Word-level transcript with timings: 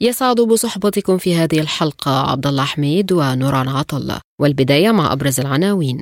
يسعد 0.00 0.40
بصحبتكم 0.40 1.18
في 1.18 1.36
هذه 1.36 1.60
الحلقة 1.60 2.30
عبد 2.30 2.46
الله 2.46 2.64
حميد 2.64 3.12
ونوران 3.12 3.68
عطلة 3.68 4.20
والبداية 4.40 4.90
مع 4.90 5.12
أبرز 5.12 5.40
العناوين. 5.40 6.00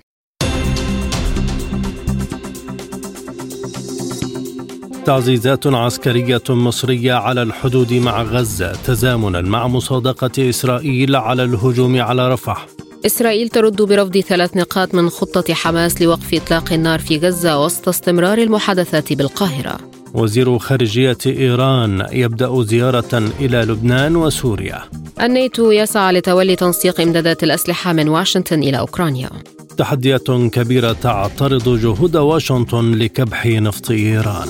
تعزيزات 5.04 5.66
عسكرية 5.66 6.42
مصرية 6.48 7.12
على 7.12 7.42
الحدود 7.42 7.92
مع 7.92 8.22
غزة 8.22 8.72
تزامنا 8.72 9.40
مع 9.40 9.68
مصادقة 9.68 10.48
إسرائيل 10.48 11.16
على 11.16 11.44
الهجوم 11.44 12.02
على 12.02 12.32
رفح. 12.32 12.66
إسرائيل 13.06 13.48
ترد 13.48 13.82
برفض 13.82 14.18
ثلاث 14.18 14.56
نقاط 14.56 14.94
من 14.94 15.10
خطة 15.10 15.54
حماس 15.54 16.02
لوقف 16.02 16.34
إطلاق 16.34 16.72
النار 16.72 16.98
في 16.98 17.18
غزة 17.18 17.64
وسط 17.64 17.88
استمرار 17.88 18.38
المحادثات 18.38 19.12
بالقاهرة. 19.12 19.91
وزير 20.14 20.58
خارجية 20.58 21.18
إيران 21.26 22.06
يبدأ 22.12 22.62
زيارة 22.62 23.30
إلى 23.40 23.58
لبنان 23.58 24.16
وسوريا. 24.16 24.82
الناتو 25.22 25.70
يسعى 25.70 26.12
لتولي 26.12 26.56
تنسيق 26.56 27.00
إمدادات 27.00 27.42
الأسلحة 27.42 27.92
من 27.92 28.08
واشنطن 28.08 28.62
إلى 28.62 28.78
أوكرانيا. 28.78 29.30
تحديات 29.78 30.30
كبيرة 30.30 30.92
تعترض 30.92 31.78
جهود 31.78 32.16
واشنطن 32.16 32.94
لكبح 32.94 33.46
نفط 33.46 33.90
إيران. 33.90 34.48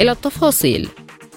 إلى 0.00 0.12
التفاصيل. 0.12 0.88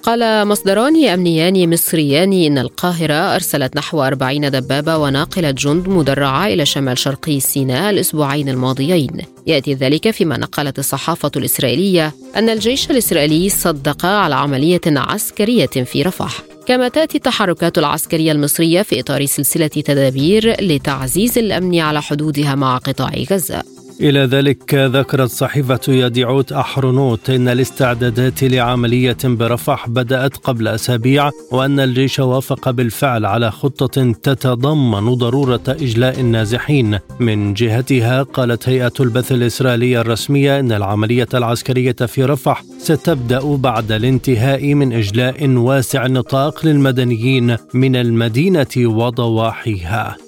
قال 0.06 0.48
مصدران 0.48 1.06
أمنيان 1.06 1.70
مصريان 1.70 2.34
إن 2.34 2.58
القاهرة 2.58 3.14
أرسلت 3.14 3.78
نحو 3.78 4.03
40 4.03 4.52
دبابة 4.52 4.98
وناقلة 4.98 5.52
جند 5.52 5.88
مدرعة 5.88 6.48
إلى 6.48 6.66
شمال 6.66 6.98
شرقي 6.98 7.39
سيناء 7.39 7.89
الأسبوعين 7.89 8.50
الماضيين. 8.50 9.22
يأتي 9.48 9.73
ذلك 9.73 10.11
فيما 10.11 10.38
نقلت 10.38 10.80
الصحافة 10.80 11.31
الإسرائيلية 11.36 12.14
أن 12.36 12.50
الجيش 12.50 12.92
الإسرائيلي 12.92 13.50
صدق 13.50 14.06
على 14.06 14.36
عملية 14.36 14.81
عسكرية 14.88 15.66
في 15.66 16.03
رفح. 16.03 16.42
كما 16.66 16.88
تأتي 16.88 17.17
التحركات 17.17 17.78
العسكرية 17.78 18.31
المصرية 18.31 18.81
في 18.81 19.00
إطار 19.00 19.26
سلسلة 19.26 19.67
تدابير 19.67 20.61
لتعزيز 20.61 21.38
الأمن 21.38 21.80
على 21.80 22.02
حدودها 22.02 22.56
مع 22.56 22.78
قطاع 22.78 23.11
غزة. 23.31 23.74
إلى 24.01 24.19
ذلك 24.19 24.73
ذكرت 24.73 25.29
صحيفة 25.29 25.79
يديعوت 25.88 26.51
أحرنوت 26.51 27.29
أن 27.29 27.47
الاستعدادات 27.47 28.43
لعملية 28.43 29.17
برفح 29.23 29.89
بدأت 29.89 30.37
قبل 30.37 30.67
أسابيع 30.67 31.29
وأن 31.52 31.79
الجيش 31.79 32.19
وافق 32.19 32.69
بالفعل 32.69 33.25
على 33.25 33.52
خطة 33.52 34.11
تتضمن 34.11 35.13
ضرورة 35.13 35.61
إجلاء 35.67 36.19
النازحين. 36.19 36.99
من 37.19 37.53
جهتها 37.53 38.23
قالت 38.23 38.69
هيئة 38.69 38.93
البث 38.99 39.31
الإسرائيلية 39.31 40.02
الرسمية 40.02 40.59
أن 40.59 40.71
العملية 40.71 41.30
العسكرية 41.33 41.95
في 42.07 42.23
رفح 42.23 42.63
ستبدأ 42.77 43.55
بعد 43.55 43.91
الانتهاء 43.91 44.73
من 44.73 44.93
إجلاء 44.93 45.49
واسع 45.49 46.05
النطاق 46.05 46.65
للمدنيين 46.65 47.57
من 47.73 47.95
المدينة 47.95 48.67
وضواحيها. 48.77 50.24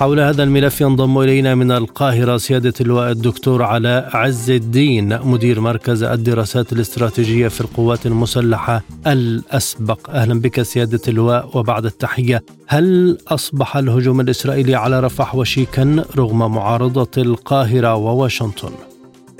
حول 0.00 0.20
هذا 0.20 0.42
الملف 0.42 0.80
ينضم 0.80 1.18
إلينا 1.18 1.54
من 1.54 1.72
القاهرة 1.72 2.36
سيادة 2.36 2.72
اللواء 2.80 3.10
الدكتور 3.10 3.62
علاء 3.62 4.16
عز 4.16 4.50
الدين 4.50 5.18
مدير 5.24 5.60
مركز 5.60 6.02
الدراسات 6.02 6.72
الاستراتيجية 6.72 7.48
في 7.48 7.60
القوات 7.60 8.06
المسلحة 8.06 8.82
الأسبق 9.06 10.10
أهلا 10.10 10.40
بك 10.40 10.62
سيادة 10.62 11.00
اللواء 11.08 11.58
وبعد 11.58 11.84
التحية 11.84 12.42
هل 12.68 13.18
أصبح 13.28 13.76
الهجوم 13.76 14.20
الإسرائيلي 14.20 14.74
على 14.74 15.00
رفح 15.00 15.34
وشيكا 15.34 16.04
رغم 16.18 16.54
معارضة 16.54 17.22
القاهرة 17.22 17.94
وواشنطن؟ 17.94 18.72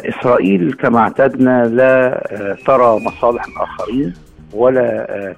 إسرائيل 0.01 0.73
كما 0.73 0.99
اعتدنا 0.99 1.65
لا 1.67 2.57
ترى 2.67 3.01
مصالح 3.01 3.47
الاخرين 3.47 4.15
ولا 4.53 5.35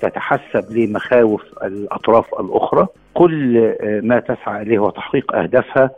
تتحسب 0.00 0.64
لمخاوف 0.70 1.42
الأطراف 1.64 2.26
الأخرى 2.40 2.86
كل 3.16 3.74
ما 4.02 4.20
تسعى 4.20 4.62
إليه 4.62 4.78
هو 4.78 4.90
تحقيق 4.90 5.34
اهدافها 5.36 5.90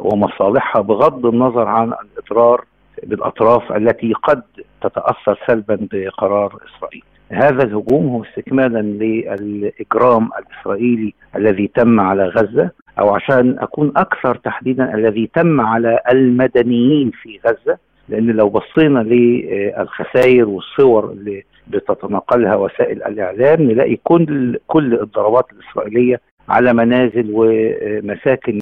ومصالحها 0.00 0.82
بغض 0.82 1.26
النظر 1.26 1.68
عن 1.68 1.92
الإضرار 1.92 2.64
بالأطراف 3.02 3.72
التي 3.72 4.12
قد 4.12 4.42
تتأثر 4.82 5.38
سلبا 5.46 5.78
بقرار 5.92 6.58
إسرائيل. 6.68 7.02
هذا 7.30 7.62
الهجوم 7.64 8.08
هو 8.08 8.22
استكمالا 8.24 8.78
للإجرام 8.82 10.28
الإسرائيلي 10.38 11.14
الذي 11.36 11.70
تم 11.74 12.00
على 12.00 12.24
غزة 12.24 12.70
أو 12.98 13.14
عشان 13.14 13.56
أكون 13.58 13.92
أكثر 13.96 14.34
تحديدا 14.34 14.94
الذي 14.94 15.30
تم 15.34 15.60
على 15.60 15.98
المدنيين 16.12 17.10
في 17.10 17.40
غزة 17.46 17.78
لأن 18.08 18.26
لو 18.26 18.48
بصينا 18.48 18.98
للخسائر 18.98 20.48
والصور 20.48 21.10
اللي 21.10 21.42
بتتناقلها 21.66 22.56
وسائل 22.56 23.02
الإعلام 23.02 23.62
نلاقي 23.62 23.96
كل 24.04 24.58
كل 24.66 24.94
الضربات 24.94 25.46
الإسرائيلية 25.52 26.20
على 26.48 26.72
منازل 26.72 27.30
ومساكن 27.32 28.58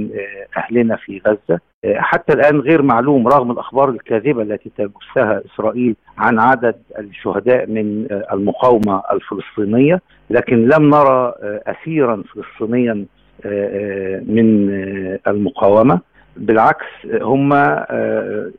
أهلنا 0.57 0.97
في 0.97 1.23
غزة. 1.27 1.61
حتى 1.97 2.33
الآن 2.33 2.61
غير 2.61 2.83
معلوم 2.83 3.29
رغم 3.29 3.51
الأخبار 3.51 3.89
الكاذبة 3.89 4.43
التي 4.43 4.71
تبثها 4.79 5.43
إسرائيل 5.47 5.97
عن 6.19 6.39
عدد 6.39 6.77
الشهداء 6.99 7.67
من 7.67 8.07
المقاومة 8.33 9.03
الفلسطينية 9.13 10.01
لكن 10.31 10.69
لم 10.69 10.91
نرى 10.91 11.35
اسيرا 11.43 12.23
فلسطينيا 12.35 13.05
من 14.27 14.71
المقاومة. 15.27 16.01
بالعكس 16.37 16.87
هم 17.23 17.53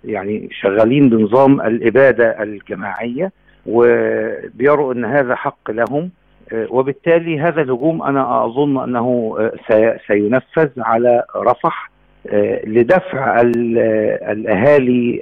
يعني 0.04 0.50
شغالين 0.52 1.10
بنظام 1.10 1.62
الإبادة 1.62 2.44
الجماعية 2.44 3.32
وبيروا 3.66 4.94
أن 4.94 5.06
هذا 5.06 5.36
حق 5.36 5.72
لهم. 5.72 6.10
وبالتالي 6.54 7.40
هذا 7.40 7.62
الهجوم 7.62 8.04
أنا 8.04 8.46
أظن 8.46 8.84
أنه 8.84 9.36
سينفذ 10.08 10.70
على 10.78 11.24
رفح 11.36 11.92
لدفع 12.68 13.42
الأهالي 14.32 15.22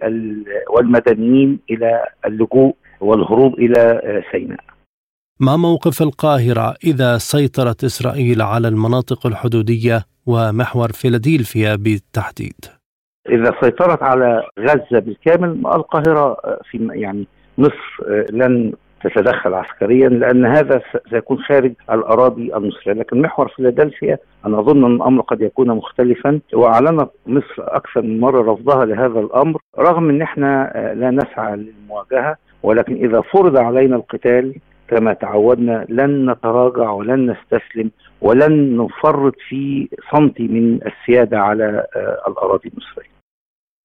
والمدنيين 0.69 1.59
إلى 1.71 2.03
اللجوء 2.25 2.75
والهروب 3.01 3.53
إلى 3.59 4.01
سيناء. 4.31 4.59
ما 5.39 5.57
موقف 5.57 6.01
القاهرة 6.01 6.75
إذا 6.83 7.17
سيطرت 7.17 7.83
إسرائيل 7.83 8.41
على 8.41 8.67
المناطق 8.67 9.27
الحدودية 9.27 10.03
ومحور 10.25 10.91
فيلادلفيا 10.91 11.75
بالتحديد؟ 11.75 12.65
إذا 13.29 13.51
سيطرت 13.61 14.03
على 14.03 14.43
غزة 14.59 14.99
بالكامل 14.99 15.49
القاهرة 15.49 16.37
في 16.71 16.87
يعني 16.91 17.27
مصر 17.57 18.03
لن 18.31 18.73
تتدخل 19.03 19.53
عسكريا 19.53 20.09
لأن 20.09 20.45
هذا 20.45 20.81
سيكون 21.09 21.37
خارج 21.37 21.73
الأراضي 21.91 22.55
المصرية، 22.55 22.93
لكن 22.93 23.21
محور 23.21 23.47
فيلادلفيا 23.47 24.17
أنا 24.45 24.59
أظن 24.59 24.85
أن 24.85 24.95
الأمر 24.95 25.21
قد 25.21 25.41
يكون 25.41 25.67
مختلفا 25.67 26.39
وأعلنت 26.53 27.09
مصر 27.27 27.55
أكثر 27.59 28.01
من 28.01 28.19
مرة 28.19 28.53
رفضها 28.53 28.85
لهذا 28.85 29.19
الأمر 29.19 29.61
رغم 29.79 30.09
أن 30.09 30.21
إحنا 30.21 30.71
لا 30.95 31.11
نسعى 31.11 31.55
للمواجهة 31.55 32.35
ولكن 32.63 32.93
إذا 32.93 33.21
فرض 33.21 33.57
علينا 33.57 33.95
القتال 33.95 34.55
كما 34.87 35.13
تعودنا 35.13 35.85
لن 35.89 36.31
نتراجع 36.31 36.91
ولن 36.91 37.31
نستسلم 37.31 37.91
ولن 38.21 38.77
نفرط 38.77 39.35
في 39.49 39.89
سنتي 40.11 40.47
من 40.47 40.79
السيادة 40.85 41.39
على 41.39 41.85
الأراضي 42.27 42.69
المصرية. 42.69 43.18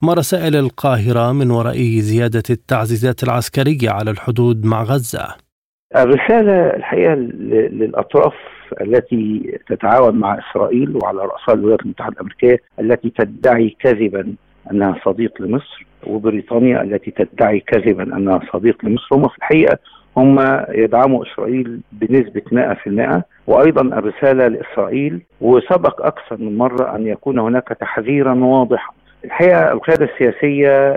ما 0.03 0.15
رسائل 0.15 0.57
القاهرة 0.57 1.33
من 1.33 1.51
وراء 1.51 1.77
زيادة 1.99 2.43
التعزيزات 2.51 3.23
العسكرية 3.23 3.91
على 3.91 4.11
الحدود 4.11 4.67
مع 4.67 4.83
غزة؟ 4.83 5.27
الرسالة 5.97 6.77
الحقيقة 6.77 7.15
للأطراف 7.15 8.35
التي 8.81 9.59
تتعاون 9.69 10.17
مع 10.17 10.39
إسرائيل 10.39 10.99
وعلى 11.03 11.19
رأسها 11.19 11.55
الولايات 11.55 11.81
المتحدة 11.81 12.13
الأمريكية 12.13 12.59
التي 12.81 13.11
تدعي 13.19 13.77
كذبا 13.81 14.35
أنها 14.71 15.01
صديق 15.05 15.43
لمصر 15.43 15.87
وبريطانيا 16.07 16.83
التي 16.83 17.11
تدعي 17.11 17.61
كذبا 17.61 18.17
أنها 18.17 18.41
صديق 18.53 18.85
لمصر 18.85 19.09
هم 19.13 19.29
في 19.29 19.39
الحقيقة 19.39 19.79
هم 20.17 20.65
يدعموا 20.69 21.25
إسرائيل 21.27 21.81
بنسبة 21.93 22.43
100% 23.19 23.23
وأيضا 23.47 23.83
الرسالة 23.83 24.49
لإسرائيل 24.49 25.23
وسبق 25.41 26.07
أكثر 26.07 26.37
من 26.37 26.59
مرة 26.59 26.97
أن 26.97 27.07
يكون 27.07 27.39
هناك 27.39 27.69
تحذيرا 27.81 28.35
واضحا 28.35 28.93
الحقيقة 29.25 29.73
القيادة 29.73 30.05
السياسية 30.05 30.93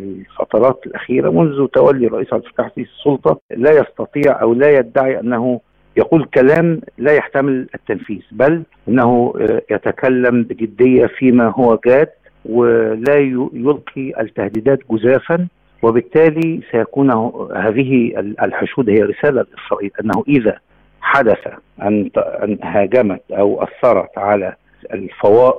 الفترات 0.00 0.80
الأخيرة 0.86 1.30
منذ 1.30 1.66
تولي 1.66 2.06
الرئيس 2.06 2.32
عبد 2.32 2.44
الفتاح 2.44 2.70
السلطة 2.78 3.40
لا 3.50 3.70
يستطيع 3.70 4.42
أو 4.42 4.54
لا 4.54 4.78
يدعي 4.78 5.20
أنه 5.20 5.60
يقول 5.96 6.24
كلام 6.24 6.80
لا 6.98 7.12
يحتمل 7.12 7.68
التنفيذ 7.74 8.22
بل 8.30 8.62
أنه 8.88 9.32
يتكلم 9.70 10.42
بجدية 10.42 11.06
فيما 11.06 11.52
هو 11.56 11.78
جاد 11.86 12.08
ولا 12.44 13.16
يلقي 13.52 14.20
التهديدات 14.20 14.78
جزافا 14.90 15.46
وبالتالي 15.82 16.60
سيكون 16.72 17.10
هذه 17.56 18.12
الحشود 18.42 18.90
هي 18.90 19.02
رسالة 19.02 19.46
لاسرائيل 19.52 19.90
أنه 20.04 20.24
إذا 20.28 20.58
حدث 21.00 21.38
أن 21.82 22.10
أن 22.16 22.58
هاجمت 22.62 23.22
أو 23.32 23.62
أثرت 23.62 24.18
على 24.18 24.54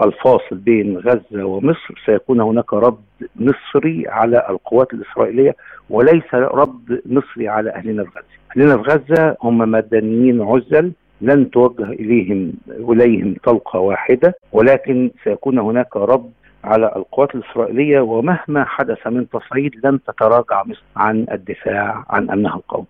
الفاصل 0.03 0.55
بين 0.55 0.97
غزة 0.97 1.43
ومصر 1.43 2.01
سيكون 2.05 2.41
هناك 2.41 2.73
رد 2.73 2.97
مصري 3.35 4.07
على 4.07 4.47
القوات 4.49 4.93
الإسرائيلية 4.93 5.55
وليس 5.89 6.33
رد 6.33 7.01
مصري 7.05 7.47
على 7.47 7.69
أهلنا 7.69 8.03
في 8.03 8.09
غزة. 8.09 8.39
أهلنا 8.51 8.83
في 8.83 8.89
غزة 8.89 9.37
هم 9.43 9.57
مدنيين 9.57 10.41
عزل 10.41 10.91
لن 11.21 11.51
توجه 11.51 11.83
إليهم 11.83 12.53
إليهم 12.69 13.35
طلقة 13.43 13.79
واحدة 13.79 14.35
ولكن 14.51 15.11
سيكون 15.23 15.59
هناك 15.59 15.95
رد 15.95 16.31
على 16.63 16.93
القوات 16.95 17.35
الإسرائيلية 17.35 17.99
ومهما 17.99 18.65
حدث 18.65 19.07
من 19.07 19.29
تصعيد 19.29 19.71
لن 19.85 19.99
تتراجع 20.03 20.63
مصر 20.63 20.83
عن 20.95 21.25
الدفاع 21.31 22.05
عن 22.09 22.29
امنها 22.29 22.55
القومي. 22.55 22.87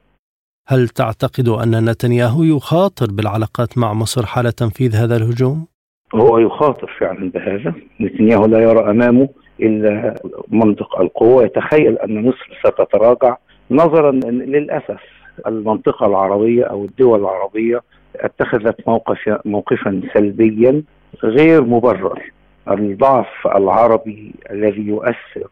هل 0.67 0.87
تعتقد 0.87 1.47
أن 1.47 1.89
نتنياهو 1.89 2.43
يخاطر 2.43 3.05
بالعلاقات 3.11 3.77
مع 3.77 3.93
مصر 3.93 4.25
حال 4.25 4.51
تنفيذ 4.51 4.95
هذا 4.95 5.15
الهجوم؟ 5.15 5.67
هو 6.15 6.37
يخاطر 6.37 6.95
فعلا 6.99 7.31
بهذا، 7.31 7.73
نتنياهو 8.01 8.45
لا 8.45 8.59
يرى 8.59 8.91
أمامه 8.91 9.29
إلا 9.61 10.15
منطق 10.47 10.99
القوة، 10.99 11.43
يتخيل 11.43 11.97
أن 11.97 12.25
مصر 12.25 12.59
ستتراجع 12.63 13.37
نظرا 13.71 14.11
للأسف. 14.11 15.01
المنطقة 15.47 16.05
العربية 16.05 16.63
أو 16.63 16.85
الدول 16.85 17.19
العربية 17.19 17.81
اتخذت 18.15 18.87
موقف 18.87 19.39
موقفا 19.45 20.01
سلبيا 20.13 20.83
غير 21.23 21.63
مبرر. 21.63 22.31
الضعف 22.71 23.47
العربي 23.55 24.31
الذي 24.51 24.81
يؤثر 24.81 25.47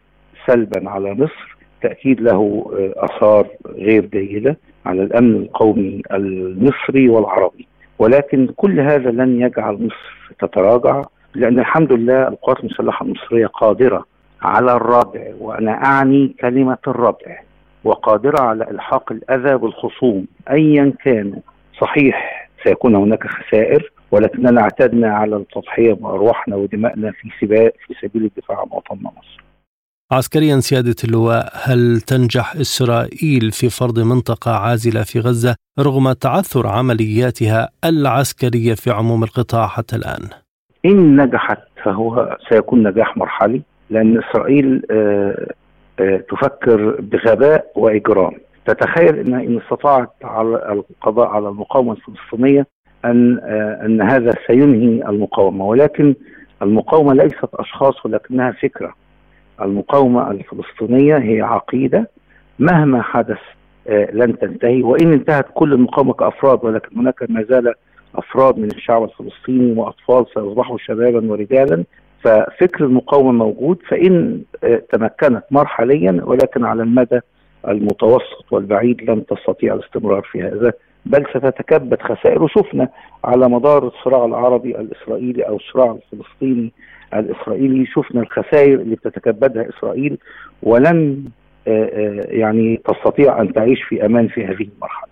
سلبا 0.47 0.89
على 0.89 1.13
مصر 1.13 1.57
تأكيد 1.81 2.21
له 2.21 2.71
آثار 2.95 3.47
غير 3.67 4.05
جيدة 4.05 4.57
على 4.85 5.03
الأمن 5.03 5.35
القومي 5.35 6.01
المصري 6.11 7.09
والعربي. 7.09 7.67
ولكن 7.99 8.47
كل 8.55 8.79
هذا 8.79 9.11
لن 9.11 9.41
يجعل 9.41 9.73
مصر 9.73 10.33
تتراجع 10.39 11.01
لأن 11.35 11.59
الحمد 11.59 11.91
لله 11.93 12.27
القوات 12.27 12.59
المسلحة 12.59 13.05
المصرية 13.05 13.47
قادرة 13.47 14.05
على 14.41 14.71
الردع 14.71 15.21
وأنا 15.39 15.71
أعني 15.71 16.35
كلمة 16.41 16.77
الردع 16.87 17.39
وقادرة 17.83 18.41
على 18.41 18.71
إلحاق 18.71 19.11
الأذى 19.11 19.57
بالخصوم 19.57 20.25
أيا 20.51 20.93
كانوا 21.03 21.39
صحيح 21.81 22.47
سيكون 22.63 22.95
هناك 22.95 23.27
خسائر 23.27 23.91
ولكننا 24.11 24.61
اعتدنا 24.61 25.13
على 25.15 25.35
التضحية 25.35 25.93
بأرواحنا 25.93 26.55
ودمائنا 26.55 27.11
في 27.11 27.29
سباق 27.41 27.73
في 27.87 27.93
سبيل 28.01 28.23
الدفاع 28.25 28.59
عن 28.59 28.67
وطننا 28.71 29.11
مصر. 29.17 29.43
عسكريا 30.11 30.59
سيادة 30.59 30.95
اللواء 31.03 31.49
هل 31.53 32.01
تنجح 32.01 32.55
إسرائيل 32.55 33.51
في 33.51 33.69
فرض 33.69 33.99
منطقة 33.99 34.51
عازلة 34.51 35.03
في 35.03 35.19
غزة 35.19 35.55
رغم 35.79 36.11
تعثر 36.11 36.67
عملياتها 36.67 37.69
العسكرية 37.85 38.73
في 38.73 38.91
عموم 38.91 39.23
القطاع 39.23 39.67
حتى 39.67 39.95
الآن؟ 39.95 40.29
إن 40.85 41.21
نجحت 41.21 41.57
فهو 41.83 42.37
سيكون 42.49 42.87
نجاح 42.87 43.17
مرحلي 43.17 43.61
لأن 43.89 44.17
إسرائيل 44.23 44.81
تفكر 46.29 47.01
بغباء 47.01 47.71
وإجرام 47.75 48.31
تتخيل 48.65 49.15
إن 49.19 49.33
إن 49.33 49.59
استطاعت 49.61 50.09
على 50.23 50.83
القضاء 50.91 51.27
على 51.27 51.49
المقاومة 51.49 51.93
الفلسطينية 51.93 52.67
أن 53.05 53.39
أن 53.85 54.01
هذا 54.01 54.33
سينهي 54.47 55.09
المقاومة 55.09 55.65
ولكن 55.65 56.15
المقاومة 56.61 57.13
ليست 57.13 57.49
أشخاص 57.53 58.05
ولكنها 58.05 58.51
فكرة 58.51 58.93
المقاومة 59.61 60.31
الفلسطينية 60.31 61.17
هي 61.17 61.41
عقيدة. 61.41 62.09
مهما 62.59 63.01
حدث 63.01 63.39
لن 63.89 64.37
تنتهي. 64.39 64.83
وإن 64.83 65.13
انتهت 65.13 65.45
كل 65.53 65.73
المقاومة 65.73 66.13
كأفراد 66.13 66.65
ولكن 66.65 66.99
هناك 66.99 67.23
ما 67.29 67.43
زال 67.43 67.73
أفراد 68.15 68.57
من 68.57 68.71
الشعب 68.71 69.03
الفلسطيني 69.03 69.79
وأطفال 69.79 70.25
سيصبحوا 70.33 70.77
شبابا 70.77 71.31
ورجالا. 71.31 71.83
ففكر 72.23 72.85
المقاومة 72.85 73.31
موجود. 73.31 73.79
فإن 73.89 74.41
تمكنت 74.91 75.43
مرحليا 75.51 76.21
ولكن 76.23 76.65
على 76.65 76.83
المدى 76.83 77.19
المتوسط 77.67 78.45
والبعيد 78.51 79.09
لن 79.09 79.25
تستطيع 79.25 79.73
الاستمرار 79.73 80.21
في 80.21 80.41
هذا. 80.41 80.71
بل 81.05 81.25
ستتكبد 81.29 82.01
خسائر. 82.01 82.43
وشفنا 82.43 82.89
على 83.23 83.49
مدار 83.49 83.87
الصراع 83.87 84.25
العربي 84.25 84.79
الإسرائيلي 84.79 85.43
أو 85.43 85.55
الصراع 85.55 85.97
الفلسطيني 86.13 86.73
الإسرائيلي 87.13 87.85
شفنا 87.85 88.21
الخسائر 88.21 88.79
اللي 88.81 88.95
بتتكبدها 88.95 89.69
إسرائيل 89.69 90.17
ولن 90.63 91.23
يعني 92.29 92.81
تستطيع 92.85 93.41
أن 93.41 93.53
تعيش 93.53 93.83
في 93.83 94.05
أمان 94.05 94.27
في 94.27 94.45
هذه 94.45 94.67
المرحلة. 94.75 95.06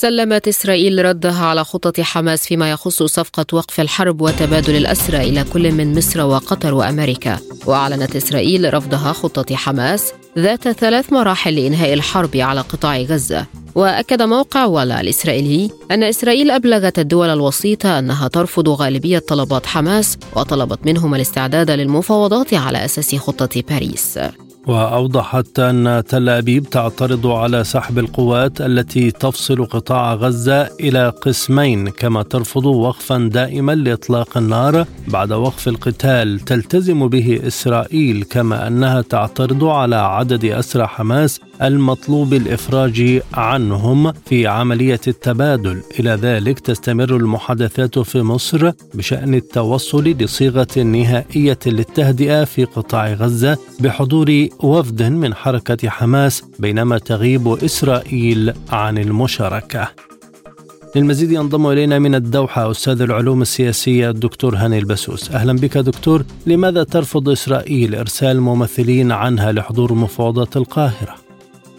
سلمت 0.00 0.48
إسرائيل 0.48 1.04
ردها 1.04 1.46
على 1.46 1.64
خطط 1.64 2.00
حماس 2.00 2.46
فيما 2.46 2.70
يخص 2.70 3.02
صفقة 3.02 3.46
وقف 3.52 3.80
الحرب 3.80 4.20
وتبادل 4.20 4.76
الأسرى 4.76 5.16
إلى 5.16 5.44
كل 5.44 5.72
من 5.72 5.98
مصر 5.98 6.20
وقطر 6.26 6.74
وأمريكا. 6.74 7.38
وأعلنت 7.66 8.16
إسرائيل 8.16 8.74
رفضها 8.74 9.12
خطة 9.12 9.56
حماس 9.56 10.12
ذات 10.38 10.68
ثلاث 10.68 11.12
مراحل 11.12 11.54
لإنهاء 11.54 11.92
الحرب 11.92 12.36
على 12.36 12.60
قطاع 12.60 13.00
غزة. 13.00 13.46
وأكد 13.74 14.22
موقع 14.22 14.64
ولا 14.64 15.00
الإسرائيلي 15.00 15.70
أن 15.90 16.02
إسرائيل 16.02 16.50
أبلغت 16.50 16.98
الدول 16.98 17.28
الوسيطة 17.28 17.98
أنها 17.98 18.28
ترفض 18.28 18.68
غالبية 18.68 19.18
طلبات 19.18 19.66
حماس 19.66 20.18
وطلبت 20.36 20.86
منهم 20.86 21.14
الاستعداد 21.14 21.70
للمفاوضات 21.70 22.54
على 22.54 22.84
أساس 22.84 23.14
خطة 23.14 23.62
باريس. 23.68 24.18
وأوضحت 24.66 25.58
أن 25.58 26.02
تل 26.08 26.28
أبيب 26.28 26.70
تعترض 26.70 27.26
على 27.26 27.64
سحب 27.64 27.98
القوات 27.98 28.60
التي 28.60 29.10
تفصل 29.10 29.64
قطاع 29.64 30.14
غزة 30.14 30.68
إلى 30.80 31.08
قسمين 31.08 31.88
كما 31.88 32.22
ترفض 32.22 32.66
وقفا 32.66 33.30
دائما 33.32 33.72
لإطلاق 33.72 34.36
النار 34.36 34.86
بعد 35.08 35.32
وقف 35.32 35.68
القتال. 35.68 36.40
تلتزم 36.40 37.08
به 37.08 37.40
إسرائيل 37.46 38.24
كما 38.30 38.66
أنها 38.66 39.00
تعترض 39.00 39.64
على 39.64 39.96
عدد 39.96 40.44
أسرى 40.44 40.86
حماس 40.86 41.40
المطلوب 41.62 42.34
الإفراج 42.34 43.22
عنهم 43.34 44.12
في 44.12 44.46
عملية 44.46 45.00
التبادل. 45.08 45.82
إلى 46.00 46.10
ذلك 46.10 46.60
تستمر 46.60 47.16
المحادثات 47.16 47.98
في 47.98 48.22
مصر 48.22 48.70
بشأن 48.94 49.34
التوصل 49.34 50.04
لصيغة 50.04 50.78
نهائية 50.78 51.58
للتهدئة 51.66 52.44
في 52.44 52.64
قطاع 52.64 53.12
غزة 53.12 53.58
بحضور 53.80 54.48
وفد 54.60 55.02
من 55.02 55.34
حركة 55.34 55.88
حماس 55.88 56.42
بينما 56.58 56.98
تغيب 56.98 57.48
إسرائيل 57.48 58.52
عن 58.70 58.98
المشاركة. 58.98 59.88
للمزيد 60.96 61.32
ينضم 61.32 61.66
إلينا 61.66 61.98
من 61.98 62.14
الدوحة 62.14 62.70
أستاذ 62.70 63.02
العلوم 63.02 63.42
السياسية 63.42 64.10
الدكتور 64.10 64.56
هاني 64.56 64.78
البسوس. 64.78 65.30
أهلا 65.30 65.52
بك 65.52 65.78
دكتور. 65.78 66.24
لماذا 66.46 66.84
ترفض 66.84 67.28
إسرائيل 67.28 67.94
إرسال 67.94 68.40
ممثلين 68.40 69.12
عنها 69.12 69.52
لحضور 69.52 69.94
مفاوضات 69.94 70.56
القاهرة؟ 70.56 71.19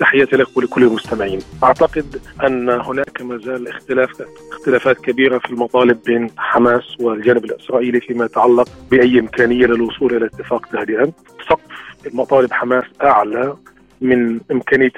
تحياتي 0.02 0.36
لك 0.36 0.58
ولكل 0.58 0.84
المستمعين. 0.84 1.40
أعتقد 1.64 2.22
أن 2.44 2.70
هناك 2.70 3.22
ما 3.22 3.38
زال 3.38 3.68
اختلاف 3.68 4.10
اختلافات 4.52 4.98
كبيرة 4.98 5.38
في 5.38 5.50
المطالب 5.50 5.98
بين 6.06 6.28
حماس 6.38 6.84
والجانب 7.00 7.46
الإسرائيلي 7.46 8.00
فيما 8.00 8.26
يتعلق 8.26 8.70
بأي 8.92 9.20
إمكانية 9.20 9.66
للوصول 9.66 10.16
إلى 10.16 10.26
اتفاق 10.26 10.66
تهدئة 10.66 11.14
سقف 11.50 11.62
مطالب 12.14 12.54
حماس 12.54 12.84
أعلى 13.04 13.56
من 14.02 14.40
إمكانية 14.52 14.92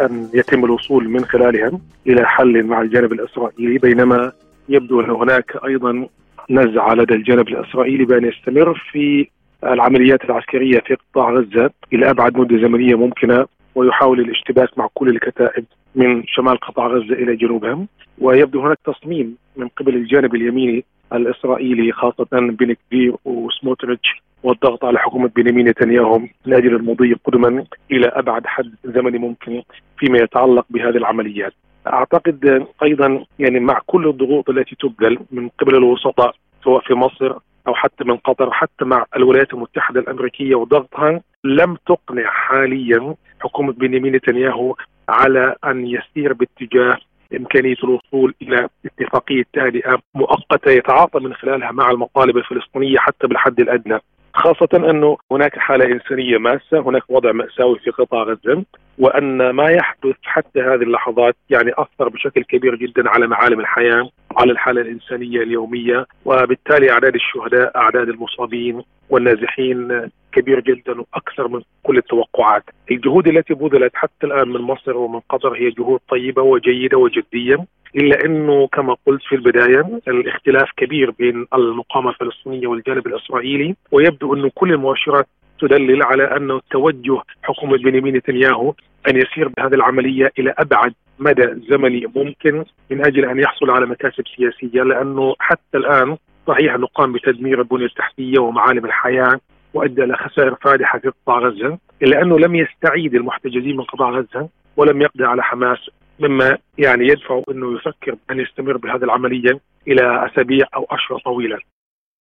أن 0.00 0.28
يتم 0.34 0.64
الوصول 0.64 1.08
من 1.08 1.24
خلالها 1.24 1.70
إلى 2.06 2.26
حل 2.26 2.62
مع 2.62 2.80
الجانب 2.80 3.12
الإسرائيلي. 3.12 3.78
بينما 3.78 4.32
يبدو 4.68 5.00
أن 5.00 5.10
هناك 5.10 5.56
أيضا 5.64 6.06
نزعة 6.50 6.94
لدى 6.94 7.14
الجانب 7.14 7.48
الإسرائيلي 7.48 8.04
بأن 8.04 8.24
يستمر 8.24 8.82
في 8.92 9.28
العمليات 9.64 10.24
العسكرية 10.24 10.80
في 10.80 10.94
قطاع 10.94 11.30
غزة. 11.30 11.70
إلى 11.92 12.10
أبعد 12.10 12.38
مدة 12.38 12.56
زمنية 12.56 12.94
ممكنة 12.94 13.46
ويحاول 13.74 14.20
الاشتباك 14.20 14.78
مع 14.78 14.88
كل 14.94 15.08
الكتائب 15.08 15.64
من 15.94 16.26
شمال 16.26 16.60
قطاع 16.60 16.86
غزة 16.86 17.14
إلى 17.14 17.36
جنوبها 17.36 17.86
ويبدو 18.18 18.60
هناك 18.60 18.78
تصميم 18.84 19.36
من 19.56 19.68
قبل 19.68 19.94
الجانب 19.94 20.34
اليميني 20.34 20.84
الإسرائيلي 21.12 21.92
خاصة 21.92 22.26
بن 22.32 22.72
كبير 22.72 23.14
وسموتريتش 23.24 24.22
والضغط 24.42 24.84
على 24.84 24.98
حكومة 24.98 25.30
بنيامين 25.36 25.68
نتنياهو 25.68 26.18
من 26.18 26.52
أجل 26.52 26.76
المضي 26.76 27.14
قدما 27.24 27.64
إلى 27.92 28.06
أبعد 28.06 28.46
حد 28.46 28.74
زمني 28.84 29.18
ممكن 29.18 29.62
فيما 29.98 30.18
يتعلق 30.18 30.66
بهذه 30.70 30.96
العمليات. 30.96 31.52
أعتقد 31.86 32.66
أيضا 32.82 33.24
يعني 33.38 33.60
مع 33.60 33.80
كل 33.86 34.08
الضغوط 34.08 34.50
التي 34.50 34.76
تبذل 34.80 35.18
من 35.30 35.48
قبل 35.48 35.74
الوسطاء 35.76 36.34
سواء 36.64 36.80
في 36.80 36.94
مصر 36.94 37.32
أو 37.66 37.74
حتى 37.74 38.04
من 38.04 38.16
قطر 38.16 38.50
حتى 38.50 38.84
مع 38.84 39.04
الولايات 39.16 39.54
المتحدة 39.54 40.00
الأمريكية 40.00 40.54
وضغطها 40.54 41.20
لم 41.44 41.76
تقنع 41.86 42.30
حاليا 42.30 43.14
حكومة 43.40 43.72
بنيامين 43.72 44.16
نتنياهو 44.16 44.76
على 45.08 45.54
أن 45.64 45.86
يسير 45.86 46.32
باتجاه 46.32 46.96
إمكانية 47.36 47.76
الوصول 47.84 48.34
إلى 48.42 48.68
اتفاقية 48.86 49.44
تهدئة 49.52 49.98
مؤقتة 50.14 50.70
يتعاطى 50.70 51.20
من 51.20 51.34
خلالها 51.34 51.72
مع 51.72 51.90
المطالب 51.90 52.36
الفلسطينية 52.36 52.98
حتى 52.98 53.26
بالحد 53.26 53.60
الأدنى. 53.60 53.98
خاصة 54.34 54.90
أنه 54.90 55.16
هناك 55.32 55.58
حالة 55.58 55.84
إنسانية 55.84 56.38
ماسة 56.38 56.80
هناك 56.80 57.02
وضع 57.08 57.32
مأساوي 57.32 57.78
في 57.78 57.90
قطاع 57.90 58.22
غزة 58.22 58.64
وأن 58.98 59.50
ما 59.50 59.70
يحدث 59.70 60.16
حتى 60.22 60.60
هذه 60.60 60.82
اللحظات 60.82 61.36
يعني 61.50 61.70
أثر 61.78 62.08
بشكل 62.08 62.42
كبير 62.44 62.74
جدا 62.74 63.08
على 63.08 63.26
معالم 63.26 63.60
الحياة 63.60 64.10
على 64.36 64.52
الحالة 64.52 64.80
الإنسانية 64.80 65.42
اليومية 65.42 66.06
وبالتالي 66.24 66.90
أعداد 66.90 67.14
الشهداء 67.14 67.76
أعداد 67.76 68.08
المصابين 68.08 68.82
والنازحين 69.10 70.10
كبير 70.32 70.60
جدا 70.60 71.00
وأكثر 71.00 71.48
من 71.48 71.60
كل 71.82 71.98
التوقعات، 71.98 72.64
الجهود 72.90 73.28
التي 73.28 73.54
بذلت 73.54 73.92
حتى 73.94 74.26
الآن 74.26 74.48
من 74.48 74.60
مصر 74.60 74.96
ومن 74.96 75.20
قطر 75.28 75.54
هي 75.54 75.70
جهود 75.70 76.00
طيبة 76.08 76.42
وجيدة 76.42 76.98
وجدية 76.98 77.56
إلا 77.96 78.24
أنه 78.24 78.66
كما 78.66 78.96
قلت 79.06 79.22
في 79.22 79.34
البداية 79.34 80.00
الاختلاف 80.08 80.68
كبير 80.76 81.10
بين 81.10 81.46
المقاومة 81.54 82.10
الفلسطينية 82.10 82.66
والجانب 82.66 83.06
الإسرائيلي 83.06 83.76
ويبدو 83.92 84.34
انه 84.34 84.50
كل 84.54 84.72
المؤشرات 84.72 85.26
تدلل 85.60 86.02
على 86.02 86.36
انه 86.36 86.60
توجه 86.70 87.22
حكومة 87.42 87.76
بنيامين 87.76 88.16
نتنياهو 88.16 88.74
أن 89.08 89.16
يسير 89.16 89.48
بهذه 89.48 89.74
العملية 89.74 90.32
إلى 90.38 90.54
أبعد 90.58 90.94
مدى 91.18 91.46
زمني 91.68 92.06
ممكن 92.16 92.64
من 92.90 93.06
أجل 93.06 93.24
أن 93.24 93.38
يحصل 93.38 93.70
على 93.70 93.86
مكاسب 93.86 94.24
سياسية 94.36 94.82
لأنه 94.82 95.34
حتى 95.38 95.76
الآن 95.76 96.16
صحيح 96.46 96.74
أنه 96.74 96.86
قام 96.86 97.12
بتدمير 97.12 97.58
البنيه 97.60 97.84
التحتية 97.86 98.38
ومعالم 98.38 98.84
الحياة 98.84 99.40
وأدى 99.74 100.04
إلى 100.04 100.16
خسائر 100.16 100.54
فادحة 100.54 100.98
في 100.98 101.08
قطاع 101.08 101.38
غزة 101.38 101.78
إلا 102.02 102.22
أنه 102.22 102.38
لم 102.38 102.54
يستعيد 102.54 103.14
المحتجزين 103.14 103.76
من 103.76 103.84
قطاع 103.84 104.10
غزة 104.10 104.48
ولم 104.76 105.02
يقضي 105.02 105.24
على 105.24 105.42
حماس 105.42 105.78
مما 106.20 106.58
يعني 106.78 107.08
يدفع 107.08 107.42
إنه 107.50 107.76
يفكر 107.76 108.16
أن 108.30 108.40
يستمر 108.40 108.76
بهذه 108.76 109.04
العملية 109.04 109.60
إلى 109.88 110.26
أسابيع 110.26 110.66
أو 110.76 110.86
أشهر 110.90 111.18
طويلة. 111.24 111.58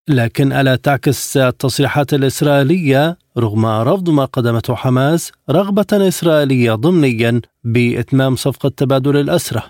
لكن 0.09 0.51
ألا 0.51 0.75
تعكس 0.75 1.37
التصريحات 1.37 2.13
الإسرائيلية 2.13 3.17
رغم 3.37 3.65
رفض 3.65 4.09
ما 4.09 4.25
قدمته 4.25 4.75
حماس 4.75 5.31
رغبة 5.49 5.87
إسرائيلية 5.93 6.71
ضمنيا 6.73 7.41
بإتمام 7.63 8.35
صفقة 8.35 8.69
تبادل 8.69 9.17
الاسرى؟ 9.17 9.61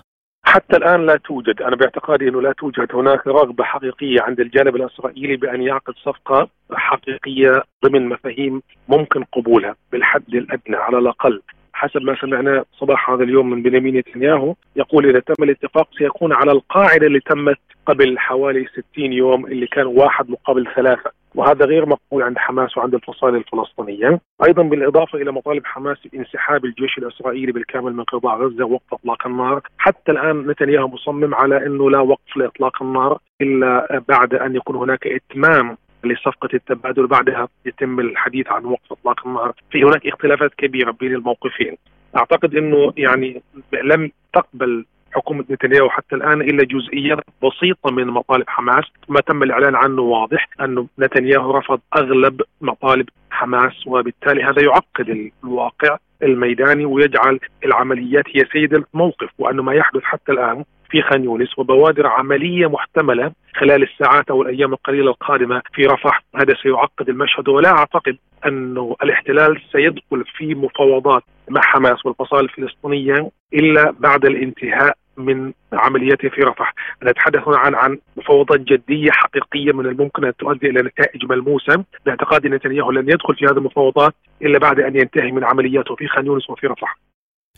حتى 0.44 0.76
الآن 0.76 1.06
لا 1.06 1.16
توجد، 1.16 1.62
أنا 1.62 1.76
باعتقادي 1.76 2.28
إنه 2.28 2.42
لا 2.42 2.52
توجد. 2.52 2.94
هناك 2.94 3.26
رغبة 3.26 3.64
حقيقية 3.64 4.20
عند 4.20 4.40
الجانب 4.40 4.76
الإسرائيلي 4.76 5.36
بأن 5.36 5.62
يعقد 5.62 5.94
صفقة 5.94 6.48
حقيقية 6.72 7.62
ضمن 7.84 8.08
مفاهيم 8.08 8.62
ممكن 8.88 9.24
قبولها 9.24 9.76
بالحد 9.92 10.34
الأدنى 10.34 10.76
على 10.76 10.98
الأقل. 10.98 11.42
حسب 11.72 12.02
ما 12.02 12.16
سمعنا 12.20 12.64
صباح 12.72 13.10
هذا 13.10 13.22
اليوم 13.24 13.50
من 13.50 13.62
بنيامين 13.62 13.96
نتنياهو 13.96 14.54
يقول 14.76 15.06
إذا 15.06 15.20
تم 15.20 15.44
الاتفاق 15.44 15.88
سيكون 15.98 16.32
على 16.32 16.52
القاعدة 16.52 17.06
اللي 17.06 17.20
تمت 17.20 17.58
قبل 17.86 18.18
حوالي 18.18 18.66
60 18.92 19.12
يوم 19.12 19.46
اللي 19.46 19.66
كان 19.66 19.86
واحد 19.86 20.30
مقابل 20.30 20.66
ثلاثة. 20.76 21.10
وهذا 21.34 21.64
غير 21.66 21.86
مقبول 21.86 22.22
عند 22.22 22.38
حماس 22.38 22.76
وعند 22.76 22.94
الفصائل 22.94 23.36
الفلسطينية. 23.36 24.20
أيضا 24.46 24.62
بالإضافة 24.62 25.18
إلى 25.18 25.32
مطالب 25.32 25.66
حماس 25.66 25.98
بانسحاب 26.12 26.64
الجيش 26.64 26.98
الإسرائيلي 26.98 27.52
بالكامل 27.52 27.92
من 27.92 28.04
قطاع 28.04 28.36
غزة 28.36 28.64
ووقف 28.64 28.94
إطلاق 28.94 29.26
النار. 29.26 29.60
حتى 29.78 30.12
الآن 30.12 30.46
نتنياهو 30.46 30.88
مصمم 30.88 31.34
على 31.34 31.66
إنه 31.66 31.90
لا 31.90 31.98
وقف 31.98 32.36
لإطلاق 32.36 32.82
النار 32.82 33.18
إلا 33.40 34.02
بعد 34.08 34.34
أن 34.34 34.56
يكون 34.56 34.76
هناك 34.76 35.06
إتمام 35.06 35.76
لصفقة 36.04 36.48
التبادل 36.54 37.06
بعدها 37.06 37.48
يتم 37.66 38.00
الحديث 38.00 38.48
عن 38.48 38.64
وقف 38.64 38.92
إطلاق 38.92 39.26
النار. 39.26 39.52
في 39.70 39.84
هناك 39.84 40.06
اختلافات 40.06 40.54
كبيرة 40.54 40.90
بين 40.90 41.14
الموقفين. 41.14 41.76
أعتقد 42.16 42.54
أنه 42.54 42.92
يعني 42.96 43.42
لم 43.72 44.10
تقبل 44.32 44.84
حكومة 45.12 45.44
نتنياهو 45.50 45.88
حتى 45.88 46.14
الآن 46.16 46.40
إلا 46.40 46.64
جزئيات 46.64 47.18
بسيطة 47.42 47.90
من 47.90 48.06
مطالب 48.06 48.44
حماس 48.48 48.84
ما 49.08 49.20
تم 49.20 49.42
الإعلان 49.42 49.74
عنه 49.74 50.02
واضح 50.02 50.48
أن 50.60 50.86
نتنياهو 50.98 51.50
رفض 51.50 51.80
أغلب 51.96 52.42
مطالب 52.60 53.08
حماس 53.30 53.86
وبالتالي 53.86 54.42
هذا 54.42 54.62
يعقد 54.62 55.30
الواقع 55.44 55.96
الميداني 56.22 56.84
ويجعل 56.84 57.40
العمليات 57.64 58.24
هي 58.34 58.44
سيد 58.52 58.74
الموقف 58.74 59.28
وأنه 59.38 59.62
ما 59.62 59.74
يحدث 59.74 60.02
حتى 60.02 60.32
الآن 60.32 60.64
في 60.90 61.02
خان 61.02 61.24
يونس 61.24 61.58
وبوادر 61.58 62.06
عملية 62.06 62.66
محتملة 62.66 63.32
خلال 63.54 63.82
الساعات 63.82 64.30
أو 64.30 64.42
الأيام 64.42 64.72
القليلة 64.72 65.10
القادمة 65.10 65.62
في 65.74 65.86
رفح. 65.86 66.22
هذا 66.36 66.54
سيعقد 66.62 67.08
المشهد 67.08 67.48
ولا 67.48 67.70
أعتقد 67.70 68.16
انه 68.46 68.96
الاحتلال 69.02 69.62
سيدخل 69.72 70.24
في 70.36 70.54
مفاوضات 70.54 71.22
مع 71.48 71.60
حماس 71.60 72.06
والفصائل 72.06 72.44
الفلسطينية 72.44 73.30
إلا 73.54 73.94
بعد 74.00 74.24
الانتهاء 74.24 74.96
من 75.16 75.52
عملياته 75.72 76.28
في 76.28 76.40
رفح. 76.40 76.74
نتحدث 77.04 77.48
هنا 77.48 77.58
عن 77.58 77.74
عن 77.74 77.98
مفاوضات 78.16 78.60
جدية 78.60 79.10
حقيقية 79.10 79.72
من 79.72 79.86
الممكن 79.86 80.24
أن 80.24 80.36
تؤدي 80.36 80.70
إلى 80.70 80.82
نتائج 80.82 81.24
ملموسة. 81.24 81.84
باعتقاد 82.06 82.46
نتنياهو 82.46 82.90
لن 82.90 83.08
يدخل 83.08 83.34
في 83.34 83.44
هذه 83.44 83.58
المفاوضات 83.58 84.14
إلا 84.42 84.58
بعد 84.58 84.80
أن 84.80 84.96
ينتهي 84.96 85.32
من 85.32 85.44
عملياته 85.44 85.94
في 85.94 86.08
خان 86.08 86.26
يونس 86.26 86.50
وفي 86.50 86.66
رفح. 86.66 86.98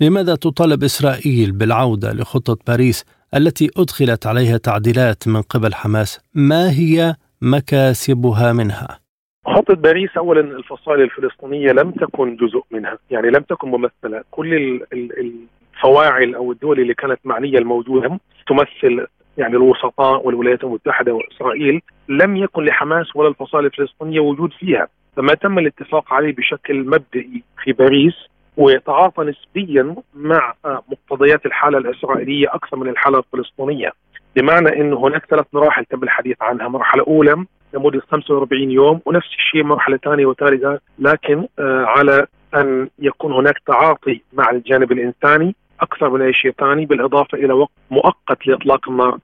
لماذا 0.01 0.35
تطالب 0.35 0.83
إسرائيل 0.83 1.53
بالعودة 1.53 2.13
لخطة 2.13 2.57
باريس 2.69 3.05
التي 3.37 3.71
أدخلت 3.77 4.27
عليها 4.27 4.57
تعديلات 4.57 5.29
من 5.29 5.43
قبل 5.43 5.75
حماس؟ 5.75 6.21
ما 6.35 6.71
هي 6.71 7.15
مكاسبها 7.43 8.53
منها؟ 8.53 8.99
خطة 9.47 9.75
باريس 9.75 10.17
أولا 10.17 10.41
الفصائل 10.41 11.01
الفلسطينية 11.01 11.73
لم 11.73 11.91
تكن 11.91 12.37
جزء 12.37 12.63
منها. 12.71 12.99
يعني 13.11 13.29
لم 13.29 13.43
تكن 13.43 13.69
ممثلة. 13.69 14.25
كل 14.31 14.81
الفواعل 14.93 16.35
أو 16.35 16.53
الدول 16.53 16.81
اللي 16.81 16.95
كانت 16.95 17.19
معنية 17.25 17.59
الموجودة 17.59 18.21
تمثل 18.49 19.07
يعني 19.39 19.57
الوسطاء 19.57 20.27
والولايات 20.27 20.65
المتحدة 20.65 21.13
وإسرائيل. 21.15 21.81
لم 22.09 22.37
يكن 22.37 22.65
لحماس 22.65 23.17
ولا 23.17 23.29
الفصائل 23.29 23.67
الفلسطينية 23.67 24.21
وجود 24.21 24.53
فيها. 24.53 24.89
فما 25.17 25.35
تم 25.35 25.59
الاتفاق 25.59 26.13
عليه 26.13 26.35
بشكل 26.35 26.85
مبدئي 26.87 27.43
في 27.65 27.73
باريس 27.73 28.15
ويتعاطى 28.57 29.25
نسبيا 29.25 29.97
مع 30.15 30.55
مقتضيات 30.65 31.47
الحالة 31.47 31.79
الإسرائيلية 31.79 32.47
أكثر 32.55 32.77
من 32.77 32.89
الحالة 32.89 33.19
الفلسطينية. 33.19 33.93
بمعنى 34.37 34.81
إنه 34.81 35.07
هناك 35.07 35.27
ثلاث 35.27 35.47
مراحل 35.53 35.85
تم 35.85 36.03
الحديث 36.03 36.37
عنها، 36.43 36.69
مرحلة 36.69 37.05
أولى 37.07 37.45
لمده 37.75 38.01
45 38.11 38.71
يوم 38.71 39.01
ونفس 39.07 39.29
الشيء 39.39 39.65
مرحلة 39.65 39.97
ثانية 39.97 40.27
وثالثة. 40.27 40.81
لكن 40.99 41.47
آه 41.59 41.85
على 41.85 42.27
أن 42.55 42.89
يكون 42.99 43.33
هناك 43.33 43.59
تعاطي 43.67 44.21
مع 44.33 44.51
الجانب 44.51 44.93
الإنساني 44.93 45.55
أكثر 45.81 46.11
من 46.11 46.23
أي 46.23 46.33
شيء 46.33 46.51
ثاني 46.51 46.87
بالإضافة 46.87 47.39
إلى 47.39 47.53
وقت 47.53 47.71
مؤقت 47.91 48.47
لإطلاق 48.47 48.89
النار، 48.89 49.19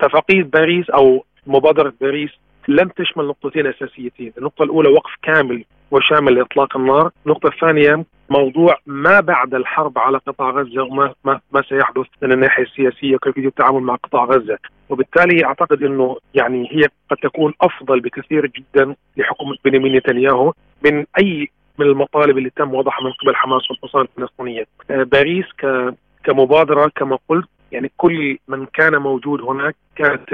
اتفاقيه 0.00 0.42
باريس 0.42 0.90
أو 0.90 1.24
مبادرة 1.46 1.92
باريس 2.00 2.30
لم 2.68 2.88
تشمل 2.88 3.26
نقطتين 3.26 3.66
أساسيتين، 3.66 4.32
النقطة 4.38 4.62
الأولى 4.62 4.88
وقف 4.88 5.10
كامل 5.22 5.64
وشامل 5.90 6.34
لاطلاق 6.34 6.76
النار، 6.76 7.10
النقطة 7.26 7.48
الثانية 7.48 8.04
موضوع 8.30 8.78
ما 8.86 9.20
بعد 9.20 9.54
الحرب 9.54 9.98
على 9.98 10.18
قطاع 10.18 10.50
غزة 10.50 10.82
وما 10.82 11.14
ما, 11.24 11.40
ما 11.52 11.62
سيحدث 11.62 12.06
من 12.22 12.32
الناحية 12.32 12.62
السياسية 12.62 13.14
وكيفيه 13.14 13.46
التعامل 13.46 13.80
مع 13.80 13.94
قطاع 13.94 14.24
غزة، 14.24 14.58
وبالتالي 14.88 15.44
أعتقد 15.44 15.82
إنه 15.82 16.16
يعني 16.34 16.68
هي 16.72 16.82
قد 17.10 17.16
تكون 17.16 17.52
أفضل 17.60 18.00
بكثير 18.00 18.46
جدا 18.46 18.94
لحكومه 19.16 19.56
بنيامين 19.64 19.96
نتنياهو 19.96 20.52
من 20.84 21.04
اي 21.18 21.50
من 21.78 21.86
المطالب 21.86 22.38
اللي 22.38 22.50
تم 22.50 22.74
وضعها 22.74 23.04
من 23.04 23.12
قبل 23.12 23.36
حماس 23.36 23.70
والفصائل 23.70 24.08
الفلسطينية. 24.18 24.66
باريس 24.88 25.46
ك 25.58 25.94
كمبادرة 26.24 26.90
كما 26.96 27.18
قلت 27.28 27.48
يعني 27.72 27.90
كل 27.96 28.38
من 28.48 28.66
كان 28.66 28.96
موجود 28.96 29.40
هناك 29.40 29.76
كانت 29.96 30.32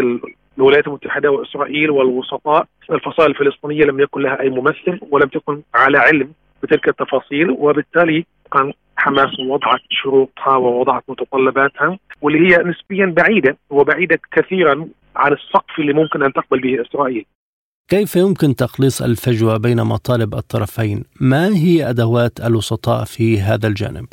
الولايات 0.58 0.87
المتحدة 0.87 1.30
وإسرائيل 1.30 1.90
والوسطاء 1.90 2.66
الفصائل 2.90 3.30
الفلسطينية 3.30 3.84
لم 3.84 4.00
يكن 4.00 4.20
لها 4.20 4.40
أي 4.40 4.50
ممثل 4.50 5.00
ولم 5.11 5.28
تكن 5.28 5.62
على 5.75 5.99
علم 5.99 6.32
بتلك 6.62 6.88
التفاصيل 6.88 7.50
وبالتالي 7.50 8.26
كان 8.52 8.73
حماس 8.96 9.40
وضعت 9.50 9.80
شروطها 9.90 10.56
ووضعت 10.56 11.02
متطلباتها 11.08 11.99
واللي 12.23 12.49
هي 12.49 12.62
نسبيا 12.62 13.06
بعيدة 13.06 13.56
وبعيدة 13.70 14.18
كثيرا 14.32 14.88
عن 15.16 15.32
السقف 15.32 15.78
اللي 15.78 15.92
ممكن 15.92 16.23
أن 16.23 16.32
تقبل 16.32 16.61
به 16.61 16.82
إسرائيل. 16.82 17.26
كيف 17.90 18.16
يمكن 18.16 18.54
تقليص 18.54 19.02
الفجوة 19.02 19.56
بين 19.56 19.84
مطالب 19.84 20.34
الطرفين؟ 20.34 21.04
ما 21.20 21.46
هي 21.46 21.90
أدوات 21.90 22.40
الوسطاء 22.40 23.04
في 23.04 23.40
هذا 23.40 23.68
الجانب؟ 23.68 24.06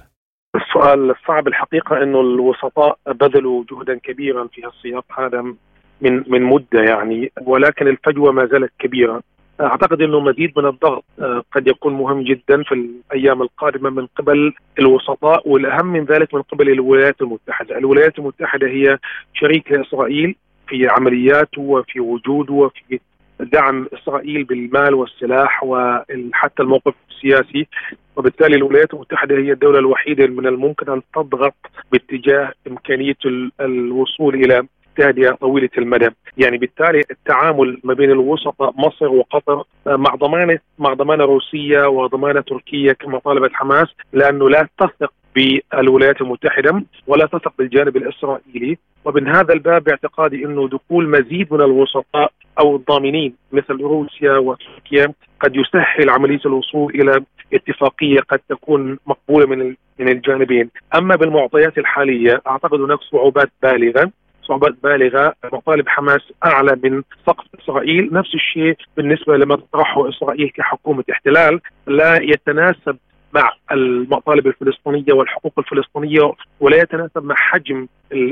السؤال 0.55 1.12
الصعب 1.12 1.48
الحقيقة 1.48 2.03
إنه 2.03 2.21
الوسطاء 2.21 2.98
بذلوا 3.07 3.63
جهدا 3.71 4.00
كبيرا 4.03 4.48
في 4.53 4.67
السياق 4.67 5.05
هذا 5.19 5.55
من 6.01 6.24
من 6.27 6.41
مدة 6.41 6.81
يعني 6.84 7.31
ولكن 7.41 7.88
الفجوة 7.88 8.31
ما 8.31 8.46
زالت 8.46 8.72
كبيرة. 8.79 9.22
أعتقد 9.62 10.01
إنه 10.01 10.20
مزيد 10.20 10.51
من 10.58 10.65
الضغط 10.65 11.03
قد 11.51 11.67
يكون 11.67 11.93
مهم 11.93 12.22
جدا 12.24 12.63
في 12.63 12.72
الأيام 12.72 13.41
القادمة 13.41 13.89
من 13.89 14.08
قبل 14.15 14.53
الوسطاء 14.79 15.50
والأهم 15.50 15.86
من 15.86 16.03
ذلك 16.05 16.34
من 16.34 16.41
قبل 16.41 16.70
الولايات 16.70 17.22
المتحدة، 17.22 17.77
الولايات 17.77 18.20
المتحدة 18.20 18.67
هي 18.67 18.98
شريك 19.34 19.72
لإسرائيل 19.72 20.36
في 20.67 20.88
عملياته 20.88 21.62
وفي 21.62 22.00
وجوده 22.00 22.53
وفي 22.53 23.00
دعم 23.39 23.88
إسرائيل 23.93 24.43
بالمال 24.43 24.93
والسلاح 24.93 25.63
وحتى 25.63 26.63
الموقف 26.63 26.93
السياسي. 27.10 27.67
وبالتالي 28.15 28.55
الولايات 28.55 28.93
المتحدة 28.93 29.36
هي 29.38 29.51
الدولة 29.51 29.79
الوحيدة 29.79 30.27
من 30.27 30.48
الممكن 30.48 30.91
أن 30.91 31.01
تضغط 31.15 31.55
باتجاه 31.91 32.53
إمكانية 32.67 33.17
الوصول 33.62 34.36
إلى 34.36 34.63
تهدئه 34.95 35.31
طويلة 35.31 35.69
المدى، 35.77 36.10
يعني 36.38 36.57
بالتالي 36.57 37.03
التعامل 37.12 37.79
ما 37.83 37.93
بين 37.93 38.12
الوسطاء 38.12 38.74
مصر 38.77 39.07
وقطر 39.07 39.63
مع 39.86 40.15
ضمانه 40.15 40.60
مع 40.79 40.93
ضمانة 40.93 41.25
روسية 41.25 41.88
وضمانة 41.88 42.41
تركية 42.41 42.91
كما 42.91 43.19
طالبت 43.19 43.53
حماس 43.53 43.88
لأنه 44.13 44.50
لا 44.50 44.67
تثق 44.79 45.13
بالولايات 45.36 46.21
المتحدة 46.21 46.83
ولا 47.07 47.25
تثق 47.25 47.53
بالجانب 47.57 47.98
الإسرائيلي. 47.98 48.77
ومن 49.05 49.27
هذا 49.27 49.53
الباب 49.53 49.83
باعتقادي 49.83 50.45
إنه 50.45 50.67
دخول 50.67 51.10
مزيد 51.10 51.53
من 51.53 51.62
الوسطاء 51.62 52.31
أو 52.60 52.75
الضامنين 52.75 53.36
مثل 53.51 53.81
روسيا 53.81 54.38
وتركيا 54.38 55.13
قد 55.39 55.55
يسهل 55.55 56.10
عملية 56.10 56.39
الوصول 56.45 56.95
إلى 56.95 57.24
اتفاقية 57.53 58.19
قد 58.19 58.39
تكون 58.50 58.98
مقبولة 59.07 59.45
من 59.45 59.75
من 60.00 60.10
الجانبين، 60.10 60.69
أما 60.95 61.15
بالمعطيات 61.15 61.77
الحالية 61.77 62.41
أعتقد 62.48 62.81
هناك 62.81 63.00
صعوبات 63.00 63.50
بالغة. 63.63 64.12
صعوبات 64.43 64.75
بالغة 64.83 65.36
مطالب 65.53 65.89
حماس 65.89 66.21
أعلى 66.45 66.79
من 66.83 67.03
سقف 67.27 67.45
إسرائيل. 67.63 68.10
نفس 68.13 68.36
الشيء 68.36 68.77
بالنسبة 68.98 69.38
لما 69.38 69.55
تطرحه 69.55 70.10
إسرائيل 70.10 70.50
كحكومة 70.50 71.03
احتلال. 71.12 71.62
لا 71.88 72.21
يتناسب 72.21 72.98
مع 73.34 73.52
المطالب 73.72 74.48
الفلسطينية 74.48 75.14
والحقوق 75.14 75.54
الفلسطينية 75.58 76.32
ولا 76.60 76.78
يتناسب 76.78 77.24
مع 77.24 77.36
حجم 77.36 77.88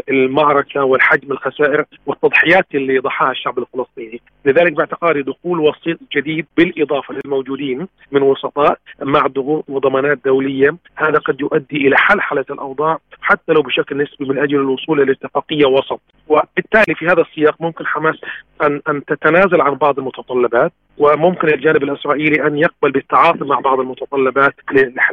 المعركة 0.09 0.83
والحجم 0.83 1.31
الخسائر 1.31 1.85
والتضحيات 2.05 2.65
اللي 2.75 2.99
ضحاها 2.99 3.31
الشعب 3.31 3.59
الفلسطيني، 3.59 4.21
لذلك 4.45 4.73
باعتقادي 4.73 5.21
دخول 5.21 5.59
وسيط 5.59 5.99
جديد 6.15 6.45
بالإضافة 6.57 7.13
للموجودين 7.13 7.87
من 8.11 8.21
وسطاء 8.21 8.77
مع 9.01 9.27
ضغوط 9.27 9.65
وضمانات 9.69 10.19
دولية، 10.25 10.75
هذا 10.95 11.19
قد 11.19 11.41
يؤدي 11.41 11.77
إلى 11.87 11.97
حلحلة 11.97 12.45
الأوضاع 12.49 12.99
حتى 13.21 13.53
لو 13.53 13.61
بشكل 13.61 13.97
نسبي 13.97 14.25
من 14.25 14.37
أجل 14.37 14.55
الوصول 14.55 15.01
إلى 15.01 15.11
اتفاقية 15.11 15.65
وسط، 15.65 16.01
وبالتالي 16.27 16.95
في 16.95 17.07
هذا 17.07 17.21
السياق 17.21 17.55
ممكن 17.59 17.85
حماس 17.85 18.15
ان 18.61 18.81
أن 18.89 19.05
تتنازل 19.05 19.61
عن 19.61 19.73
بعض 19.73 19.99
المتطلبات. 19.99 20.71
وممكن 20.99 21.47
الجانب 21.47 21.83
الإسرائيلي 21.83 22.47
أن 22.47 22.57
يقبل 22.57 22.91
بالتعاطي 22.91 23.45
مع 23.45 23.59
بعض 23.59 23.79
المتطلبات 23.79 24.53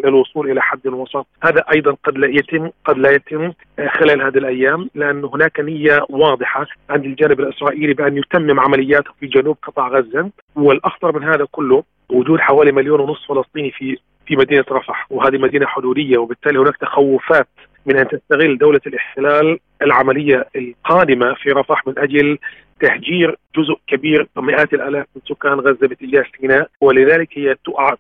للوصول 0.05 0.51
إلى 0.51 0.63
حد 0.63 0.87
وسط، 0.87 1.27
هذا 1.43 1.65
أيضا 1.75 1.97
قد 2.05 2.19
لا 2.19 2.29
يتم 2.29 2.71
قد 2.85 2.99
لا 2.99 3.11
يتم 3.11 3.53
خلال 3.89 4.23
هذه 4.23 4.39
الأيام 4.39 4.91
لأن 4.95 5.25
هناك 5.25 5.61
نية 5.61 6.07
واضحة 6.09 6.67
عند 6.91 7.05
الجانب 7.05 7.41
الإسرائيلي 7.41 7.95
بأن 7.95 8.17
يتمم 8.17 8.61
عملياته 8.61 9.11
في 9.21 9.27
جنوب 9.27 9.57
قطاع 9.63 9.89
غزة. 9.89 10.31
والأخطر 10.57 11.19
من 11.19 11.25
هذا 11.25 11.47
كله 11.53 11.83
وجود 12.09 12.41
حوالي 12.41 12.73
مليون 12.73 13.01
ونصف 13.01 13.29
فلسطيني 13.29 13.71
في 13.71 13.99
في 14.27 14.37
مدينة 14.37 14.65
رفح 14.71 15.07
وهذه 15.11 15.39
مدينة 15.39 15.67
حدودية 15.67 16.19
وبالتالي 16.19 16.59
هناك 16.59 16.77
تخوفات 16.77 17.49
من 17.87 17.97
أن 17.99 18.09
تستغل 18.09 18.59
دولة 18.59 18.81
الاحتلال 18.87 19.59
العملية 19.83 20.49
القادمة 20.57 21.35
في 21.35 21.51
رفح 21.51 21.87
من 21.87 21.99
أجل 21.99 22.39
تهجير 22.81 23.37
جزء 23.57 23.75
كبير 23.87 24.29
مئات 24.37 24.75
الآلاف 24.75 25.07
من 25.17 25.23
سكان 25.29 25.61
غزة 25.61 25.89
باتجاه 25.89 26.25
سيناء 26.41 26.69
ولذلك 26.81 27.29
هي 27.39 27.57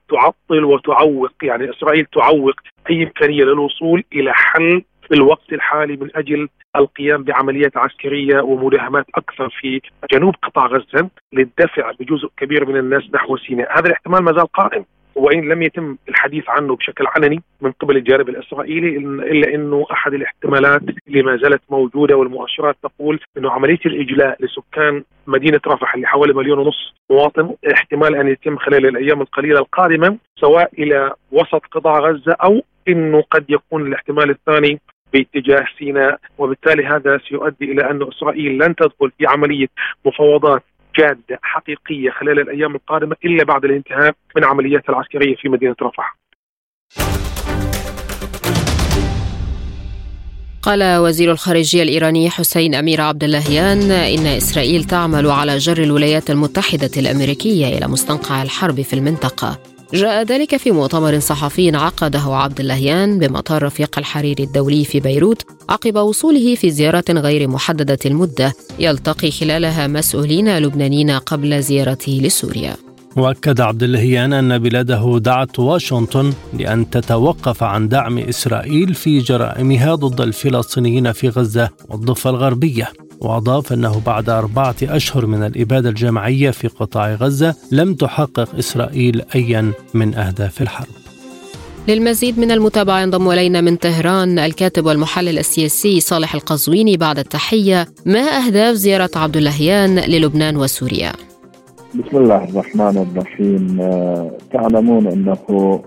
تعطل 0.08 0.64
وتعوق 0.64 1.32
يعني 1.42 1.70
إسرائيل 1.70 2.06
تعوق 2.06 2.54
أي 2.90 3.02
إمكانية 3.02 3.44
للوصول 3.44 4.04
إلى 4.12 4.32
حل 4.34 4.82
في 5.08 5.14
الوقت 5.14 5.52
الحالي 5.52 5.96
من 5.96 6.10
أجل 6.14 6.48
القيام 6.76 7.22
بعمليات 7.22 7.76
عسكرية 7.76 8.40
ومداهمات 8.40 9.06
أكثر 9.14 9.48
في 9.60 9.80
جنوب 10.12 10.34
قطاع 10.42 10.66
غزة 10.66 11.10
للدفع 11.32 11.90
بجزء 12.00 12.28
كبير 12.36 12.68
من 12.68 12.76
الناس 12.76 13.02
نحو 13.14 13.36
سيناء، 13.36 13.78
هذا 13.78 13.86
الاحتمال 13.86 14.22
ما 14.22 14.32
زال 14.32 14.46
قائم. 14.46 14.84
وإن 15.16 15.48
لم 15.48 15.62
يتم 15.62 15.96
الحديث 16.08 16.44
عنه 16.48 16.76
بشكل 16.76 17.04
علني 17.06 17.42
من 17.60 17.72
قبل 17.72 17.96
الجانب 17.96 18.28
الإسرائيلي 18.28 18.96
إلا 19.06 19.54
إنه 19.54 19.86
أحد 19.92 20.14
الاحتمالات 20.14 20.82
اللي 21.08 21.22
ما 21.22 21.36
زالت 21.36 21.62
موجودة 21.70 22.16
والمؤشرات 22.16 22.76
تقول 22.82 23.20
إنه 23.38 23.50
عملية 23.50 23.78
الإجلاء 23.86 24.36
لسكان 24.40 25.02
مدينة 25.26 25.60
رفح 25.66 25.94
اللي 25.94 26.06
حوالي 26.06 26.32
مليون 26.34 26.58
ونص 26.58 26.94
مواطن 27.10 27.54
احتمال 27.74 28.16
أن 28.16 28.28
يتم 28.28 28.56
خلال 28.56 28.86
الأيام 28.86 29.20
القليلة 29.20 29.58
القادمة 29.58 30.18
سواء 30.40 30.70
إلى 30.78 31.12
وسط 31.32 31.62
قطاع 31.72 31.98
غزة 31.98 32.32
أو 32.32 32.62
إنه 32.88 33.22
قد 33.30 33.44
يكون 33.48 33.86
الاحتمال 33.86 34.30
الثاني 34.30 34.80
باتجاه 35.12 35.66
سيناء. 35.78 36.18
وبالتالي 36.38 36.86
هذا 36.86 37.18
سيؤدي 37.28 37.72
إلى 37.72 37.90
أن 37.90 38.02
إسرائيل 38.02 38.58
لن 38.58 38.74
تدخل 38.74 39.10
في 39.18 39.26
عملية 39.26 39.68
مفاوضات 40.04 40.62
جادة 40.98 41.38
حقيقية 41.42 42.10
خلال 42.10 42.40
الأيام 42.40 42.74
القادمة 42.74 43.16
إلا 43.24 43.44
بعد 43.44 43.64
الانتهاء 43.64 44.14
من 44.36 44.44
عمليات 44.44 44.88
العسكرية 44.88 45.36
في 45.36 45.48
مدينة 45.48 45.76
رفح. 45.82 46.16
قال 50.62 50.98
وزير 50.98 51.30
الخارجية 51.30 51.82
الإيراني 51.82 52.30
حسين 52.30 52.74
أمير 52.74 53.00
عبد 53.00 53.24
اللهيان 53.24 53.90
إن 53.90 54.26
إسرائيل 54.26 54.84
تعمل 54.84 55.26
على 55.26 55.56
جر 55.56 55.82
الولايات 55.82 56.30
المتحدة 56.30 56.90
الأمريكية 56.96 57.78
إلى 57.78 57.88
مستنقع 57.88 58.42
الحرب 58.42 58.80
في 58.80 58.92
المنطقة 58.92 59.75
جاء 59.94 60.22
ذلك 60.22 60.56
في 60.56 60.70
مؤتمر 60.70 61.18
صحفي 61.18 61.76
عقده 61.76 62.20
عبد 62.20 62.60
اللهيان 62.60 63.18
بمطار 63.18 63.62
رفيق 63.62 63.98
الحريري 63.98 64.44
الدولي 64.44 64.84
في 64.84 65.00
بيروت 65.00 65.42
عقب 65.68 65.96
وصوله 65.96 66.54
في 66.54 66.70
زيارة 66.70 67.04
غير 67.08 67.48
محددة 67.48 67.98
المدة 68.06 68.52
يلتقي 68.78 69.30
خلالها 69.30 69.86
مسؤولين 69.86 70.58
لبنانيين 70.58 71.10
قبل 71.10 71.62
زيارته 71.62 72.20
لسوريا. 72.22 72.76
وأكد 73.16 73.60
عبد 73.60 73.82
اللهيان 73.82 74.32
أن 74.32 74.58
بلاده 74.58 75.18
دعت 75.18 75.58
واشنطن 75.58 76.32
لأن 76.58 76.90
تتوقف 76.90 77.62
عن 77.62 77.88
دعم 77.88 78.18
إسرائيل 78.18 78.94
في 78.94 79.18
جرائمها 79.18 79.94
ضد 79.94 80.20
الفلسطينيين 80.20 81.12
في 81.12 81.28
غزة 81.28 81.70
والضفة 81.88 82.30
الغربية. 82.30 82.92
وأضاف 83.20 83.72
أنه 83.72 84.00
بعد 84.06 84.28
أربعة 84.28 84.76
أشهر 84.82 85.26
من 85.26 85.42
الإبادة 85.42 85.88
الجماعية 85.88 86.50
في 86.50 86.68
قطاع 86.68 87.14
غزة 87.14 87.54
لم 87.72 87.94
تحقق 87.94 88.54
إسرائيل 88.58 89.22
أيا 89.34 89.72
من 89.94 90.14
أهداف 90.14 90.62
الحرب. 90.62 90.88
للمزيد 91.88 92.38
من 92.38 92.50
المتابعة 92.50 93.00
ينضم 93.00 93.30
إلينا 93.30 93.60
من 93.60 93.76
طهران 93.76 94.38
الكاتب 94.38 94.86
والمحلل 94.86 95.38
السياسي 95.38 96.00
صالح 96.00 96.34
القزويني 96.34 96.96
بعد 96.96 97.18
التحية. 97.18 97.86
ما 98.06 98.20
أهداف 98.20 98.74
زيارة 98.74 99.10
عبد 99.16 99.36
اللهيان 99.36 99.98
للبنان 99.98 100.56
وسوريا؟ 100.56 101.12
بسم 101.94 102.16
الله 102.16 102.44
الرحمن 102.44 103.06
الرحيم. 103.12 103.80
آه، 103.80 104.30
تعلمون 104.52 105.06
أنه 105.06 105.82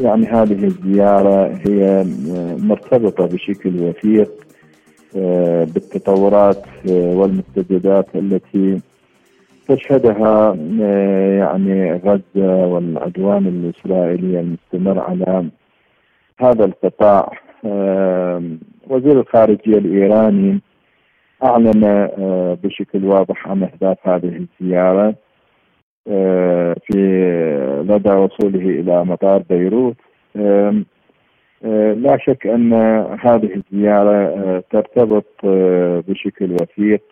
يعني 0.00 0.26
هذه 0.26 0.64
الزيارة 0.64 1.60
هي 1.66 2.06
مرتبطة 2.58 3.26
بشكل 3.26 3.82
وثيق 3.82 4.30
آه، 4.30 4.43
بالتطورات 5.64 6.64
آه، 6.90 7.16
والمستجدات 7.16 8.06
التي 8.14 8.80
تشهدها 9.68 10.56
آه، 10.82 11.38
يعني 11.38 11.92
غزة 11.92 12.66
والعدوان 12.66 13.46
الإسرائيلي 13.46 14.40
المستمر 14.40 15.00
على 15.00 15.50
هذا 16.40 16.64
القطاع. 16.64 17.32
وزير 18.90 19.20
الخارجية 19.20 19.78
الإيراني 19.78 20.60
أعلن 21.44 22.08
بشكل 22.62 23.04
واضح 23.04 23.48
عن 23.48 23.62
اهداف 23.62 24.08
هذه 24.08 24.46
الزيارة 24.60 25.14
في 26.86 26.98
لدى 27.88 28.10
وصوله 28.10 28.80
إلى 28.80 29.04
مطار 29.04 29.42
بيروت. 29.50 29.96
آه، 30.36 30.74
لا 31.94 32.18
شك 32.20 32.46
أن 32.46 32.72
هذه 33.20 33.62
الزيارة 33.72 34.14
آه، 34.14 34.62
ترتبط 34.70 35.26
آه، 35.44 36.02
بشكل 36.08 36.52
وثيق 36.52 37.02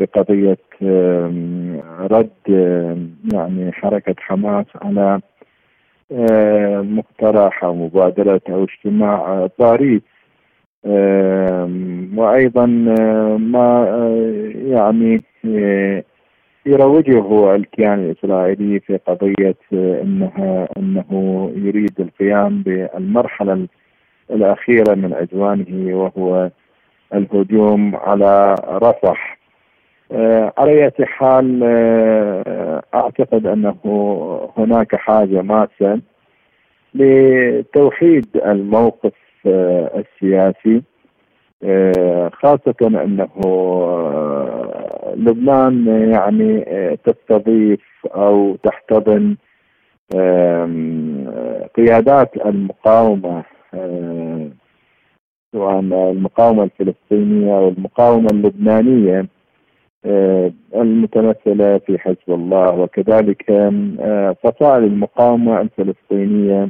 بقضية 0.00 0.58
رد 2.10 2.30
يعني 3.32 3.72
حركة 3.72 4.14
حماس 4.18 4.66
على 4.82 5.20
مقترح 6.82 7.64
أو 7.64 7.74
مبادرة 7.74 8.40
أو 8.48 8.64
اجتماع 8.64 9.48
باريس. 9.58 10.02
وأيضا 12.16 12.66
ما 13.36 13.86
يعني 14.54 15.22
يروجه 16.66 17.54
الكيان 17.54 17.98
الإسرائيلي 17.98 18.80
في 18.80 18.96
قضية 19.06 19.56
انها 19.72 20.68
إنه 20.76 21.10
يريد 21.56 22.00
القيام 22.00 22.62
بالمرحلة 22.62 23.66
الأخيرة 24.30 24.94
من 24.94 25.14
عدوانه 25.14 25.96
وهو 25.96 26.50
الهجوم 27.14 27.96
على 27.96 28.54
رفح. 28.68 29.38
آه، 30.12 30.52
على 30.58 30.70
اية 30.70 31.04
حال 31.04 31.60
آه، 31.64 32.82
أعتقد 32.94 33.46
أنه 33.46 33.76
هناك 34.56 34.96
حاجة 34.96 35.42
ماسة 35.42 36.00
لتوحيد 36.94 38.26
الموقف 38.46 39.12
آه، 39.46 40.04
السياسي. 40.04 40.82
خاصة 42.32 42.74
أنه 42.82 43.28
لبنان 45.14 45.86
يعني 46.12 46.64
تستضيف 47.04 47.80
أو 48.06 48.56
تحتضن 48.56 49.36
قيادات 51.76 52.36
المقاومة 52.46 53.44
سواء 55.52 55.80
المقاومة 55.80 56.62
الفلسطينية 56.64 57.58
أو 57.58 57.68
المقاومة 57.68 58.28
اللبنانية 58.32 59.26
المتمثلة 60.74 61.78
في 61.78 61.98
حزب 61.98 62.28
الله 62.28 62.70
وكذلك 62.80 63.42
فصائل 64.44 64.84
المقاومة 64.84 65.60
الفلسطينية 65.60 66.68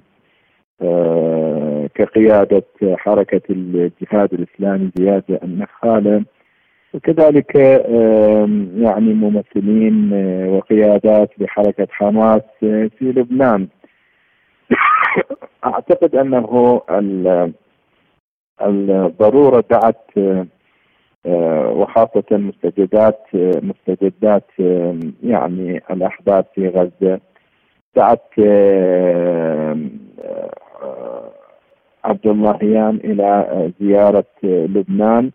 كقيادة 1.94 2.62
حركة 2.96 3.40
الجهاد 3.50 4.34
الإسلامي 4.34 4.90
زياد 4.98 5.38
النخالة. 5.42 6.24
وكذلك 6.96 7.54
يعني 8.76 9.14
ممثلين 9.14 10.12
وقيادات 10.48 11.30
لحركة 11.38 11.86
حماس 11.90 12.42
في 12.60 12.88
لبنان. 13.00 13.68
أعتقد 15.64 16.16
أنه 16.16 16.82
الضرورة 18.62 19.64
دعت 19.70 20.10
وخاصة 21.76 22.24
مستجدات 22.30 23.20
مستجدات 23.62 24.50
يعني 25.22 25.82
الأحداث 25.90 26.44
في 26.54 26.68
غزة 26.68 27.20
دعت 27.96 28.32
عبد 32.04 32.26
اللهيان 32.26 33.00
إلى 33.04 33.70
زيارة 33.80 34.24
لبنان. 34.42 35.30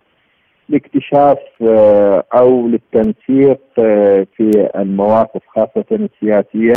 لاكتشاف 0.71 1.37
آه، 1.61 2.23
أو 2.33 2.67
للتنسيق 2.67 3.59
آه، 3.79 4.27
في 4.37 4.69
المواقف 4.75 5.41
خاصة 5.47 5.85
السياسية 5.91 6.73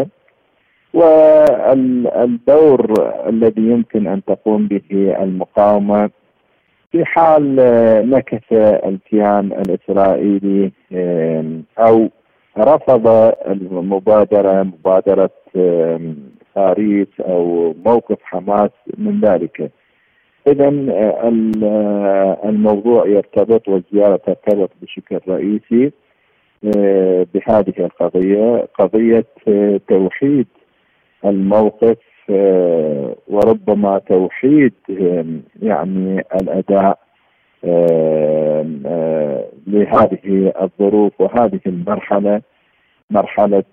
والدور 0.95 2.95
الذي 3.29 3.63
يمكن 3.63 4.07
أن 4.07 4.25
تقوم 4.25 4.67
به 4.67 5.17
المقاومة 5.23 6.11
في 6.93 7.05
حال 7.05 7.61
آه، 7.61 8.03
نكث 8.03 8.53
الكيان 8.87 9.53
الإسرائيلي 9.53 10.73
أو 11.79 12.09
رفض 12.59 13.33
المبادرة 13.47 14.63
مبادرة 14.63 15.31
باريس 16.57 17.09
أو 17.21 17.75
موقف 17.87 18.19
حماس 18.23 18.71
من 18.99 19.21
ذلك. 19.21 19.71
اذا 20.47 20.69
آه، 20.69 21.33
آه، 21.65 22.49
الموضوع 22.49 23.07
يرتبط 23.07 23.69
والزيارة 23.69 24.17
ترتبط 24.17 24.71
بشكل 24.83 25.21
رئيسي 25.29 25.93
آه، 26.77 27.27
بهذه 27.35 27.75
القضية 27.79 28.69
قضية 28.79 29.25
توحيد 29.89 30.47
الموقف 31.25 31.97
وربما 33.29 33.99
توحيد 33.99 34.73
يعني 35.63 36.25
الأداء 36.35 36.99
لهذه 39.67 40.53
الظروف 40.63 41.21
وهذه 41.21 41.61
المرحلة 41.67 42.43
مرحلة 43.11 43.65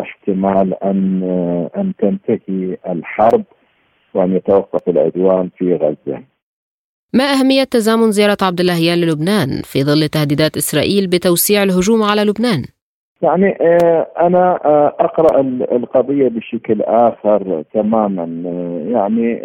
احتمال 0.00 0.84
أن 0.84 1.22
أن 1.76 1.92
تنتهي 1.98 2.76
الحرب. 2.88 3.44
وأن 4.16 4.36
يتوقف 4.36 4.88
العدوان 4.88 5.50
في 5.58 5.74
غزة. 5.74 6.22
ما 7.14 7.24
أهمية 7.24 7.64
تزامن 7.64 8.10
زيارة 8.10 8.36
عبد 8.42 8.60
اللهيان 8.60 8.98
للبنان 8.98 9.48
في 9.64 9.84
ظل 9.84 10.08
تهديدات 10.08 10.56
إسرائيل 10.56 11.06
بتوسيع 11.06 11.62
الهجوم 11.62 12.02
على 12.02 12.24
لبنان؟ 12.24 12.64
يعني 13.22 13.58
آه، 13.60 14.06
أنا 14.20 14.60
آه، 14.64 14.94
أقرأ 14.98 15.40
القضية 15.72 16.28
بشكل 16.28 16.82
آخر 16.82 17.64
تماما. 17.74 18.42
آه، 18.46 18.90
يعني 18.92 19.40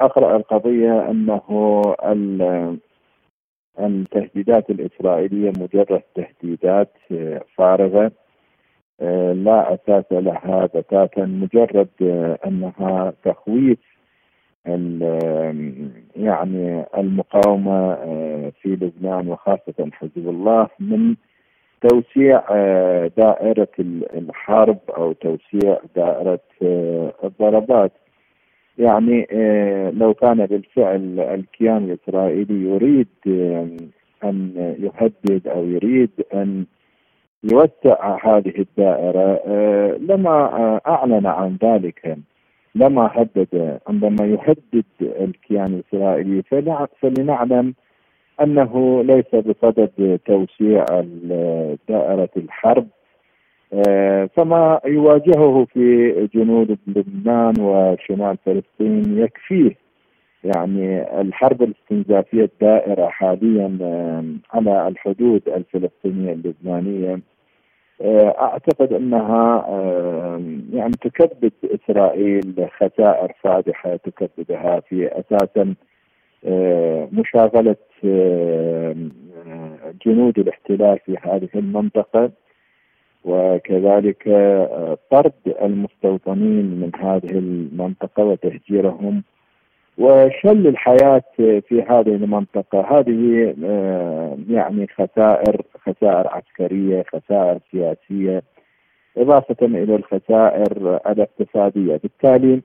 أقرأ 0.00 0.36
القضية 0.36 1.10
أنه 1.10 1.82
التهديدات 3.80 4.70
الإسرائيلية 4.70 5.52
مجرد 5.58 6.02
تهديدات 6.14 6.92
فارغة. 7.56 8.12
لا 9.34 9.74
أساس 9.74 10.04
لها 10.12 10.66
بتاتا 10.66 11.24
مجرد 11.24 11.88
أنها 12.46 13.12
تخويف 13.24 13.78
يعني 16.16 16.84
المقاومة 16.98 17.94
في 18.50 18.68
لبنان 18.68 19.28
وخاصة 19.28 19.90
حزب 19.92 20.28
الله 20.28 20.68
من 20.80 21.14
توسيع 21.88 22.42
دائرة 23.06 23.68
الحرب 24.14 24.78
أو 24.96 25.12
توسيع 25.12 25.78
دائرة 25.96 26.40
الضربات. 27.24 27.92
يعني 28.78 29.26
لو 29.90 30.14
كان 30.14 30.46
بالفعل 30.46 31.20
الكيان 31.20 31.76
الإسرائيلي 31.76 32.70
يريد 32.70 33.08
أن 34.24 34.74
يهدد 34.78 35.48
أو 35.48 35.64
يريد 35.64 36.10
أن 36.34 36.66
يوسع 37.52 38.18
هذه 38.24 38.52
الدائرة 38.58 39.40
لما 39.98 40.80
أعلن 40.86 41.26
عن 41.26 41.58
ذلك 41.62 42.18
لما 42.74 43.10
هدد 43.14 43.78
عندما 43.86 44.26
يهدد 44.26 44.84
الكيان 45.00 45.74
الاسرائيلي 45.74 46.42
فلنعلم 47.00 47.74
أنه 48.42 49.02
ليس 49.02 49.34
بصدد 49.34 50.20
توسيع 50.26 50.84
دائرة 51.88 52.30
الحرب. 52.36 52.86
آه، 53.88 54.28
فما 54.36 54.80
يواجهه 54.86 55.66
في 55.72 56.12
جنوب 56.34 56.78
لبنان 56.86 57.54
وشمال 57.60 58.36
فلسطين 58.46 59.18
يكفيه. 59.18 59.82
يعني 60.44 61.20
الحرب 61.20 61.62
الاستنزافية 61.62 62.44
الدائرة 62.44 63.06
حاليا 63.06 63.78
آه، 63.82 64.24
على 64.52 64.88
الحدود 64.88 65.42
الفلسطينية 65.48 66.32
اللبنانية. 66.32 67.12
آه، 67.14 67.20
أعتقد 68.38 68.92
أنها 68.92 69.66
يعني 70.72 70.92
تكبد 70.92 71.52
إسرائيل 71.64 72.68
خسائر 72.76 73.32
فادحه 73.42 73.96
تكبدها 73.96 74.80
في 74.80 75.08
أساسا 75.08 75.74
آه، 76.44 77.08
مشاغلة 77.12 77.76
جنود 80.06 80.38
الاحتلال 80.38 80.98
في 80.98 81.16
هذه 81.22 81.48
المنطقة. 81.54 82.30
وكذلك 83.24 84.28
آه، 84.28 84.98
طرد 85.10 85.32
المستوطنين 85.62 86.80
من 86.80 86.90
هذه 86.96 87.38
المنطقة 87.38 88.24
وتهجيرهم 88.24 89.22
وشل 89.98 90.66
الحياة 90.66 91.22
في 91.36 91.84
هذه 91.88 92.14
المنطقة. 92.14 92.98
هذه 92.98 93.54
آه، 93.64 94.38
يعني 94.48 94.86
خسائر 94.86 95.62
خسائر 95.86 96.28
عسكرية 96.28 97.04
خسائر 97.12 97.58
سياسية 97.72 98.42
إضافة 99.16 99.66
إلى 99.66 99.96
الخسائر 99.96 101.00
الاقتصادية. 101.06 101.96
بالتالي 101.96 102.62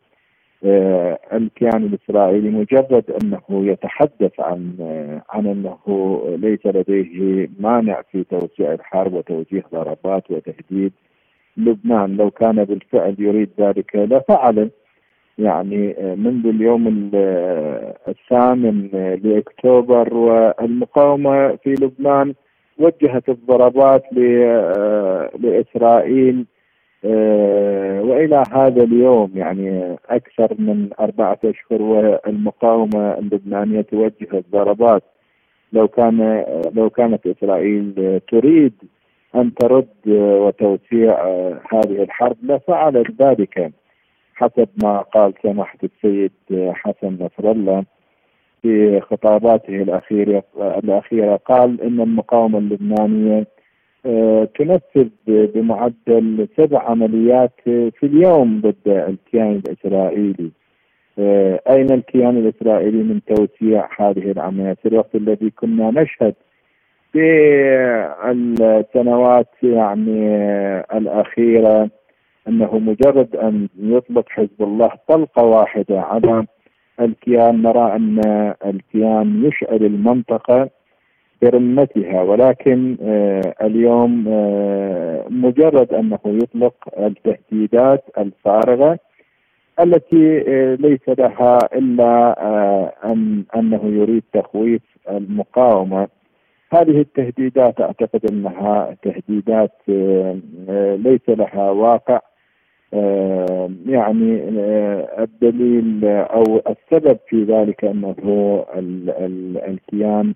آه، 0.63 1.19
الكيان 1.33 1.83
الإسرائيلي 1.83 2.49
مجرد 2.49 3.03
أنه 3.23 3.41
يتحدث 3.49 4.39
عن 4.39 4.75
آه، 4.81 5.21
عن 5.29 5.47
أنه 5.47 5.77
ليس 6.27 6.65
لديه 6.65 7.49
مانع 7.59 8.01
في 8.11 8.23
توسيع 8.23 8.73
الحرب 8.73 9.13
وتوجيه 9.13 9.63
ضربات 9.73 10.31
وتهديد. 10.31 10.93
لبنان 11.57 12.17
لو 12.17 12.31
كان 12.31 12.63
بالفعل 12.63 13.15
يريد 13.19 13.49
ذلك 13.59 13.95
لفعل 13.95 14.69
يعني 15.37 15.95
آه، 15.97 16.15
منذ 16.15 16.47
اليوم 16.47 17.11
آه، 17.15 17.95
الثامن 18.07 18.87
لأكتوبر 19.23 20.13
والمقاومة 20.13 21.55
في 21.55 21.73
لبنان 21.73 22.33
وجهت 22.77 23.29
الضربات 23.29 24.03
آه، 24.17 25.29
لإسرائيل 25.39 26.45
وإلى 28.03 28.43
هذا 28.51 28.83
اليوم 28.83 29.31
يعني 29.35 29.97
أكثر 30.09 30.55
من 30.59 30.89
أربعة 30.99 31.39
أشهر 31.45 31.81
والمقاومة 31.81 33.17
اللبنانية 33.17 33.81
توجه 33.81 34.27
الضربات. 34.33 35.03
لو 35.73 35.87
كان 35.87 36.45
لو 36.75 36.89
كانت 36.89 37.27
إسرائيل 37.27 38.19
تريد 38.31 38.73
أن 39.35 39.53
ترد 39.53 39.87
وتوسيع 40.07 41.25
هذه 41.71 42.03
الحرب 42.03 42.37
لفعلت 42.43 43.21
ذلك. 43.21 43.71
حسب 44.37 44.67
ما 44.83 45.01
قال 45.01 45.33
سماحة 45.43 45.77
السيد 45.83 46.31
حسن 46.73 47.17
نصر 47.19 47.51
الله 47.51 47.83
في 48.61 49.01
خطاباته 49.01 49.81
الأخيرة 49.81 50.43
الأخيرة. 50.57 51.35
قال 51.35 51.81
إن 51.81 52.01
المقاومة 52.01 52.57
اللبنانية 52.57 53.47
آه، 54.05 54.47
تنفذ 54.59 55.09
بمعدل 55.27 56.47
سبع 56.57 56.89
عمليات 56.89 57.53
في 57.65 58.03
اليوم 58.03 58.61
ضد 58.61 58.87
الكيان 58.87 59.61
الإسرائيلي. 59.67 60.51
آه، 61.19 61.61
أين 61.69 61.91
الكيان 61.91 62.37
الإسرائيلي 62.37 63.03
من 63.03 63.21
توسيع 63.25 63.89
هذه 63.99 64.31
العمليات؟ 64.31 64.77
في 64.79 64.87
الوقت 64.87 65.15
الذي 65.15 65.49
كنا 65.49 65.91
نشهد 66.01 66.33
في 67.13 67.21
السنوات 68.31 69.49
يعني 69.63 70.39
الأخيرة 70.93 71.89
أنه 72.47 72.79
مجرد 72.79 73.35
أن 73.35 73.67
يطلق 73.79 74.29
حزب 74.29 74.61
الله 74.61 74.91
طلقة 75.07 75.43
واحدة 75.43 76.01
على 76.01 76.45
الكيان 77.01 77.61
نرى 77.61 77.95
أن 77.95 78.21
الكيان 78.65 79.45
يشعل 79.45 79.85
المنطقة 79.85 80.69
برمتها. 81.41 82.21
ولكن 82.21 82.97
آه، 83.01 83.41
اليوم 83.61 84.25
آه، 84.27 85.25
مجرد 85.29 85.93
أنه 85.93 86.19
يطلق 86.25 86.73
التهديدات 86.97 88.03
الفارغة 88.17 88.99
التي 89.79 90.43
آه، 90.47 90.75
ليس 90.75 91.09
لها 91.19 91.59
إلا 91.73 92.35
أن 93.05 93.43
أنه 93.55 93.81
يريد 93.85 94.23
تخويف 94.33 94.81
المقاومة. 95.09 96.07
هذه 96.73 97.01
التهديدات 97.01 97.81
أعتقد 97.81 98.31
أنها 98.31 98.95
تهديدات 99.03 99.71
ليس 100.97 101.29
لها 101.29 101.69
واقع. 101.69 102.19
يعني 103.85 104.43
الدليل 105.19 106.05
أو 106.05 106.61
السبب 106.69 107.17
في 107.27 107.43
ذلك 107.43 107.85
أنه 107.85 108.15
الكيان 109.67 110.33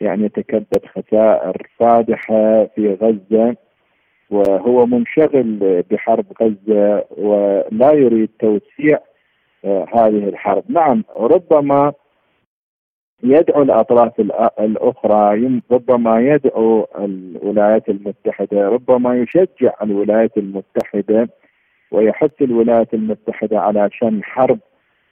يعني 0.00 0.28
تكبد 0.28 0.86
خسائر 0.94 1.66
فادحة 1.78 2.64
في 2.64 2.94
غزة 2.94 3.56
وهو 4.30 4.86
منشغل 4.86 5.82
بحرب 5.90 6.24
غزة 6.42 7.04
ولا 7.16 7.92
يريد 7.92 8.30
توسيع 8.38 8.98
آه، 9.64 9.86
هذه 9.94 10.28
الحرب، 10.28 10.64
نعم 10.68 11.04
ربما 11.16 11.92
يدعو 13.22 13.62
الأطراف 13.62 14.20
الأخرى 14.60 15.60
ربما 15.70 16.20
يدعو 16.20 16.86
الولايات 16.98 17.88
المتحدة، 17.88 18.68
ربما 18.68 19.16
يشجع 19.16 19.72
الولايات 19.82 20.38
المتحدة 20.38 21.28
ويحث 21.92 22.30
الولايات 22.40 22.94
المتحدة 22.94 23.60
على 23.60 23.88
شن 23.92 24.24
حرب 24.24 24.58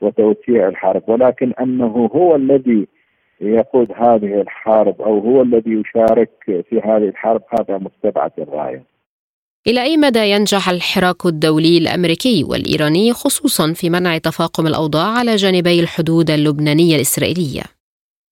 وتوسيع 0.01 0.69
الحرب، 0.69 1.03
ولكن 1.09 1.53
أنه 1.61 2.11
هو 2.15 2.37
الذي 2.37 2.87
يقود 3.41 3.93
هذه 3.97 4.41
الحرب 4.41 5.03
أو 5.03 5.19
هو 5.19 5.43
الذي 5.43 5.71
يشارك 5.71 6.31
في 6.47 6.81
هذه 6.85 7.09
الحرب 7.09 7.43
هذا 7.59 7.79
مستبعد 7.79 8.31
الغايه. 8.39 8.85
إلى 9.67 9.83
أي 9.83 9.97
مدى 9.97 10.31
ينجح 10.31 10.69
الحراك 10.69 11.27
الدولي 11.27 11.79
الأمريكي 11.79 12.45
والإيراني 12.51 13.13
خصوصا 13.13 13.73
في 13.73 13.91
منع 13.91 14.19
تفاقم 14.19 14.67
الأوضاع 14.67 15.19
على 15.19 15.37
جانبي 15.37 15.81
الحدود 15.81 16.31
اللبنانية 16.31 16.97
الإسرائيلية؟ 16.97 17.63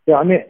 يعني 0.07 0.47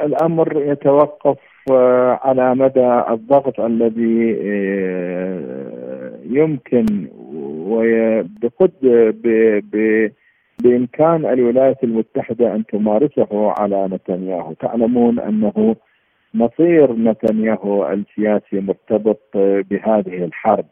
الأمر 0.00 0.62
يتوقف 0.62 1.38
آه، 1.70 2.20
على 2.22 2.54
مدى 2.54 3.02
الضغط 3.10 3.60
الذي 3.60 4.36
آه، 4.42 6.12
يمكن 6.30 7.08
وبقد 7.68 8.72
بإمكان 10.62 11.26
الولايات 11.26 11.84
المتحدة 11.84 12.54
أن 12.54 12.66
تمارسه 12.66 13.54
على 13.58 13.88
نتنياهو. 13.92 14.52
تعلمون 14.52 15.18
أنه 15.18 15.76
مصير 16.34 16.92
نتنياهو 16.92 17.92
السياسي 17.92 18.60
مرتبط 18.60 19.20
بهذه 19.34 20.24
الحرب. 20.24 20.66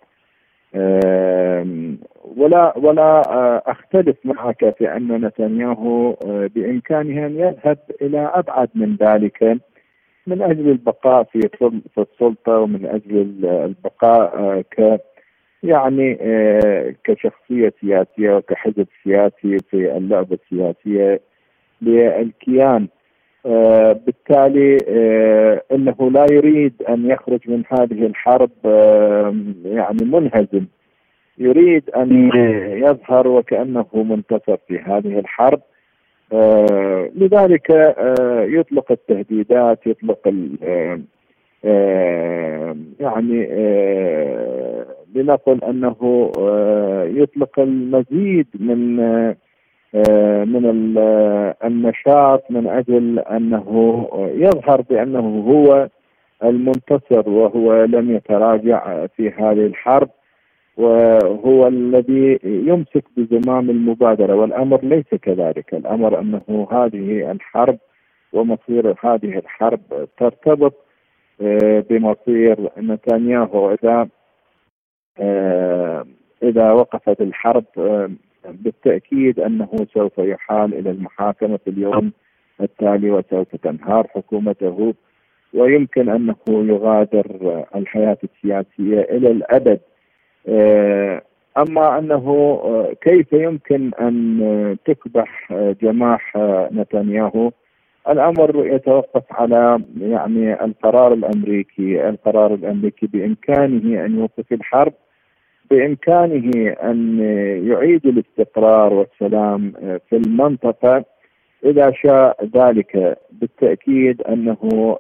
ولا 2.37 2.79
ولا 2.79 3.23
آه، 3.29 3.63
أختلف 3.67 4.17
معك 4.25 4.75
في 4.79 4.97
أن 4.97 5.25
نتنياهو 5.27 6.11
آه، 6.11 6.51
بإمكانه 6.55 7.27
أن 7.27 7.37
يذهب 7.39 7.79
إلى 8.03 8.31
أبعد 8.35 8.69
من 8.75 8.97
ذلك. 8.97 9.59
من 10.27 10.43
أجل 10.43 10.69
البقاء 10.69 11.25
في 11.25 11.49
السلطة 11.99 12.59
ومن 12.59 12.87
أجل 12.87 13.45
البقاء 13.45 14.39
آه، 14.39 14.61
ك 14.61 15.01
يعني 15.63 16.19
آه، 16.21 16.95
كشخصية 17.05 17.73
سياسية 17.81 18.37
وكحزب 18.37 18.87
سياسي 19.05 19.59
في 19.71 19.97
اللعبة 19.97 20.39
السياسية 20.43 21.21
للكيان. 21.83 22.89
آه، 23.47 23.93
بالتالي 23.93 24.79
إنه 25.73 26.11
لا 26.11 26.27
يريد 26.33 26.83
أن 26.89 27.11
يخرج 27.11 27.41
من 27.47 27.63
هذه 27.69 28.07
الحرب 28.07 28.51
يعني 29.65 30.05
منهزم. 30.05 30.67
يريد 31.39 31.91
أن 31.91 32.31
يظهر 32.73 33.29
وكأنه 33.29 33.87
منتصر 33.95 34.57
في 34.69 34.79
هذه 34.79 35.19
الحرب. 35.19 35.61
لذلك 37.17 37.95
يطلق 38.49 38.93
التهديدات 38.93 39.87
يطلق 39.87 40.29
يعني 43.01 43.47
لنقل 45.15 45.65
أنه 45.65 46.31
آه، 46.39 47.05
يطلق 47.05 47.61
المزيد 47.61 48.47
من 48.55 49.01
آه، 49.95 50.45
من 50.45 50.95
النشاط 51.65 52.51
من 52.51 52.67
أجل 52.67 53.19
أنه 53.19 54.07
يظهر 54.35 54.81
بأنه 54.81 55.45
هو 55.49 55.89
المنتصر 56.45 57.31
وهو 57.31 57.85
لم 57.85 58.17
يتراجع 58.17 59.07
في 59.07 59.31
هذه 59.31 59.67
الحرب. 59.67 60.11
وهو 60.77 61.69
الذي 61.69 62.39
يمسك 62.45 63.05
بزمام 63.17 63.71
المبادرة 63.71 64.35
والأمر 64.35 64.85
ليس 64.85 65.15
كذلك، 65.23 65.75
الأمر 65.75 66.21
أنه 66.21 66.69
هذه 66.73 67.31
الحرب 67.31 67.79
ومصير 68.33 68.95
هذه 69.01 69.39
الحرب 69.39 69.81
ترتبط 70.19 70.75
آه، 71.41 71.85
بمصير 71.91 72.71
نتنياهو 72.79 73.73
إذا 73.73 74.09
آه، 75.19 76.07
إذا 76.43 76.73
وقفت 76.73 77.21
الحرب 77.21 77.65
آه، 77.79 78.11
بالتأكيد 78.45 79.41
أنه 79.41 79.87
سوف 79.95 80.19
يحال 80.19 80.75
إلى 80.75 80.91
المحاكمة 80.91 81.57
في 81.57 81.71
اليوم 81.71 82.13
التالي 82.61 83.11
وسوف 83.11 83.57
تنهار 83.57 84.07
حكومته 84.09 84.95
ويمكن 85.55 86.09
أنه 86.09 86.37
يغادر 86.49 87.65
الحياة 87.75 88.19
السياسية 88.25 89.01
إلى 89.01 89.31
الأبد. 89.31 89.81
آه، 89.81 89.94
أما 91.59 91.99
أنه 91.99 92.57
كيف 93.01 93.33
يمكن 93.33 93.91
أن 94.01 94.77
تكبح 94.85 95.53
جماح 95.83 96.37
نتنياهو؟ 96.73 97.51
الأمر 98.09 98.67
يتوقف 98.67 99.23
على 99.31 99.81
يعني 100.01 100.65
القرار 100.65 101.13
الأمريكي، 101.13 102.09
القرار 102.09 102.55
الأمريكي 102.55 103.07
بإمكانه 103.07 104.05
أن 104.05 104.19
يوقف 104.19 104.53
الحرب 104.53 104.93
بإمكانه 105.71 106.71
أن 106.71 107.19
يعيد 107.69 108.07
الاستقرار 108.07 108.93
والسلام 108.93 109.73
في 110.11 110.17
المنطقة. 110.17 111.05
إذا 111.65 111.91
شاء 111.91 112.49
ذلك 112.57 113.19
بالتأكيد 113.33 114.23
أنه 114.23 114.97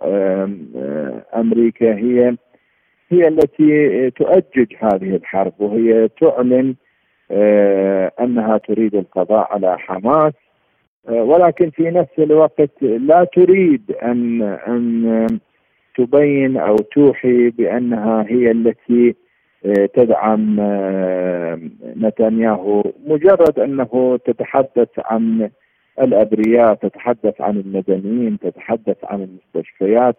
أمريكا 1.34 1.94
هي 1.94 2.36
هي 3.14 3.28
التي 3.28 4.10
تؤجج 4.10 4.74
هذه 4.78 5.16
الحرب 5.16 5.52
وهي 5.58 6.08
تعلن 6.08 6.74
أنها 8.20 8.58
تريد 8.58 8.94
القضاء 8.94 9.52
على 9.52 9.78
حماس 9.78 10.32
ولكن 11.08 11.70
في 11.70 11.90
نفس 11.90 12.18
الوقت 12.18 12.82
لا 12.82 13.24
تريد 13.24 13.90
أن 14.02 14.42
أن 14.42 15.26
تبين 15.96 16.56
أو 16.56 16.76
توحي 16.76 17.50
بأنها 17.50 18.24
هي 18.28 18.50
التي 18.50 19.14
تدعم 19.94 20.56
آه، 20.60 21.60
نتنياهو 21.96 22.82
مجرد 23.06 23.58
أنه 23.58 24.18
تتحدث 24.24 24.88
عن 24.98 25.50
الأبرياء 26.00 26.74
تتحدث 26.74 27.40
عن 27.40 27.56
المدنيين 27.56 28.38
تتحدث 28.38 28.96
عن 29.04 29.22
المستشفيات. 29.22 30.16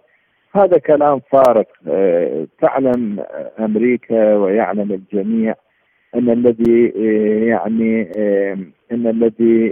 هذا 0.55 0.77
كلام 0.77 1.19
فارغ 1.31 1.63
آه، 1.87 2.47
تعلم 2.61 3.23
أمريكا 3.59 4.35
ويعلم 4.35 4.91
الجميع 4.91 5.55
أن 6.15 6.29
الذي 6.29 6.93
آه، 6.97 7.45
يعني 7.45 8.11
أن 8.91 9.07
الذي 9.07 9.67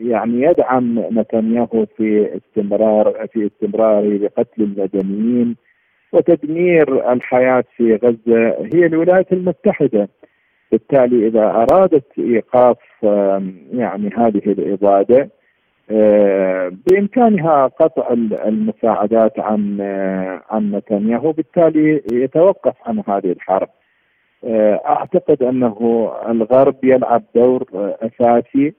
يعني 0.00 0.42
يدعم 0.42 0.98
نتنياهو 0.98 1.86
في 1.96 2.36
استمرار 2.36 3.26
في 3.32 3.46
استمراره 3.46 4.18
بقتل 4.18 4.62
المدنيين 4.62 5.56
وتدمير 6.12 7.12
الحياة 7.12 7.64
في 7.76 7.94
غزة 7.94 8.68
هي 8.74 8.86
الولايات 8.86 9.32
المتحدة. 9.32 10.08
بالتالي 10.72 11.26
إذا 11.26 11.44
أرادت 11.44 12.18
إيقاف 12.18 12.76
يعني 13.72 14.10
هذه 14.16 14.42
الإبادة 14.46 15.28
بإمكانها 16.86 17.66
قطع 17.66 18.08
المساعدات 18.46 19.40
عن 19.40 19.80
عن 20.50 20.70
نتنياهو 20.70 21.32
بالتالي 21.32 22.02
يتوقف 22.12 22.74
عن 22.86 23.02
هذه 23.08 23.32
الحرب. 23.32 23.68
أعتقد 24.86 25.42
أنه 25.42 26.10
الغرب 26.28 26.76
يلعب 26.84 27.22
دور 27.34 27.64
أساسي 28.02 28.74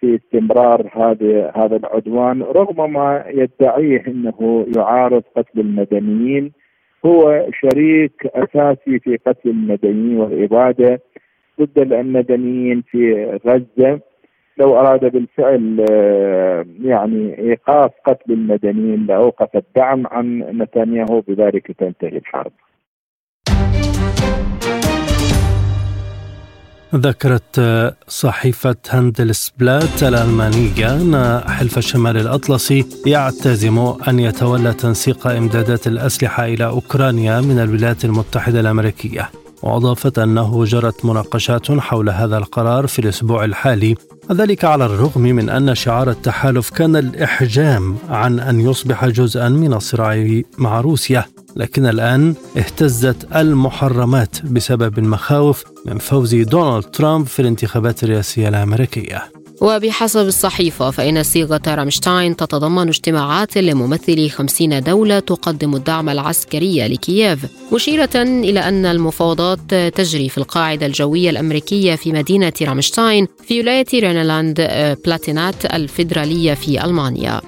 في 0.00 0.16
استمرار 0.16 0.90
هذا 0.92 1.52
هذا 1.56 1.76
العدوان 1.76 2.42
رغم 2.42 2.92
ما 2.92 3.24
يدعيه 3.28 4.06
إنه 4.06 4.66
يعارض 4.76 5.22
قتل 5.36 5.60
المدنيين. 5.60 6.52
هو 7.06 7.46
شريك 7.60 8.26
أساسي 8.26 8.98
في 8.98 9.16
قتل 9.16 9.50
المدنيين 9.50 10.20
والاباده 10.20 11.00
ضد 11.60 11.92
المدنيين 11.92 12.82
في 12.82 13.24
غزة. 13.46 14.00
لو 14.60 14.80
أراد 14.80 15.00
بالفعل 15.12 15.86
آه، 15.90 16.64
يعني 16.82 17.38
إيقاف 17.38 17.90
قتل 18.06 18.32
المدنيين 18.32 19.06
لأوقف 19.06 19.56
الدعم 19.56 20.06
عن 20.06 20.38
نتنياهو 20.38 21.20
بذلك 21.20 21.72
تنتهي 21.78 22.16
الحرب. 22.18 22.52
ذكرت 26.94 27.60
صحيفة 28.06 28.76
هاندلسبلات 28.90 30.02
الألمانية 30.02 30.96
أن 31.02 31.40
حلف 31.48 31.78
الشمال 31.78 32.16
الأطلسي 32.16 32.84
يعتزم 33.06 33.78
أن 34.08 34.18
يتولى 34.18 34.72
تنسيق 34.72 35.26
إمدادات 35.26 35.86
الأسلحة 35.86 36.44
إلى 36.44 36.66
أوكرانيا 36.66 37.40
من 37.40 37.58
الولايات 37.58 38.04
المتحدة 38.04 38.60
الأمريكية 38.60 39.28
وأضافت 39.62 40.18
أنه 40.18 40.64
جرت 40.64 41.04
مناقشات 41.04 41.72
حول 41.72 42.10
هذا 42.10 42.38
القرار 42.38 42.86
في 42.86 42.98
الأسبوع 42.98 43.44
الحالي 43.44 43.94
وذلك 44.30 44.64
على 44.64 44.86
الرغم 44.86 45.22
من 45.22 45.48
أن 45.48 45.74
شعار 45.74 46.10
التحالف 46.10 46.70
كان 46.70 46.96
الإحجام 46.96 47.96
عن 48.08 48.40
أن 48.40 48.60
يصبح 48.60 49.06
جزءا 49.06 49.48
من 49.48 49.72
الصراع 49.72 50.40
مع 50.58 50.80
روسيا 50.80 51.24
لكن 51.56 51.86
الآن 51.86 52.34
اهتزت 52.56 53.36
المحرمات 53.36 54.46
بسبب 54.46 54.98
المخاوف 54.98 55.64
من 55.86 55.98
فوز 55.98 56.34
دونالد 56.34 56.84
ترامب 56.84 57.26
في 57.26 57.42
الانتخابات 57.42 58.04
الرئاسية 58.04 58.48
الأمريكية. 58.48 59.39
وبحسب 59.60 60.26
الصحيفة 60.26 60.90
فإن 60.90 61.22
صيغة 61.22 61.60
رامشتاين 61.66 62.36
تتضمن 62.36 62.88
اجتماعات 62.88 63.58
لممثلي 63.58 64.28
خمسين 64.28 64.82
دولة 64.82 65.18
تقدم 65.18 65.74
الدعم 65.74 66.08
العسكري 66.08 66.88
لكييف 66.88 67.46
مشيرة 67.72 68.10
إلى 68.16 68.60
أن 68.60 68.86
المفاوضات 68.86 69.74
تجري 69.74 70.28
في 70.28 70.38
القاعدة 70.38 70.86
الجوية 70.86 71.30
الأمريكية 71.30 71.94
في 71.94 72.12
مدينة 72.12 72.52
رامشتاين 72.62 73.26
في 73.46 73.60
ولاية 73.60 73.86
رينلاند 73.94 74.60
بلاتينات 75.04 75.74
الفيدرالية 75.74 76.54
في 76.54 76.84
ألمانيا 76.84 77.40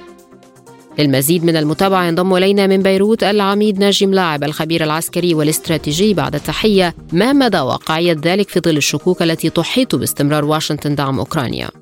للمزيد 0.99 1.45
من 1.45 1.57
المتابعة 1.57 2.05
ينضم 2.05 2.35
إلينا 2.35 2.67
من 2.67 2.83
بيروت 2.83 3.25
العميد 3.25 3.79
ناجي 3.79 4.07
ملاعب 4.07 4.45
الخبير 4.45 4.85
العسكري 4.85 5.35
والاستراتيجي 5.35 6.15
بعد 6.15 6.35
التحية 6.35 6.95
ما 7.13 7.33
مدى 7.33 7.61
واقعية 7.61 8.17
ذلك 8.25 8.49
في 8.49 8.61
ظل 8.61 8.77
الشكوك 8.77 9.23
التي 9.23 9.51
تحيط 9.51 9.95
باستمرار 9.95 10.45
واشنطن 10.45 10.95
دعم 10.95 11.19
أوكرانيا؟ 11.19 11.82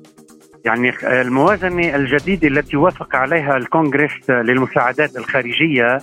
يعني 0.65 0.93
الموازنة 1.03 1.95
الجديدة 1.95 2.47
التي 2.47 2.77
وافق 2.77 3.15
عليها 3.15 3.57
الكونغرس 3.57 4.29
للمساعدات 4.29 5.15
الخارجية 5.15 5.97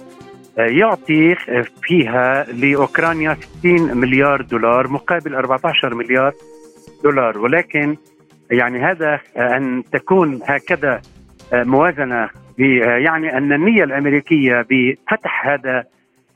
آه، 0.59 0.66
يعطي 0.66 1.35
فيها 1.83 2.44
لأوكرانيا 2.53 3.35
60 3.35 3.97
مليار 3.97 4.42
دولار 4.42 4.88
مقابل 4.88 5.35
14 5.35 5.94
مليار 5.94 6.33
دولار. 7.05 7.38
ولكن 7.38 7.97
يعني 8.51 8.79
هذا 8.79 9.21
آه، 9.37 9.57
أن 9.57 9.83
تكون 9.92 10.40
هكذا 10.44 11.01
آه، 11.53 11.62
موازنة 11.62 12.29
يعني 12.59 13.38
أن 13.38 13.53
النية 13.53 13.85
الأمريكية 13.85 14.66
بفتح 14.71 15.47
هذا 15.47 15.85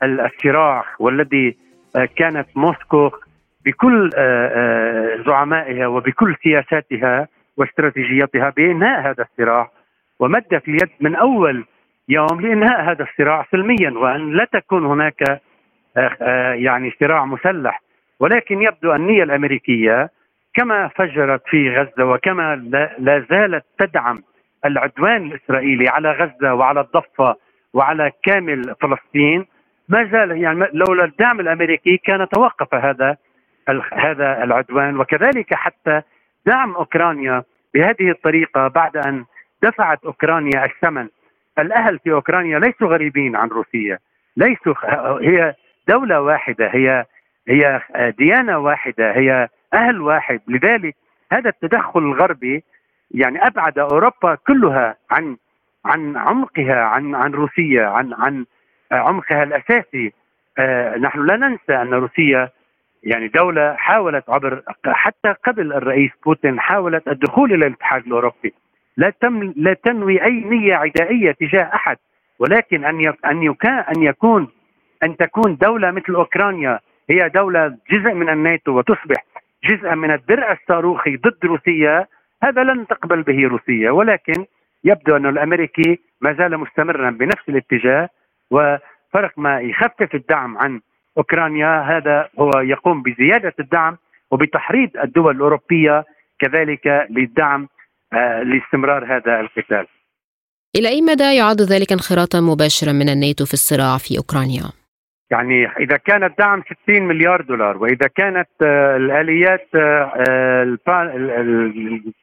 الصراع 0.03 0.85
والذي 0.99 1.57
كانت 2.15 2.47
موسكو 2.55 3.09
بكل 3.65 4.09
زعمائها 5.25 5.87
وبكل 5.87 6.35
سياساتها 6.43 7.27
واستراتيجيتها 7.57 8.49
بإنهاء 8.49 9.01
هذا 9.01 9.25
الصراع 9.31 9.71
ومدت 10.19 10.67
اليد 10.67 10.89
من 11.01 11.15
أول 11.15 11.65
يوم 12.09 12.41
لإنهاء 12.41 12.81
هذا 12.81 13.03
الصراع 13.03 13.45
سلميا 13.51 13.91
وأن 13.91 14.33
لا 14.33 14.45
تكون 14.45 14.85
هناك 14.85 15.41
آه، 15.97 16.17
آه، 16.21 16.53
يعني 16.53 16.93
صراع 16.99 17.25
مسلح. 17.25 17.81
ولكن 18.19 18.61
يبدو 18.61 18.95
النية 18.95 19.23
الأمريكية 19.23 20.09
كما 20.53 20.87
فجرت 20.87 21.41
في 21.47 21.69
غزة 21.69 22.05
وكما 22.05 22.55
لا 22.99 23.25
زالت 23.29 23.65
تدعم 23.79 24.23
العدوان 24.65 25.31
الإسرائيلي 25.31 25.89
على 25.89 26.11
غزة 26.11 26.53
وعلى 26.53 26.79
الضفة 26.81 27.35
وعلى 27.73 28.11
كامل 28.23 28.75
فلسطين. 28.81 29.45
ما 29.89 30.09
زال 30.11 30.41
يعني 30.41 30.67
لولا 30.73 31.03
الدعم 31.05 31.39
الأمريكي 31.39 31.97
كان 31.97 32.29
توقف 32.29 32.75
هذا 32.75 33.17
هذا 33.93 34.43
العدوان 34.43 34.99
وكذلك 34.99 35.53
حتى 35.53 36.01
دعم 36.45 36.75
أوكرانيا 36.75 37.43
بهذه 37.73 38.09
الطريقة 38.11 38.67
بعد 38.67 38.97
أن 38.97 39.25
دفعت 39.63 40.05
أوكرانيا 40.05 40.65
الثمن. 40.65 41.07
الأهل 41.59 41.99
في 41.99 42.11
أوكرانيا 42.11 42.59
ليسوا 42.59 42.87
غريبين 42.87 43.35
عن 43.35 43.47
روسيا. 43.47 43.99
ليسوا 44.37 44.73
هي 45.21 45.53
دولة 45.87 46.21
واحدة 46.21 46.67
هي 46.67 47.05
هي 47.47 47.81
ديانة 48.17 48.57
واحدة 48.57 49.11
هي 49.11 49.49
أهل 49.73 50.01
واحد. 50.01 50.41
لذلك 50.47 50.95
هذا 51.31 51.49
التدخل 51.49 51.99
الغربي 51.99 52.63
يعني 53.11 53.47
أبعد 53.47 53.79
أوروبا 53.79 54.35
كلها 54.35 54.95
عن 55.11 55.37
عن 55.85 56.17
عمقها 56.17 56.83
عن 56.83 57.15
عن 57.15 57.31
روسيا 57.31 57.85
عن 57.85 58.13
عن 58.13 58.45
عمقها 58.91 59.43
الأساسي. 59.43 60.13
آه، 60.57 60.97
نحن 60.97 61.25
لا 61.25 61.35
ننسى 61.37 61.81
أن 61.81 61.93
روسيا 61.93 62.49
يعني 63.03 63.27
دولة 63.27 63.73
حاولت 63.73 64.29
عبر 64.29 64.61
حتى 64.85 65.35
قبل 65.45 65.73
الرئيس 65.73 66.11
بوتين 66.25 66.59
حاولت 66.59 67.07
الدخول 67.07 67.53
إلى 67.53 67.67
الاتحاد 67.67 68.05
الأوروبي. 68.07 68.53
لا 68.97 69.09
تم 69.21 69.53
لا 69.55 69.73
تنوي 69.73 70.23
أي 70.23 70.31
نية 70.31 70.75
عدائية 70.75 71.31
تجاه 71.31 71.71
أحد 71.75 71.97
ولكن 72.39 72.85
أن 72.85 73.13
أن 73.25 73.55
أن 73.65 74.03
يكون 74.03 74.47
أن 75.03 75.17
تكون 75.17 75.55
دولة 75.55 75.91
مثل 75.91 76.15
أوكرانيا 76.15 76.79
هي 77.09 77.29
دولة 77.29 77.77
جزء 77.91 78.13
من 78.13 78.29
الناتو 78.29 78.77
وتصبح 78.77 79.25
جزءا 79.63 79.95
من 79.95 80.11
الدرع 80.11 80.51
الصاروخي 80.51 81.17
ضد 81.17 81.45
روسيا 81.45 82.07
هذا 82.43 82.63
لن 82.63 82.87
تقبل 82.87 83.21
به 83.21 83.47
روسيا. 83.47 83.91
ولكن 83.91 84.45
يبدو 84.83 85.15
أن 85.15 85.25
الأمريكي 85.25 85.99
ما 86.21 86.33
زال 86.33 86.57
مستمرا 86.57 87.09
بنفس 87.09 87.49
الاتجاه 87.49 88.09
وفرق 88.51 89.31
ما 89.37 89.59
يخفف 89.59 90.15
الدعم 90.15 90.57
عن 90.57 90.81
أوكرانيا 91.17 91.81
هذا 91.81 92.29
هو 92.39 92.51
يقوم 92.59 93.03
بزيادة 93.03 93.53
الدعم 93.59 93.97
وبتحريض 94.31 94.89
الدول 95.03 95.35
الأوروبية 95.35 96.05
كذلك 96.39 97.07
للدعم 97.09 97.67
آه، 98.13 98.43
لاستمرار 98.43 99.05
هذا 99.05 99.39
القتال. 99.39 99.87
إلى 100.75 100.89
أي 100.89 101.01
مدى 101.01 101.35
يعد 101.35 101.61
ذلك 101.61 101.91
انخراطا 101.91 102.41
مباشرا 102.41 102.91
من 102.91 103.09
الناتو 103.09 103.45
في 103.45 103.53
الصراع 103.53 103.97
في 103.97 104.17
أوكرانيا؟ 104.17 104.71
يعني 105.31 105.67
إذا 105.79 105.97
كان 105.97 106.23
الدعم 106.23 106.63
60 106.83 107.03
مليار 107.03 107.41
دولار 107.41 107.77
وإذا 107.77 108.07
كانت 108.15 108.49
آه، 108.61 108.97
الآليات 108.97 109.67
آه، 109.75 110.77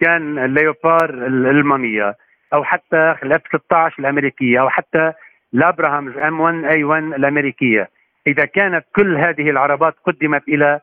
كان 0.01 0.39
الليوبار 0.39 1.11
الألمانية 1.11 2.15
أو 2.55 2.65
حتى 2.65 3.15
ال 3.23 3.32
F 3.32 3.41
16 3.49 3.95
الأمريكية 3.99 4.61
أو 4.61 4.69
حتى 4.69 5.13
الابراهامز 5.55 6.17
M 6.17 6.41
1 6.41 6.65
A 6.65 6.85
1 6.85 7.03
الأمريكية 7.03 7.91
إذا 8.27 8.45
كانت 8.45 8.85
كل 8.97 9.17
هذه 9.17 9.51
العربات 9.51 9.95
قدمت 10.07 10.49
إلى 10.49 10.81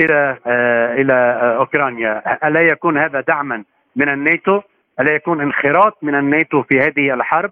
إلى 0.00 0.36
آه 0.46 0.94
إلى 0.94 1.12
آه 1.12 1.56
أوكرانيا 1.56 2.22
ألا 2.48 2.60
يكون 2.60 2.98
هذا 2.98 3.20
دعما 3.20 3.64
من 3.96 4.08
الناتو؟ 4.08 4.60
ألا 5.00 5.14
يكون 5.14 5.40
انخراط 5.40 5.98
من 6.02 6.14
الناتو 6.14 6.62
في 6.62 6.80
هذه 6.80 7.14
الحرب؟ 7.14 7.50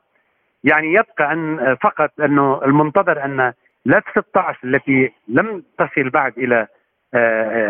يعني 0.65 0.93
يبقى 0.93 1.33
أن 1.33 1.59
آه، 1.59 1.75
فقط 1.75 2.21
أنه 2.21 2.61
المنتظر 2.65 3.25
أن 3.25 3.53
ال 3.85 3.95
F 3.95 4.05
16 4.11 4.59
التي 4.65 5.13
لم 5.29 5.63
تصل 5.79 6.11
بعد 6.11 6.39
إلى 6.39 6.67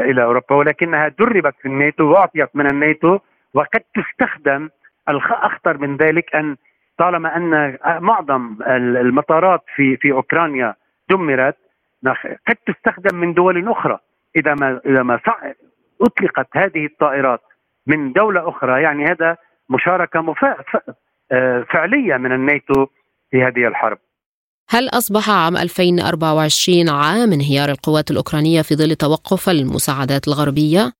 إلى 0.04 0.24
أوروبا 0.24 0.54
ولكنها 0.54 1.08
دربت 1.08 1.54
في 1.62 1.68
الناتو 1.68 2.04
وأعطيت 2.04 2.56
من 2.56 2.66
الناتو 2.66 3.18
وقد 3.54 3.80
تستخدم 3.94 4.68
الاخطر 5.08 5.78
من 5.78 5.96
ذلك 5.96 6.34
أن 6.34 6.56
طالما 6.98 7.36
أن 7.36 7.76
معظم 7.84 8.56
المطارات 8.66 9.62
في 9.76 9.96
في 9.96 10.12
أوكرانيا 10.12 10.74
دمرت 11.10 11.56
قد 12.48 12.56
تستخدم 12.66 13.16
من 13.16 13.34
دول 13.34 13.68
أخرى 13.68 13.98
إذا 14.36 14.54
ما 14.54 14.80
إذا 14.86 15.02
ما 15.02 15.20
أطلقت 16.00 16.48
هذه 16.56 16.86
الطائرات 16.86 17.40
من 17.86 18.12
دولة 18.12 18.48
أخرى 18.48 18.82
يعني 18.82 19.04
هذا 19.04 19.36
مشاركة 19.70 20.20
مفا... 20.20 20.56
آه، 21.32 21.66
فعلية 21.72 22.16
من 22.16 22.32
الناتو 22.32 22.86
في 23.30 23.42
هذه 23.42 23.68
الحرب. 23.68 23.98
هل 24.70 24.88
أصبح 24.88 25.30
عام 25.30 25.56
2024 25.56 26.88
عام 26.88 27.32
انهيار 27.32 27.68
القوات 27.68 28.10
الأوكرانية 28.10 28.62
في 28.62 28.74
ظل 28.74 28.94
توقف 28.94 29.48
المساعدات 29.48 30.28
الغربية؟ 30.28 30.92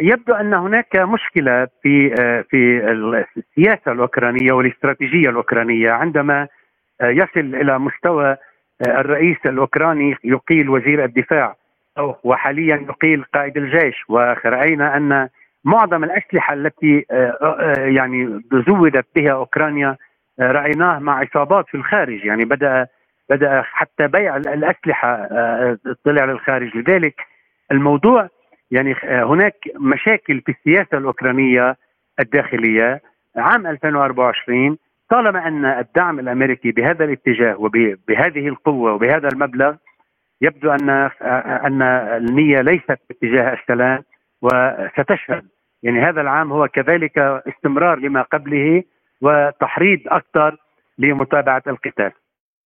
يبدو 0.00 0.34
أن 0.34 0.54
هناك 0.54 0.96
مشكلة 0.96 1.68
في 1.82 2.14
آه، 2.20 2.44
في 2.50 2.90
السياسة 3.36 3.92
الأوكرانية 3.92 4.52
والاستراتيجية 4.52 5.30
الأوكرانية 5.30 5.90
عندما 5.90 6.48
آه، 7.00 7.10
يصل 7.10 7.54
إلى 7.54 7.78
مستوى 7.78 8.36
الرئيس 8.86 9.36
الأوكراني 9.46 10.16
يقيل 10.24 10.70
وزير 10.70 11.04
الدفاع 11.04 11.56
وحاليا 12.24 12.76
يقيل 12.76 13.24
قائد 13.34 13.56
الجيش. 13.56 14.04
ورأينا 14.08 14.96
أن 14.96 15.28
معظم 15.64 16.04
الأسلحة 16.04 16.54
التي 16.54 17.06
يعني 17.76 18.40
زودت 18.68 19.06
بها 19.16 19.32
أوكرانيا 19.32 19.96
رأيناه 20.40 20.98
مع 20.98 21.18
عصابات 21.18 21.68
في 21.68 21.74
الخارج. 21.74 22.24
يعني 22.24 22.44
بدأ 22.44 22.86
بدأ 23.30 23.62
حتى 23.62 24.06
بيع 24.08 24.36
الأسلحة 24.36 25.28
طلع 26.04 26.24
للخارج. 26.24 26.76
لذلك 26.76 27.14
الموضوع 27.72 28.28
يعني 28.70 28.94
هناك 29.04 29.54
مشاكل 29.80 30.40
في 30.40 30.52
السياسة 30.52 30.98
الأوكرانية 30.98 31.76
الداخلية. 32.20 33.00
عام 33.36 33.66
2024 33.66 34.78
طالما 35.10 35.48
أن 35.48 35.64
الدعم 35.64 36.18
الأمريكي 36.18 36.70
بهذا 36.72 37.04
الاتجاه 37.04 37.56
وبهذه 37.60 38.48
القوة 38.48 38.92
وبهذا 38.94 39.28
المبلغ 39.32 39.74
يبدو 40.40 40.70
ان 40.70 41.10
أن 41.66 41.82
النية 41.82 42.60
ليست 42.60 42.98
باتجاه 43.08 43.54
السلام 43.54 44.02
وستشهد 44.42 45.42
يعني 45.82 46.00
هذا 46.00 46.20
العام 46.20 46.52
هو 46.52 46.68
كذلك 46.68 47.18
استمرار 47.18 47.98
لما 47.98 48.22
قبله 48.22 48.82
وتحريض 49.22 50.00
أكثر 50.06 50.56
لمتابعة 50.98 51.62
القتال. 51.66 52.12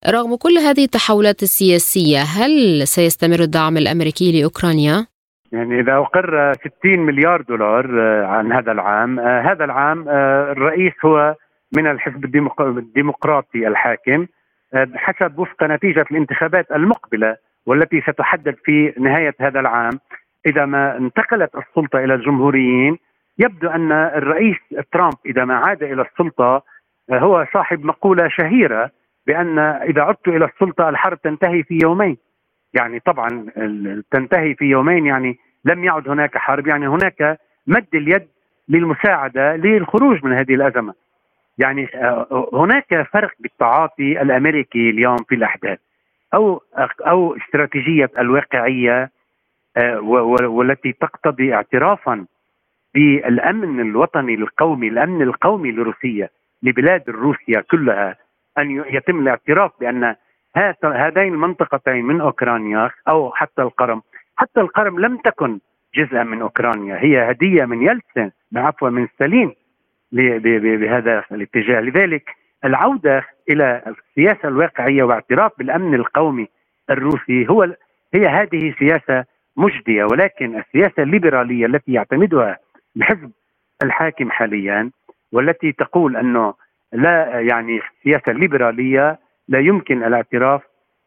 رغم 0.07 0.35
كل 0.35 0.57
هذه 0.57 0.83
التحولات 0.83 1.43
السياسية 1.43 2.19
هل 2.19 2.87
سيستمر 2.87 3.39
الدعم 3.39 3.77
الأمريكي 3.77 4.39
لأوكرانيا؟ 4.39 5.07
يعني 5.51 5.79
إذا 5.79 5.95
أقر 5.97 6.53
60 6.53 6.99
مليار 6.99 7.41
دولار 7.41 7.85
آه، 8.01 8.25
عن 8.25 8.51
هذا 8.51 8.71
العام 8.71 9.19
آه، 9.19 9.41
هذا 9.41 9.65
العام 9.65 10.09
آه، 10.09 10.51
الرئيس 10.51 10.93
هو 11.05 11.35
من 11.77 11.87
الحزب 11.87 12.25
الديمقراطي 12.77 13.67
الحاكم 13.67 14.27
حسب 14.95 15.39
وفق 15.39 15.63
نتيجة 15.63 16.05
الانتخابات 16.11 16.71
المقبلة 16.71 17.37
والتي 17.65 18.01
ستحدد 18.01 18.55
في 18.65 18.93
نهاية 18.97 19.35
هذا 19.39 19.59
العام 19.59 19.99
إذا 20.45 20.65
ما 20.65 20.97
انتقلت 20.97 21.55
السلطة 21.55 21.99
إلى 21.99 22.13
الجمهوريين 22.13 22.97
يبدو 23.39 23.69
أن 23.69 23.91
الرئيس 23.91 24.57
ترامب 24.91 25.13
إذا 25.25 25.45
ما 25.45 25.55
عاد 25.55 25.83
إلى 25.83 26.01
السلطة 26.01 26.63
هو 27.11 27.47
صاحب 27.53 27.85
مقولة 27.85 28.27
شهيرة 28.27 28.91
بأن 29.27 29.59
إذا 29.59 30.01
عدت 30.01 30.27
إلى 30.27 30.45
السلطة 30.45 30.89
الحرب 30.89 31.21
تنتهي 31.21 31.63
في 31.63 31.79
يومين. 31.83 32.17
يعني 32.73 32.99
طبعا 32.99 33.45
تنتهي 34.11 34.55
في 34.55 34.65
يومين 34.65 35.05
يعني 35.05 35.37
لم 35.65 35.83
يعد 35.83 36.09
هناك 36.09 36.37
حرب 36.37 36.67
يعني 36.67 36.87
هناك 36.87 37.39
مد 37.67 37.87
اليد 37.93 38.27
للمساعدة 38.69 39.55
للخروج 39.55 40.25
من 40.25 40.33
هذه 40.33 40.55
الأزمة. 40.55 40.93
يعني 41.57 41.89
آه، 41.95 42.49
هناك 42.53 43.07
فرق 43.13 43.31
بالتعاطي 43.39 44.21
الأمريكي 44.21 44.89
اليوم 44.89 45.17
في 45.17 45.35
الأحداث 45.35 45.79
أو 46.33 46.61
أو 47.07 47.35
استراتيجية 47.35 48.11
الواقعية 48.19 49.11
آه، 49.77 49.99
والتي 50.47 50.91
تقتضي 50.91 51.53
اعترافا 51.53 52.25
بالأمن 52.93 53.79
الوطني 53.79 54.33
القومي، 54.33 54.87
الأمن 54.87 55.21
القومي 55.21 55.71
لروسيا 55.71 56.29
لبلاد 56.63 57.09
روسيا 57.09 57.61
كلها 57.61 58.15
أن 58.57 58.71
يتم 58.71 59.19
الاعتراف 59.19 59.71
بأن 59.79 60.15
هذين 60.83 61.33
المنطقتين 61.33 62.05
من 62.05 62.21
أوكرانيا 62.21 62.91
أو 63.07 63.31
حتى 63.33 63.61
القرم، 63.61 64.01
حتى 64.35 64.61
القرم 64.61 64.99
لم 64.99 65.17
تكن 65.17 65.59
جزءا 65.95 66.23
من 66.23 66.41
أوكرانيا، 66.41 66.95
هي 66.95 67.31
هدية 67.31 67.65
من 67.65 67.81
يلتسن 67.81 68.31
عفوا 68.55 68.89
من 68.89 69.07
ستالين. 69.07 69.55
بهذا 70.11 71.23
الاتجاه، 71.31 71.79
لذلك 71.81 72.29
العودة 72.65 73.23
إلى 73.49 73.81
السياسة 73.87 74.47
الواقعية 74.47 75.03
واعتراف 75.03 75.51
بالأمن 75.57 75.93
القومي 75.95 76.47
الروسي 76.89 77.47
هو 77.49 77.75
هي 78.13 78.27
هذه 78.27 78.73
سياسة 78.79 79.25
مجدية 79.57 80.03
ولكن 80.03 80.59
السياسة 80.59 81.03
الليبرالية 81.03 81.65
التي 81.65 81.93
يعتمدها 81.93 82.57
الحزب 82.97 83.31
الحاكم 83.83 84.31
حاليا 84.31 84.91
والتي 85.31 85.71
تقول 85.71 86.17
أنه 86.17 86.53
لا 86.93 87.39
يعني 87.39 87.79
السياسة 87.97 88.31
الليبرالية 88.31 89.19
لا 89.47 89.59
يمكن 89.59 90.03
الاعتراف 90.03 90.61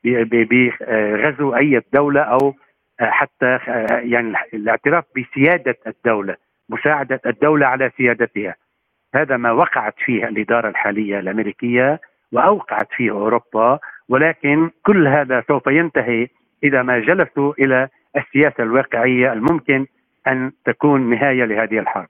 بغزو 0.04 1.56
أي 1.56 1.82
دولة 1.92 2.20
أو 2.20 2.54
حتى 3.00 3.58
يعني 3.90 4.34
الاعتراف 4.54 5.04
بسيادة 5.16 5.76
الدولة 5.86 6.36
مساعدة 6.68 7.20
الدولة 7.26 7.66
على 7.66 7.90
سيادتها. 7.96 8.54
هذا 9.14 9.36
ما 9.36 9.52
وقعت 9.52 9.94
فيه 10.04 10.28
الإدارة 10.28 10.68
الحالية 10.68 11.18
الأمريكية 11.18 12.00
وأوقعت 12.32 12.88
فيه 12.96 13.10
أوروبا 13.10 13.78
ولكن 14.08 14.70
كل 14.86 15.08
هذا 15.08 15.44
سوف 15.48 15.66
ينتهي 15.66 16.28
إذا 16.64 16.82
ما 16.82 16.98
جلسوا 16.98 17.52
إلى 17.58 17.88
السياسة 18.16 18.62
الواقعية 18.62 19.32
الممكن 19.32 19.86
أن 20.26 20.52
تكون 20.64 21.10
نهاية 21.10 21.44
لهذه 21.44 21.78
الحرب. 21.78 22.08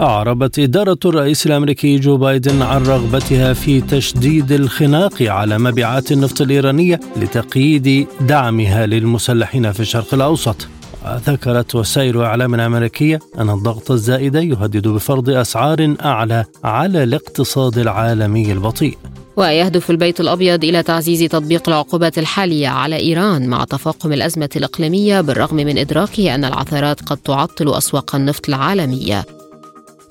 أعربت 0.00 0.58
إدارة 0.58 0.98
الرئيس 1.04 1.46
الأمريكي 1.46 1.96
جو 1.96 2.16
بايدن 2.16 2.62
عن 2.62 2.82
رغبتها 2.82 3.52
في 3.52 3.80
تشديد 3.80 4.52
الخناق 4.52 5.22
على 5.22 5.58
مبيعات 5.58 6.12
النفط 6.12 6.40
الإيرانية 6.40 7.00
لتقييد 7.16 8.08
دعمها 8.20 8.86
للمسلحين 8.86 9.72
في 9.72 9.80
الشرق 9.80 10.14
الأوسط. 10.14 10.77
ذكرت 11.16 11.74
وسائل 11.74 12.20
إعلام 12.20 12.54
أمريكية 12.54 13.18
أن 13.38 13.50
الضغط 13.50 13.90
الزائد 13.90 14.34
يهدد 14.34 14.88
بفرض 14.88 15.30
أسعار 15.30 15.96
أعلى 16.04 16.44
على 16.64 17.02
الاقتصاد 17.02 17.78
العالمي 17.78 18.52
البطيء 18.52 18.98
ويهدف 19.36 19.90
البيت 19.90 20.20
الأبيض 20.20 20.64
إلى 20.64 20.82
تعزيز 20.82 21.30
تطبيق 21.30 21.68
العقوبات 21.68 22.18
الحالية 22.18 22.68
على 22.68 22.96
إيران 22.96 23.48
مع 23.48 23.64
تفاقم 23.64 24.12
الأزمة 24.12 24.48
الإقليمية 24.56 25.20
بالرغم 25.20 25.56
من 25.56 25.78
إدراكه 25.78 26.34
أن 26.34 26.44
العثرات 26.44 27.00
قد 27.00 27.16
تعطل 27.16 27.74
أسواق 27.74 28.14
النفط 28.14 28.48
العالمية. 28.48 29.24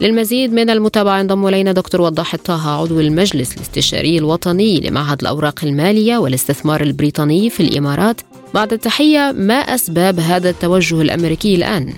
للمزيد 0.02 0.54
من 0.54 0.70
المتابعة 0.70 1.22
انضم 1.22 1.48
إلينا 1.48 1.72
دكتور 1.72 2.02
وضاح 2.02 2.34
الطه 2.34 2.70
عضو 2.82 3.00
المجلس 3.00 3.56
الاستشاري 3.56 4.18
الوطني 4.18 4.80
لمعهد 4.80 5.22
الأوراق 5.22 5.60
المالية 5.64 6.18
والاستثمار 6.18 6.82
البريطاني 6.82 7.50
في 7.50 7.60
الإمارات 7.60 8.22
بعد 8.54 8.74
التحية 8.74 9.32
ما 9.32 9.54
أسباب 9.54 10.20
هذا 10.20 10.50
التوجه 10.50 11.02
الأمريكي 11.02 11.56
الآن؟ 11.56 11.94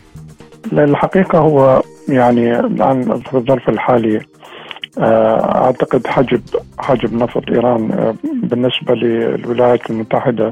الحقيقة 0.74 1.40
هو 1.40 1.82
يعني 2.10 2.60
الآن 2.60 3.20
في 3.20 3.34
الظرف 3.34 3.70
الحالي 3.70 4.22
آه، 4.98 5.66
أعتقد 5.66 6.08
حجب 6.08 6.42
حجب 6.80 7.14
نفط 7.14 7.50
إيران 7.50 7.92
آه، 7.92 8.16
بالنسبة 8.44 8.96
للولايات 8.96 9.90
المتحدة 9.90 10.52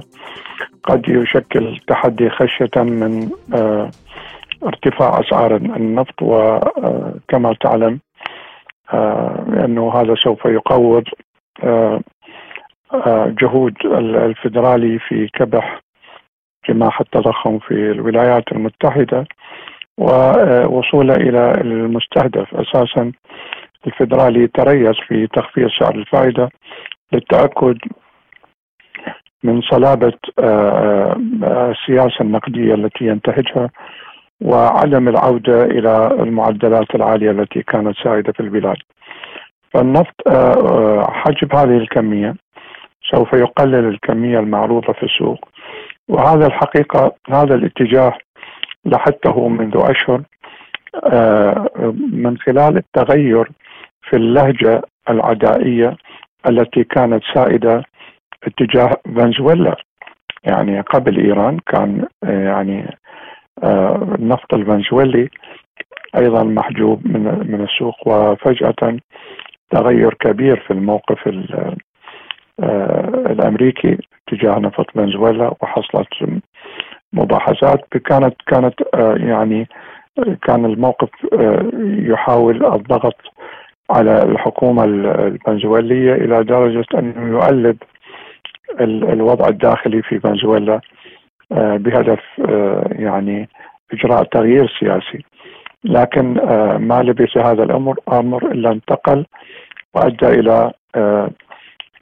قد 0.83 1.09
يشكل 1.09 1.79
تحدي 1.87 2.29
خشية 2.29 2.83
من 2.83 3.29
آه، 3.53 3.91
ارتفاع 4.63 5.19
أسعار 5.19 5.55
النفط 5.55 6.21
وكما 6.21 7.53
تعلم 7.61 7.99
أنه 9.65 9.93
هذا 9.93 10.15
سوف 10.23 10.45
يقوض 10.45 11.03
جهود 13.41 13.73
الفدرالي 13.85 14.99
في 14.99 15.27
كبح 15.33 15.81
جماح 16.70 17.01
التضخم 17.01 17.59
في 17.59 17.91
الولايات 17.91 18.51
المتحدة 18.51 19.26
ووصوله 19.97 21.15
إلى 21.15 21.51
المستهدف. 21.61 22.55
أساسا 22.55 23.11
الفدرالي 23.88 24.47
تريث 24.47 24.95
في 25.07 25.28
تخفيض 25.28 25.70
سعر 25.80 25.95
الفائدة 25.95 26.49
للتأكد 27.13 27.78
من 29.43 29.61
صلابة 29.61 30.13
آه، 30.39 31.18
آه، 31.43 31.72
السياسة 31.72 32.22
النقدية 32.22 32.74
التي 32.74 33.05
ينتهجها 33.05 33.70
وعدم 34.41 35.07
العودة 35.07 35.63
إلى 35.63 36.07
المعدلات 36.20 36.95
العالية 36.95 37.32
التي 37.32 37.63
كانت 37.63 37.97
سائدة 38.03 38.32
في 38.34 38.39
البلاد. 38.39 38.78
فالنفط 39.74 40.28
آه، 40.28 41.07
حجب 41.11 41.55
هذه 41.55 41.78
الكمية 41.78 42.36
سوف 43.11 43.34
يقلل 43.34 43.88
الكمية 43.88 44.39
المعروضة 44.39 44.93
في 44.93 45.03
السوق. 45.03 45.49
وهذا 46.07 46.47
الحقيقة 46.47 47.15
هذا 47.29 47.55
الاتجاه 47.55 48.13
لاحظته 48.85 49.47
منذ 49.47 49.77
أشهر 49.77 50.21
آه، 51.03 51.93
من 52.13 52.37
خلال 52.37 52.77
التغير 52.77 53.51
في 54.01 54.15
اللهجة 54.15 54.81
العدائية 55.09 55.97
التي 56.49 56.83
كانت 56.83 57.23
سائدة 57.33 57.83
اتجاه 58.43 58.91
فنزويلا. 59.15 59.75
يعني 60.43 60.81
قبل 60.81 61.17
إيران 61.25 61.59
كان 61.59 62.07
آه، 62.23 62.43
يعني 62.43 62.97
آه، 63.63 64.15
النفط 64.19 64.53
الفنزويلي 64.53 65.29
أيضا 66.17 66.43
محجوب 66.43 67.07
من 67.07 67.23
من 67.23 67.61
السوق 67.61 68.07
وفجأة 68.07 68.97
تغير 69.69 70.13
كبير 70.13 70.59
في 70.67 70.71
الموقف 70.71 71.27
الأمريكي 73.29 73.97
تجاه 74.27 74.59
نفط 74.59 74.91
فنزويلا 74.91 75.53
وحصلت 75.61 76.07
مباحثات. 77.13 77.79
كانت 78.05 78.35
كانت 78.47 78.73
آه، 78.93 79.15
يعني 79.15 79.67
كان 80.41 80.65
الموقف 80.65 81.09
آه، 81.33 81.69
يحاول 81.99 82.65
الضغط 82.65 83.15
على 83.89 84.23
الحكومة 84.23 84.83
الفنزويلية 84.83 86.13
إلى 86.13 86.43
درجة 86.43 86.85
أنه 86.99 87.29
يؤلب 87.29 87.77
الوضع 88.81 89.47
الداخلي 89.47 90.01
في 90.01 90.19
فنزويلا 90.19 90.81
بهدف 91.51 92.19
يعني 92.91 93.49
إجراء 93.93 94.23
تغيير 94.23 94.75
سياسي. 94.79 95.23
لكن 95.83 96.33
ما 96.77 97.03
لبث 97.03 97.37
هذا 97.37 97.63
الأمر 97.63 97.99
أمر 98.11 98.51
الا 98.51 98.71
انتقل 98.71 99.25
وأدى 99.93 100.27
إلى 100.27 100.71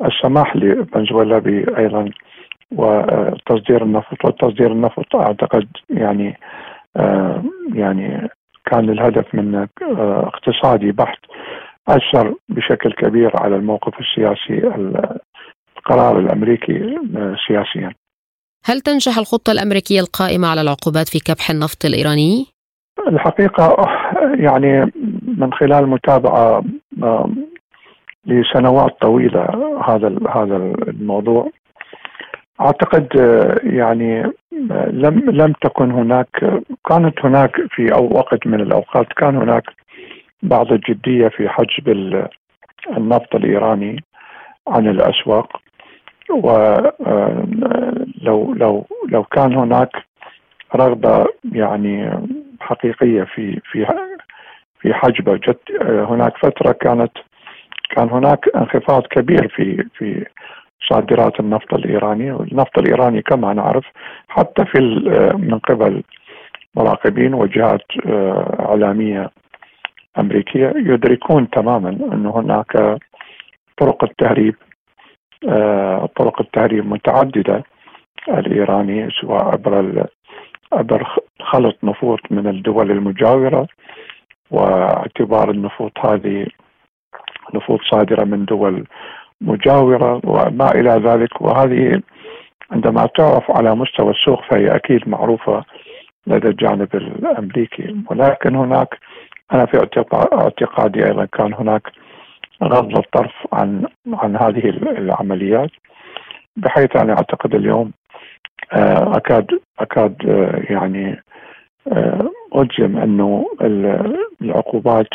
السماح 0.02 0.56
لفنزويلا 0.56 1.42
أيضا 1.78 2.10
وتصدير 2.72 3.84
النفط 3.84 4.26
والتصدير 4.26 4.72
النفط 4.72 5.16
أعتقد 5.16 5.68
يعني 5.90 6.38
يعني 7.74 8.30
كان 8.66 8.90
الهدف 8.90 9.36
منه 9.36 9.68
اقتصادي 9.82 10.92
بحت 10.92 11.20
أثر 11.88 12.36
بشكل 12.50 12.94
كبير 12.94 13.32
على 13.36 13.56
الموقف 13.56 13.94
السياسي 14.00 14.68
القرار 15.78 16.20
الأمريكي 16.20 17.00
سياسيا. 17.48 17.94
هل 18.66 18.82
تنجح 18.82 19.18
الخطة 19.18 19.52
الأمريكية 19.52 20.00
القائمة 20.00 20.48
على 20.48 20.62
العقوبات 20.62 21.10
في 21.10 21.20
كبح 21.20 21.50
النفط 21.50 21.86
الإيراني؟ 21.86 22.46
الحقيقة 23.08 23.88
يعني 24.36 24.92
من 25.38 25.54
خلال 25.54 25.88
متابعة 25.88 26.64
لسنوات 28.26 29.02
طويلة 29.02 29.44
هذا 29.88 30.16
هذا 30.30 30.56
الموضوع. 30.88 31.50
أعتقد 32.62 33.08
يعني 33.64 34.24
لم 34.90 35.24
لم 35.30 35.54
تكن 35.62 35.92
هناك 35.92 36.62
كانت 36.90 37.26
هناك 37.26 37.56
في 37.70 37.94
أو 37.94 38.10
وقت 38.14 38.48
من 38.48 38.62
الأوقات 38.62 39.08
كان 39.14 39.36
هناك 39.36 39.64
بعض 40.44 40.72
الجدية 40.72 41.28
في 41.28 41.50
حجب 41.50 41.90
النفط 42.98 43.36
الإيراني 43.36 44.04
عن 44.68 44.88
الأسواق. 44.88 45.62
ولو 46.30 46.94
لو 48.54 48.86
لو 49.10 49.24
كان 49.24 49.56
هناك 49.56 49.92
رغبة 50.76 51.26
يعني 51.52 52.20
حقيقية 52.60 53.24
في 53.24 53.60
في 53.72 53.86
في 54.80 54.94
حجبه 54.94 55.36
جد 55.36 55.58
هناك 55.82 56.38
فترة 56.38 56.72
كانت 56.72 57.12
كان 57.90 58.10
هناك 58.10 58.50
انخفاض 58.56 59.08
كبير 59.08 59.48
في 59.48 59.86
في 59.98 60.26
صادرات 60.90 61.40
النفط 61.40 61.74
الإيراني 61.74 62.32
والنفط 62.32 62.78
الإيراني 62.78 63.22
كما 63.22 63.54
نعرف 63.54 63.86
حتى 64.28 64.66
في 64.66 64.80
من 65.38 65.60
قبل 65.60 66.04
مراقبين 66.76 67.34
وجهات 67.34 67.82
إعلامية 68.60 69.30
أمريكية 70.20 70.74
يدركون 70.76 71.50
تماما 71.50 71.90
أن 71.90 72.26
هناك 72.26 72.98
طرق 73.78 74.04
التهريب 74.04 74.56
طرق 76.16 76.42
التهريب 76.42 76.86
متعددة 76.88 77.64
الإيراني 78.30 79.10
سواء 79.22 79.44
عبر 79.46 80.06
عبر 80.74 81.08
خلط 81.42 81.78
نفوط 81.84 82.20
من 82.32 82.48
الدول 82.48 82.92
المجاورة 82.92 83.68
واعتبار 84.52 85.52
النفوط 85.52 85.92
هذه 86.00 86.48
نفوذ 87.54 87.78
صادرة 87.92 88.24
من 88.24 88.46
دول 88.46 88.88
مجاورة 89.42 90.22
وما 90.24 90.72
إلى 90.72 90.90
ذلك. 90.90 91.42
وهذه 91.42 92.02
عندما 92.72 93.06
تعرف 93.06 93.52
على 93.52 93.76
مستوى 93.76 94.12
السوق 94.12 94.42
فهي 94.50 94.76
أكيد 94.76 95.10
معروفة 95.10 95.64
لدى 96.28 96.48
الجانب 96.48 96.96
الأمريكي. 96.96 97.96
ولكن 98.10 98.56
هناك 98.56 99.00
أنا 99.54 99.66
في 99.66 99.78
اعتقادي 100.34 101.06
أيضا 101.06 101.26
كان 101.26 101.54
هناك 101.54 101.92
غض 102.64 102.98
الطرف 102.98 103.34
عن 103.54 103.86
عن 104.14 104.36
هذه 104.36 104.70
العمليات 104.70 105.70
بحيث 106.58 106.96
أنا 106.96 107.14
أعتقد 107.14 107.56
اليوم 107.56 107.92
آه، 108.74 109.18
أكاد 109.18 109.48
أكاد 109.80 110.16
آه، 110.28 110.74
يعني 110.74 111.24
آه، 111.92 112.32
أجزم 112.54 112.98
أنه 112.98 113.46
العقوبات 114.42 115.08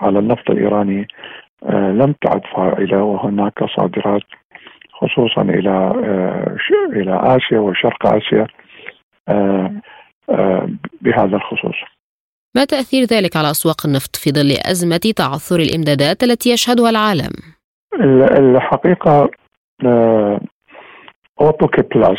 على 0.00 0.18
النفط 0.18 0.50
الإيراني 0.50 1.08
آه، 1.62 1.90
لم 1.90 2.14
تعد 2.22 2.40
فاعلة 2.56 3.02
وهناك 3.02 3.64
صادرات 3.76 4.22
خصوصا 4.92 5.42
إلى 5.42 5.70
آه، 5.70 6.56
إلى 6.92 7.20
آسيا 7.22 7.58
وشرق 7.58 8.06
آسيا 8.06 8.46
آه، 9.28 9.80
بهذا 11.00 11.36
الخصوص 11.36 11.74
ما 12.56 12.64
تأثير 12.64 13.04
ذلك 13.04 13.36
على 13.36 13.50
أسواق 13.50 13.86
النفط 13.86 14.16
في 14.16 14.30
ظل 14.30 14.50
أزمة 14.70 15.12
تعثر 15.16 15.56
الإمدادات 15.56 16.22
التي 16.22 16.50
يشهدها 16.50 16.90
العالم؟ 16.90 17.30
الحقيقة 18.38 19.30
أوبك 21.40 21.96
بلس 21.96 22.18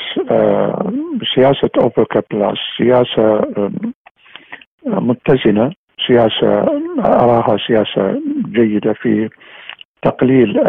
سياسة 1.36 1.70
أوبك 1.78 2.26
بلس 2.32 2.59
سياسة 2.78 3.41
متزنة 4.86 5.72
سياسة 6.07 6.59
أراها 6.99 7.57
سياسة 7.67 8.21
جيدة 8.45 8.93
في 8.93 9.29
تقليل 10.01 10.67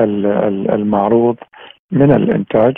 المعروض 0.70 1.36
من 1.90 2.12
الإنتاج. 2.12 2.74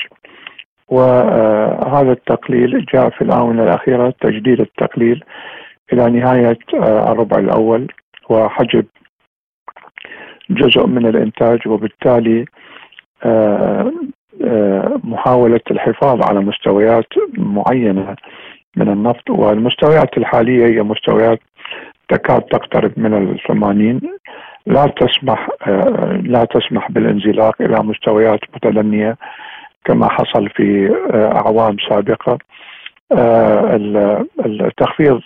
وهذا 0.88 2.12
التقليل 2.12 2.84
جاء 2.94 3.10
في 3.10 3.22
الآونة 3.22 3.62
الأخيرة 3.62 4.14
تجديد 4.20 4.60
التقليل 4.60 5.24
إلى 5.92 6.10
نهاية 6.10 6.58
الربع 6.74 7.38
الأول 7.38 7.92
وحجب 8.28 8.86
جزء 10.50 10.86
من 10.86 11.06
الإنتاج. 11.06 11.68
وبالتالي 11.68 12.44
محاولة 15.04 15.60
الحفاظ 15.70 16.22
على 16.22 16.40
مستويات 16.40 17.08
معينة 17.38 18.16
من 18.76 18.88
النفط. 18.88 19.30
والمستويات 19.30 20.18
الحالية 20.18 20.66
هي 20.66 20.82
مستويات 20.82 21.40
تكاد 22.12 22.42
تقترب 22.42 22.92
من 22.96 23.14
الثمانين. 23.14 24.00
لا 24.66 24.86
تسمح 24.86 25.48
لا 26.22 26.44
تسمح 26.44 26.90
بالانزلاق 26.90 27.62
إلى 27.62 27.82
مستويات 27.82 28.40
متدنية 28.54 29.16
كما 29.84 30.08
حصل 30.08 30.48
في 30.48 30.94
أعوام 31.14 31.76
سابقة. 31.88 32.38
التخفيض 34.46 35.20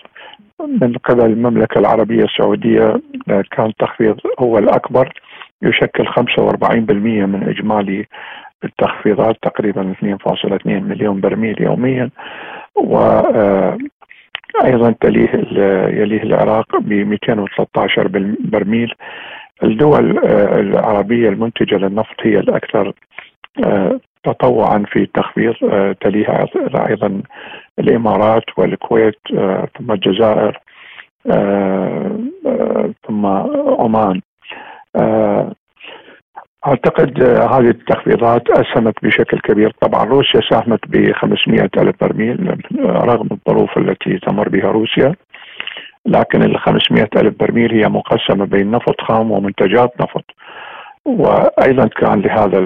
من 0.80 0.95
قبل 1.05 1.24
المملكة 1.24 1.78
العربية 1.78 2.24
السعودية 2.24 3.01
كان 3.51 3.72
تخفيض 3.78 4.20
هو 4.39 4.59
الأكبر 4.59 5.12
يشكل 5.62 6.07
45% 6.07 7.26
من 7.26 7.49
إجمالي 7.49 8.07
التخفيضات 8.64 9.37
تقريبا 9.43 9.95
2.2 10.03 10.66
مليون 10.66 11.20
برميل 11.20 11.62
يوميا. 11.62 12.11
و 12.76 12.97
أيضا 14.64 14.94
تليه 15.01 15.30
يليه 16.01 16.22
العراق 16.22 16.76
ب 16.76 16.92
213 16.92 18.09
برميل. 18.40 18.94
الدول 19.62 20.18
آه، 20.18 20.61
العربية 20.61 21.28
المنتجة 21.28 21.74
للنفط 21.74 22.14
هي 22.22 22.38
الأكثر 22.38 22.92
آه، 23.64 24.01
تطوعا 24.24 24.84
في 24.92 24.99
التخفيض 24.99 25.55
آه، 25.62 25.97
تليها 26.01 26.47
أيضا 26.88 27.22
الإمارات 27.78 28.44
والكويت 28.59 29.18
ثم 29.78 29.92
الجزائر 29.92 30.61
ثم 33.07 33.26
عمان. 33.78 34.20
أعتقد 36.66 37.22
هذه 37.22 37.68
التخفيضات 37.68 38.50
أسهمت 38.50 38.94
بشكل 39.02 39.40
كبير. 39.40 39.72
طبعا 39.80 40.04
روسيا 40.04 40.40
ساهمت 40.50 40.80
ب 40.88 41.12
500 41.12 41.70
ألف 41.76 41.96
برميل 42.00 42.58
رغم 42.80 43.28
الظروف 43.32 43.78
التي 43.78 44.18
تمر 44.18 44.48
بها 44.48 44.70
روسيا. 44.70 45.14
لكن 46.06 46.42
ال 46.42 46.58
500 46.58 47.08
ألف 47.16 47.34
برميل 47.40 47.72
هي 47.72 47.88
مقسمة 47.88 48.44
بين 48.44 48.70
نفط 48.70 49.00
خام 49.00 49.30
ومنتجات 49.30 50.00
نفط. 50.00 50.24
وأيضا 51.04 51.86
كان 51.86 52.20
لهذا 52.20 52.58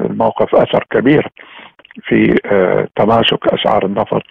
الموقف 0.00 0.54
أثر 0.54 0.84
كبير 0.90 1.28
في 2.02 2.38
آه، 2.46 2.88
تماسك 2.96 3.46
أسعار 3.46 3.86
النفط 3.86 4.22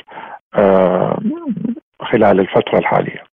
آه، 0.56 1.18
خلال 2.00 2.40
الفترة 2.40 2.78
الحالية. 2.80 3.33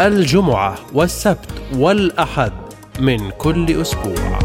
الجمعة 0.00 0.74
والسبت 0.92 1.48
والأحد 1.76 2.52
من 3.00 3.30
كل 3.30 3.80
أسبوع. 3.80 4.38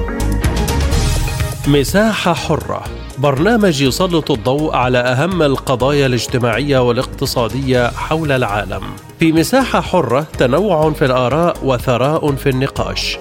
مساحة 1.68 2.34
حرة. 2.34 2.84
برنامج 3.18 3.82
يسلط 3.82 4.32
الضوء 4.32 4.76
على 4.76 4.98
أهم 4.98 5.42
القضايا 5.42 6.06
الاجتماعية 6.06 6.80
والاقتصادية 6.80 7.88
حول 7.88 8.32
العالم. 8.32 8.82
في 9.20 9.32
مساحة 9.32 9.82
حرة 9.82 10.28
تنوع 10.38 10.92
في 10.92 11.06
الآراء 11.06 11.58
وثراء 11.64 12.36
في 12.36 12.50
النقاش. 12.50 13.18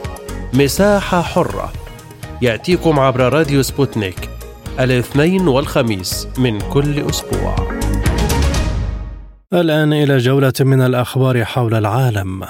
مساحة 0.53 1.22
حرة. 1.22 1.72
يأتيكم 2.43 3.01
عبر 3.01 3.33
راديو 3.33 3.62
سبوتنيك 3.62 4.31
الاثنين 4.81 5.49
والخميس 5.49 6.29
من 6.39 6.61
كل 6.61 7.11
أسبوع. 7.11 7.78
الآن 9.55 9.92
إلى 9.92 10.18
جولة 10.18 10.53
من 10.61 10.80
الأخبار 10.80 11.44
حول 11.44 11.74
العالم. 11.74 12.44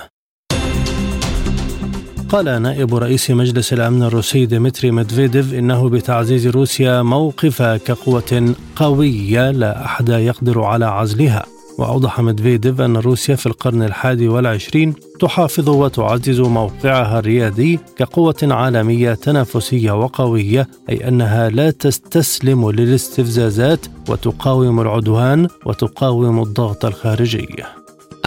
قال 2.28 2.62
نائب 2.62 2.94
رئيس 2.94 3.30
مجلس 3.30 3.72
الأمن 3.72 4.02
الروسي 4.02 4.46
ديمتري 4.46 4.90
ميدفيديف 4.90 5.54
إنه 5.54 5.88
بتعزيز 5.88 6.46
روسيا 6.46 7.02
موقفها 7.02 7.76
كقوة 7.76 8.54
قوية 8.76 9.50
لا 9.50 9.84
أحد 9.84 10.08
يقدر 10.08 10.62
على 10.62 10.84
عزلها. 10.84 11.46
وأوضح 11.78 12.20
ميدفيديف 12.20 12.80
أن 12.80 12.96
روسيا 12.96 13.34
في 13.34 13.46
القرن 13.46 13.82
الحادي 13.82 14.28
والعشرين 14.28 14.94
تحافظ 15.20 15.68
وتعزز 15.68 16.40
موقعها 16.40 17.18
الريادي 17.18 17.80
كقوة 17.96 18.34
عالمية 18.42 19.14
تنافسية 19.14 19.92
وقوية 19.92 20.68
أي 20.88 21.08
أنها 21.08 21.48
لا 21.48 21.70
تستسلم 21.70 22.70
للاستفزازات 22.70 23.86
وتقاوم 24.08 24.80
العدوان 24.80 25.48
وتقاوم 25.66 26.42
الضغط 26.42 26.84
الخارجي. 26.84 27.48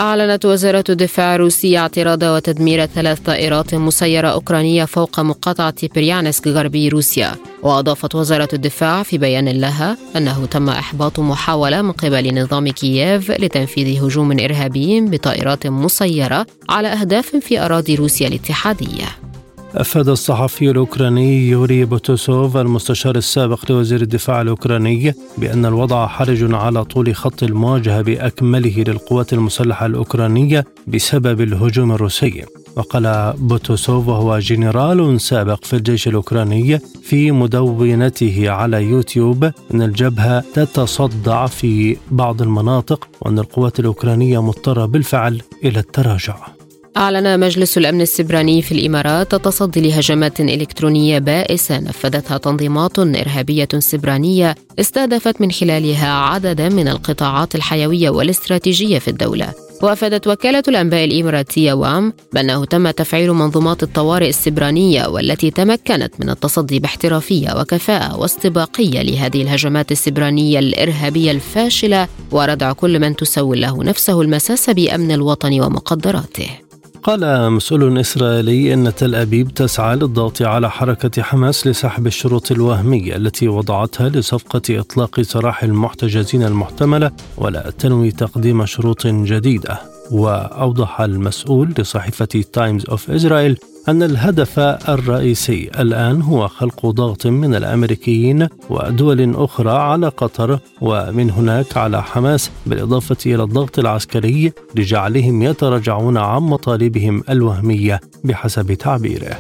أعلنت 0.02 0.46
وزارة 0.46 0.84
الدفاع 0.90 1.36
الروسية 1.36 1.80
اعتراض 1.80 2.24
وتدمير 2.24 2.86
ثلاث 2.86 3.20
طائرات 3.20 3.76
مسيرة 3.76 4.28
أوكرانية 4.28 4.86
فوق 4.86 5.20
مقاطعة 5.20 5.74
بريانسك 5.96 6.48
غربي 6.48 6.90
روسيا. 6.90 7.32
وأضافت 7.64 8.16
وزارة 8.16 8.50
الدفاع 8.54 9.04
في 9.04 9.18
بيان 9.18 9.50
لها 9.50 9.98
أنه 10.16 10.46
تم 10.46 10.70
إحباط 10.70 11.20
محاولة 11.20 11.82
من 11.82 11.92
قبل 11.92 12.42
نظام 12.42 12.68
كييف 12.68 13.32
لتنفيذ 13.32 14.04
هجوم 14.04 14.40
إرهابي 14.40 15.02
بطائرات 15.02 15.68
مسيرة 15.68 16.46
على 16.70 16.88
أهداف 16.88 17.36
في 17.36 17.60
أراضي 17.60 17.96
روسيا 17.96 18.28
الاتحادية. 18.28 19.31
أفاد 19.76 20.10
الصحفي 20.10 20.72
الأوكراني 20.72 21.50
يوري 21.50 21.86
بوتوسوف 21.86 22.58
المستشار 22.58 23.16
السابق 23.16 23.72
لوزير 23.72 24.02
الدفاع 24.02 24.42
الأوكراني 24.42 25.14
بأن 25.38 25.66
الوضع 25.66 26.08
حرج 26.08 26.54
على 26.54 26.86
طول 26.86 27.16
خط 27.16 27.44
المواجهة 27.44 28.02
بأكمله 28.02 28.84
للقوات 28.88 29.34
المسلحة 29.34 29.86
الأوكرانية 29.86 30.66
بسبب 30.88 31.42
الهجوم 31.42 31.92
الروسي. 31.92 32.46
وقال 32.76 33.34
بوتوسوف 33.38 34.08
وهو 34.08 34.40
جنرال 34.40 35.22
سابق 35.22 35.66
في 35.66 35.76
الجيش 35.76 36.08
الأوكراني 36.08 36.80
في 37.04 37.32
مدونته 37.32 38.50
على 38.50 38.84
يوتيوب 38.84 39.44
أن 39.44 39.82
الجبهة 39.82 40.44
تتصدع 40.54 41.46
في 41.46 41.98
بعض 42.12 42.42
المناطق 42.42 43.08
وأن 43.22 43.40
القوات 43.40 43.80
الأوكرانية 43.80 44.42
مضطرة 44.42 44.86
بالفعل 44.86 45.42
إلى 45.64 45.80
التراجع. 45.80 46.61
أعلن 46.98 47.40
مجلس 47.40 47.78
الأمن 47.78 48.02
السبراني 48.02 48.62
في 48.62 48.72
الإمارات 48.72 49.34
التصدي 49.34 49.82
لهجمات 49.82 50.40
إلكترونية 50.40 51.20
بائسة 51.20 51.80
نفذتها 51.80 52.38
تنظيمات 52.38 53.00
إرهابية 53.00 53.68
سبرانية 53.80 54.56
استهدفت 54.80 55.42
من 55.42 55.52
خلالها 55.52 56.12
عددا 56.12 56.70
من 56.70 56.88
القطاعات 56.88 57.56
الحيوية 57.56 58.10
والاستراتيجية 58.10 59.00
في 59.00 59.08
الدولة. 59.08 59.54
وأفادت 59.82 60.28
وكالة 60.28 60.64
الأنباء 60.68 61.06
الإماراتية 61.06 61.74
وأم 61.74 62.14
بأنه 62.34 62.66
تم 62.66 62.92
تفعيل 62.92 63.34
منظومات 63.34 63.84
الطوارئ 63.84 64.30
السبرانية 64.30 65.08
والتي 65.08 65.52
تمكنت 65.52 66.14
من 66.20 66.30
التصدي 66.30 66.80
باحترافية 66.80 67.60
وكفاءة 67.60 68.18
واستباقية 68.18 69.02
لهذه 69.02 69.42
الهجمات 69.42 69.92
السبرانية 69.92 70.60
الإرهابية 70.60 71.32
الفاشلة 71.32 72.08
وردع 72.32 72.72
كل 72.72 73.00
من 73.00 73.16
تسول 73.16 73.62
له 73.62 73.84
نفسه 73.84 74.22
المساس 74.22 74.70
بأمن 74.70 75.12
الوطن 75.12 75.62
ومقدراته. 75.62 76.71
قال 77.04 77.52
مسؤول 77.52 77.98
إسرائيلي 78.00 78.74
أن 78.74 78.96
تل 78.96 79.16
أبيب 79.16 79.54
تسعى 79.54 79.96
للضغط 79.96 80.42
على 80.42 80.70
حركة 80.70 81.22
حماس 81.22 81.68
لسحب 81.68 82.08
الشروط 82.08 82.52
الوهمية 82.52 83.16
التي 83.16 83.48
وضعتها 83.48 84.10
لصفقة 84.10 84.62
إطلاق 84.70 85.22
سراح 85.22 85.64
المحتجزين 85.64 86.44
المحتملة 86.44 87.12
ولا 87.38 87.70
تنوي 87.80 88.12
تقديم 88.12 88.66
شروط 88.66 89.08
جديدة. 89.08 89.91
وأوضح 90.12 91.02
المسؤول 91.02 91.74
لصحيفة 91.78 92.44
تايمز 92.54 92.86
أوف 92.90 93.12
إسرائيل 93.12 93.58
أن 93.90 94.04
الهدف 94.04 94.60
الرئيسي 94.90 95.70
الآن 95.80 96.22
هو 96.22 96.48
خلق 96.48 96.86
ضغط 96.86 97.28
من 97.28 97.56
الأمريكيين 97.56 98.48
ودول 98.70 99.36
أخرى 99.36 99.72
على 99.72 100.08
قطر 100.08 100.60
ومن 100.82 101.30
هناك 101.30 101.78
على 101.78 102.04
حماس 102.04 102.52
بالإضافة 102.66 103.18
إلى 103.26 103.44
الضغط 103.44 103.80
العسكري 103.80 104.52
لجعلهم 104.76 105.42
يتراجعون 105.42 106.18
عن 106.18 106.42
مطالبهم 106.42 107.24
الوهمية 107.30 108.00
بحسب 108.24 108.74
تعبيره. 108.74 109.38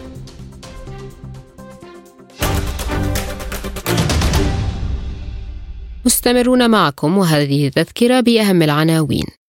مستمرون 6.05 6.69
معكم 6.69 7.17
وهذه 7.17 7.69
تذكرة 7.69 8.19
بأهم 8.19 8.61
العناوين. 8.61 9.40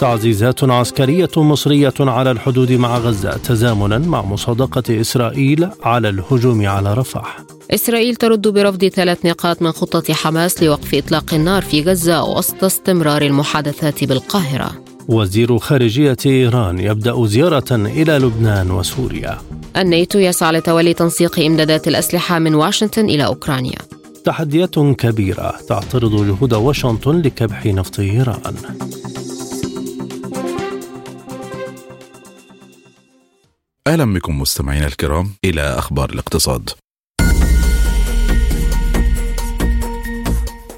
تعزيزات 0.00 0.64
عسكرية 0.64 1.30
مصرية 1.36 1.94
على 2.00 2.30
الحدود 2.30 2.72
مع 2.72 2.98
غزة 2.98 3.30
تزامنا 3.30 3.98
مع 3.98 4.22
مصادقة 4.22 5.00
إسرائيل 5.00 5.68
على 5.82 6.08
الهجوم 6.08 6.66
على 6.66 6.94
رفح. 6.94 7.38
إسرائيل 7.70 8.16
ترد 8.16 8.48
برفض 8.48 8.84
ثلاث 8.84 9.26
نقاط 9.26 9.62
من 9.62 9.72
خطة 9.72 10.14
حماس 10.14 10.62
لوقف 10.62 10.94
إطلاق 10.94 11.34
النار 11.34 11.62
في 11.62 11.82
غزة 11.82 12.24
وسط 12.24 12.64
استمرار 12.64 13.22
المحادثات 13.22 14.04
بالقاهرة. 14.04 14.70
وزير 15.08 15.58
خارجية 15.58 16.16
إيران 16.26 16.78
يبدأ 16.78 17.26
زيارة 17.26 17.70
إلى 17.70 18.18
لبنان 18.18 18.70
وسوريا. 18.70 19.38
الناتو 19.76 20.18
يسعى 20.18 20.52
لتولي 20.52 20.94
تنسيق 20.94 21.40
إمدادات 21.40 21.88
الأسلحة 21.88 22.38
من 22.38 22.54
واشنطن 22.54 23.04
إلى 23.04 23.26
أوكرانيا. 23.26 23.78
تحديات 24.24 24.78
كبيرة 24.78 25.54
تعترض 25.68 26.26
جهود 26.26 26.54
واشنطن 26.54 27.20
لكبح 27.20 27.66
نفط 27.66 28.00
إيران. 28.00 28.54
أهلا 33.88 34.14
بكم 34.14 34.40
مستمعينا 34.40 34.86
الكرام 34.86 35.30
إلى 35.44 35.60
أخبار 35.60 36.10
الاقتصاد. 36.10 36.70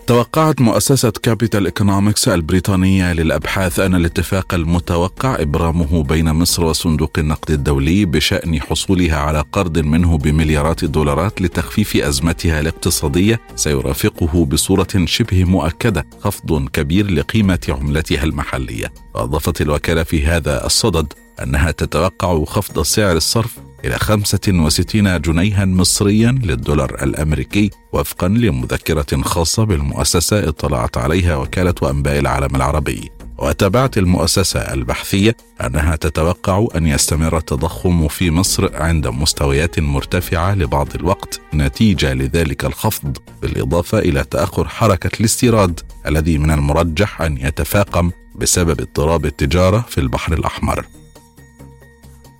توقعت 0.06 0.60
مؤسسة 0.60 1.10
Capital 1.10 1.64
Economics 1.64 2.28
البريطانية 2.28 3.12
للأبحاث 3.12 3.80
أن 3.80 3.94
الاتفاق 3.94 4.54
المتوقع 4.54 5.42
إبرامه 5.42 6.02
بين 6.02 6.32
مصر 6.32 6.64
وصندوق 6.64 7.18
النقد 7.18 7.50
الدولي 7.50 8.04
بشأن 8.04 8.60
حصولها 8.60 9.16
على 9.16 9.44
قرض 9.52 9.78
منه 9.78 10.18
بمليارات 10.18 10.82
الدولارات 10.82 11.42
لتخفيف 11.42 11.96
أزمتها 11.96 12.60
الاقتصادية 12.60 13.40
سيرافقه 13.56 14.44
بصورة 14.44 15.04
شبه 15.04 15.44
مؤكدة 15.44 16.06
خفض 16.20 16.68
كبير 16.68 17.10
لقيمة 17.10 17.66
عملتها 17.68 18.24
المحلية. 18.24 18.92
وأضافت 19.14 19.60
الوكالة 19.60 20.02
في 20.02 20.26
هذا 20.26 20.66
الصدد 20.66 21.12
أنها 21.42 21.70
تتوقع 21.70 22.44
خفض 22.44 22.82
سعر 22.82 23.16
الصرف 23.16 23.58
إلى 23.84 23.98
65 23.98 25.20
جنيها 25.20 25.64
مصريا 25.64 26.38
للدولار 26.42 26.96
الأمريكي 27.02 27.70
وفقا 27.92 28.28
لمذكرة 28.28 29.22
خاصة 29.22 29.64
بالمؤسسة 29.64 30.48
اطلعت 30.48 30.96
عليها 30.96 31.36
وكالة 31.36 31.74
أنباء 31.90 32.18
العالم 32.18 32.56
العربي. 32.56 33.10
وتابعت 33.38 33.98
المؤسسة 33.98 34.60
البحثية 34.60 35.36
أنها 35.60 35.96
تتوقع 35.96 36.66
أن 36.76 36.86
يستمر 36.86 37.36
التضخم 37.36 38.08
في 38.08 38.30
مصر 38.30 38.76
عند 38.76 39.06
مستويات 39.06 39.78
مرتفعة 39.80 40.54
لبعض 40.54 40.88
الوقت 40.94 41.40
نتيجة 41.54 42.14
لذلك 42.14 42.64
الخفض 42.64 43.18
بالإضافة 43.42 43.98
إلى 43.98 44.24
تأخر 44.24 44.68
حركة 44.68 45.10
الاستيراد 45.20 45.80
الذي 46.06 46.38
من 46.38 46.50
المرجح 46.50 47.22
أن 47.22 47.36
يتفاقم 47.36 48.10
بسبب 48.34 48.80
اضطراب 48.80 49.26
التجارة 49.26 49.84
في 49.88 49.98
البحر 49.98 50.32
الأحمر. 50.32 50.86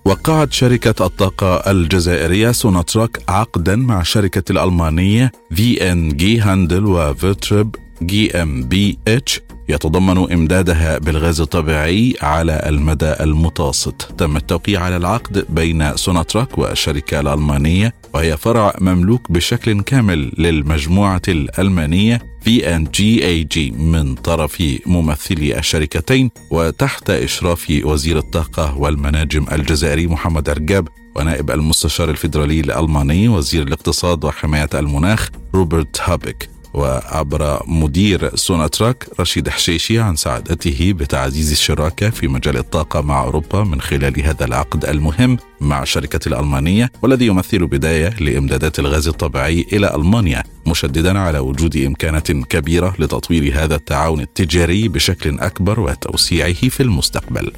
وقعت 0.05 0.53
شركة 0.53 1.05
الطاقة 1.05 1.71
الجزائرية 1.71 2.51
سوناتراك 2.51 3.23
عقدا 3.29 3.75
مع 3.75 4.01
الشركة 4.01 4.51
الألمانية 4.51 5.31
في 5.55 5.91
ان 5.91 6.09
جي 6.17 6.39
هاندل 6.39 6.85
وفيرتريب 6.85 7.75
جي 8.01 8.31
ام 8.41 8.63
بي 8.63 8.97
اتش 9.07 9.41
يتضمن 9.69 10.31
إمدادها 10.33 10.97
بالغاز 10.97 11.41
الطبيعي 11.41 12.15
على 12.21 12.61
المدى 12.65 13.13
المتوسط. 13.19 14.01
تم 14.17 14.37
التوقيع 14.37 14.83
على 14.83 14.97
العقد 14.97 15.45
بين 15.49 15.97
سوناتراك 15.97 16.57
والشركة 16.57 17.19
الألمانية 17.19 17.93
وهي 18.13 18.37
فرع 18.37 18.73
مملوك 18.81 19.31
بشكل 19.31 19.81
كامل 19.81 20.31
للمجموعة 20.37 21.21
الألمانية 21.27 22.21
VNG 22.41 22.83
AG 22.83 23.71
من 23.71 24.15
طرف 24.15 24.63
ممثلي 24.85 25.59
الشركتين 25.59 26.31
وتحت 26.51 27.09
إشراف 27.09 27.81
وزير 27.83 28.17
الطاقة 28.17 28.77
والمناجم 28.77 29.45
الجزائري 29.51 30.07
محمد 30.07 30.49
عرقاب 30.49 30.87
ونائب 31.15 31.51
المستشار 31.51 32.09
الفيدرالي 32.09 32.59
الألماني 32.59 33.27
وزير 33.27 33.63
الاقتصاد 33.63 34.25
وحماية 34.25 34.69
المناخ 34.73 35.29
روبرت 35.55 36.01
هابك. 36.01 36.49
وعبر 36.73 37.63
مدير 37.67 38.35
سوناتراك 38.35 39.07
رشيد 39.19 39.49
حشيشي 39.49 39.99
عن 39.99 40.15
سعادته 40.15 40.93
بتعزيز 40.93 41.51
الشراكة 41.51 42.09
في 42.09 42.27
مجال 42.27 42.57
الطاقة 42.57 43.01
مع 43.01 43.23
أوروبا 43.23 43.63
من 43.63 43.81
خلال 43.81 44.21
هذا 44.21 44.45
العقد 44.45 44.85
المهم 44.85 45.37
مع 45.61 45.83
الشركة 45.83 46.27
الألمانية 46.27 46.91
والذي 47.01 47.25
يمثل 47.27 47.67
بداية 47.67 48.09
لإمدادات 48.19 48.79
الغاز 48.79 49.07
الطبيعي 49.07 49.65
إلى 49.73 49.95
ألمانيا 49.95 50.43
مشددا 50.67 51.19
على 51.19 51.39
وجود 51.39 51.77
إمكانات 51.77 52.31
كبيرة 52.31 52.95
لتطوير 52.99 53.63
هذا 53.63 53.75
التعاون 53.75 54.19
التجاري 54.19 54.87
بشكل 54.87 55.39
أكبر 55.39 55.79
وتوسيعه 55.79 56.53
في 56.53 56.83
المستقبل. 56.83 57.51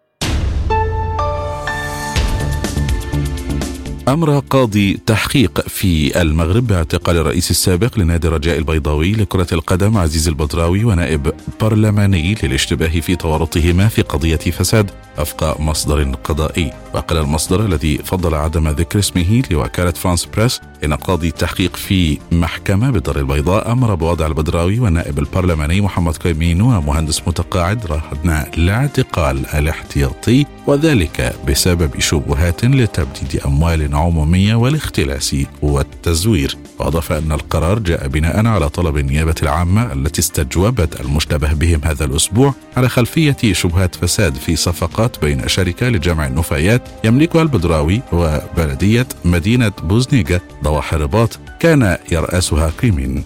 أمر 4.08 4.38
قاضي 4.38 5.00
تحقيق 5.06 5.68
في 5.68 6.22
المغرب 6.22 6.66
باعتقال 6.66 7.16
الرئيس 7.16 7.50
السابق 7.50 7.98
لنادي 7.98 8.28
الرجاء 8.28 8.58
البيضاوي 8.58 9.12
لكرة 9.12 9.46
القدم 9.52 9.98
عزيز 9.98 10.28
البدراوي 10.28 10.84
ونائب 10.84 11.32
برلماني 11.60 12.34
للاشتباه 12.42 13.00
في 13.00 13.16
تورطهما 13.16 13.88
في 13.88 14.02
قضية 14.02 14.36
فساد 14.36 14.90
وفق 15.18 15.60
مصدر 15.60 16.14
قضائي. 16.24 16.72
وقال 16.94 17.18
المصدر 17.18 17.64
الذي 17.66 17.98
فضل 17.98 18.34
عدم 18.34 18.68
ذكر 18.68 18.98
اسمه 18.98 19.42
لوكالة 19.50 19.90
فرانس 19.90 20.24
بريس 20.24 20.60
إن 20.84 20.94
قاضي 20.94 21.28
التحقيق 21.28 21.76
في 21.76 22.18
محكمة 22.32 22.90
بالدار 22.90 23.18
البيضاء 23.18 23.72
أمر 23.72 23.94
بوضع 23.94 24.26
البدراوي 24.26 24.80
والنائب 24.80 25.18
البرلماني 25.18 25.80
محمد 25.80 26.16
كريمين 26.16 26.60
ومهندس 26.60 27.28
متقاعد 27.28 27.86
رهن 27.86 28.44
الاعتقال 28.58 29.46
الاحتياطي 29.46 30.46
وذلك 30.66 31.34
بسبب 31.48 32.00
شبهات 32.00 32.64
لتبديد 32.64 33.40
أموال 33.46 33.93
عمومية 33.94 34.54
والاختلاس 34.54 35.36
والتزوير. 35.62 36.56
وأضاف 36.78 37.12
أن 37.12 37.32
القرار 37.32 37.78
جاء 37.78 38.08
بناء 38.08 38.46
على 38.46 38.68
طلب 38.68 38.98
النيابة 38.98 39.34
العامة 39.42 39.92
التي 39.92 40.20
استجوبت 40.20 41.00
المشتبه 41.00 41.52
بهم 41.52 41.80
هذا 41.84 42.04
الأسبوع 42.04 42.54
على 42.76 42.88
خلفية 42.88 43.36
شبهات 43.52 43.94
فساد 43.94 44.34
في 44.34 44.56
صفقات 44.56 45.24
بين 45.24 45.48
شركة 45.48 45.88
لجمع 45.88 46.26
النفايات 46.26 46.82
يملكها 47.04 47.42
البدراوي 47.42 48.00
وبلدية 48.12 49.06
مدينة 49.24 49.72
بوزنيقة 49.82 50.40
ضواحي 50.64 50.96
الرباط 50.96 51.38
كان 51.60 51.96
يرأسها 52.12 52.70
كريمين 52.80 53.24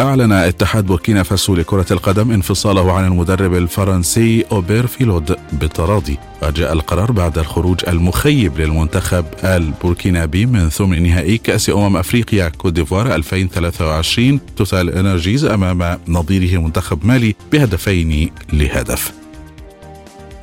أعلن 0.00 0.32
اتحاد 0.32 0.86
بوركينا 0.86 1.22
فاسو 1.22 1.54
لكرة 1.54 1.86
القدم 1.90 2.30
انفصاله 2.30 2.92
عن 2.92 3.04
المدرب 3.04 3.54
الفرنسي 3.54 4.44
أوبير 4.52 4.86
فيلود 4.86 5.36
بالتراضي. 5.52 6.18
وجاء 6.42 6.72
القرار 6.72 7.12
بعد 7.12 7.38
الخروج 7.38 7.80
المخيب 7.88 8.58
للمنتخب 8.58 9.24
البوركينابي 9.44 10.46
من 10.46 10.68
ثمن 10.68 11.02
نهائي 11.02 11.38
كأس 11.38 11.70
أمم 11.70 11.96
أفريقيا 11.96 12.48
كوت 12.48 12.72
ديفوار 12.72 13.14
2023 13.14 14.40
توتال 14.56 14.90
إنرجيز 14.90 15.44
أمام 15.44 15.98
نظيره 16.08 16.60
منتخب 16.60 17.06
مالي 17.06 17.34
بهدفين 17.52 18.30
لهدف. 18.52 19.25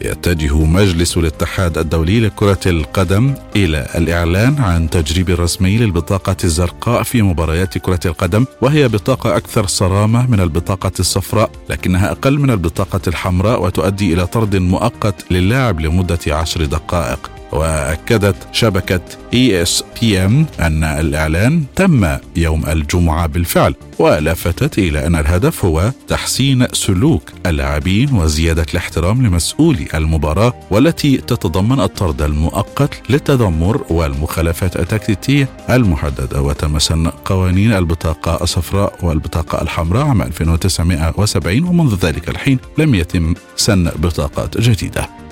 يتجه 0.03 0.57
مجلس 0.65 1.17
الاتحاد 1.17 1.77
الدولي 1.77 2.19
لكرة 2.19 2.59
القدم 2.65 3.33
إلى 3.55 3.87
الإعلان 3.95 4.55
عن 4.59 4.89
تجريب 4.89 5.29
رسمي 5.29 5.77
للبطاقة 5.77 6.37
الزرقاء 6.43 7.03
في 7.03 7.21
مباريات 7.21 7.77
كرة 7.77 7.99
القدم 8.05 8.45
وهي 8.61 8.87
بطاقة 8.87 9.37
أكثر 9.37 9.67
صرامة 9.67 10.31
من 10.31 10.39
البطاقة 10.39 10.91
الصفراء 10.99 11.51
لكنها 11.69 12.11
أقل 12.11 12.39
من 12.39 12.49
البطاقة 12.49 13.01
الحمراء 13.07 13.63
وتؤدي 13.63 14.13
إلى 14.13 14.27
طرد 14.27 14.55
مؤقت 14.55 15.31
للاعب 15.31 15.79
لمدة 15.79 16.19
عشر 16.27 16.65
دقائق. 16.65 17.42
وأكدت 17.53 18.35
شبكة 18.51 19.01
ESPN 19.33 20.45
أن 20.59 20.83
الإعلان 20.83 21.63
تم 21.75 22.17
يوم 22.35 22.65
الجمعة 22.65 23.27
بالفعل 23.27 23.75
ولفتت 23.99 24.77
إلى 24.77 25.07
أن 25.07 25.15
الهدف 25.15 25.65
هو 25.65 25.91
تحسين 26.07 26.67
سلوك 26.73 27.23
اللاعبين 27.45 28.13
وزيادة 28.13 28.65
الاحترام 28.71 29.25
لمسؤولي 29.25 29.87
المباراة 29.93 30.53
والتي 30.71 31.17
تتضمن 31.17 31.79
الطرد 31.79 32.21
المؤقت 32.21 33.01
للتذمر 33.09 33.85
والمخالفات 33.89 34.75
التكتيكية 34.75 35.49
المحددة. 35.69 36.41
وتم 36.41 36.79
سن 36.79 37.07
قوانين 37.07 37.73
البطاقة 37.73 38.43
الصفراء 38.43 38.93
والبطاقة 39.01 39.61
الحمراء 39.61 40.07
عام 40.07 40.21
1970 40.21 41.63
ومنذ 41.63 41.95
ذلك 41.95 42.29
الحين 42.29 42.59
لم 42.77 42.95
يتم 42.95 43.33
سن 43.55 43.91
بطاقات 43.95 44.57
جديدة. 44.57 45.22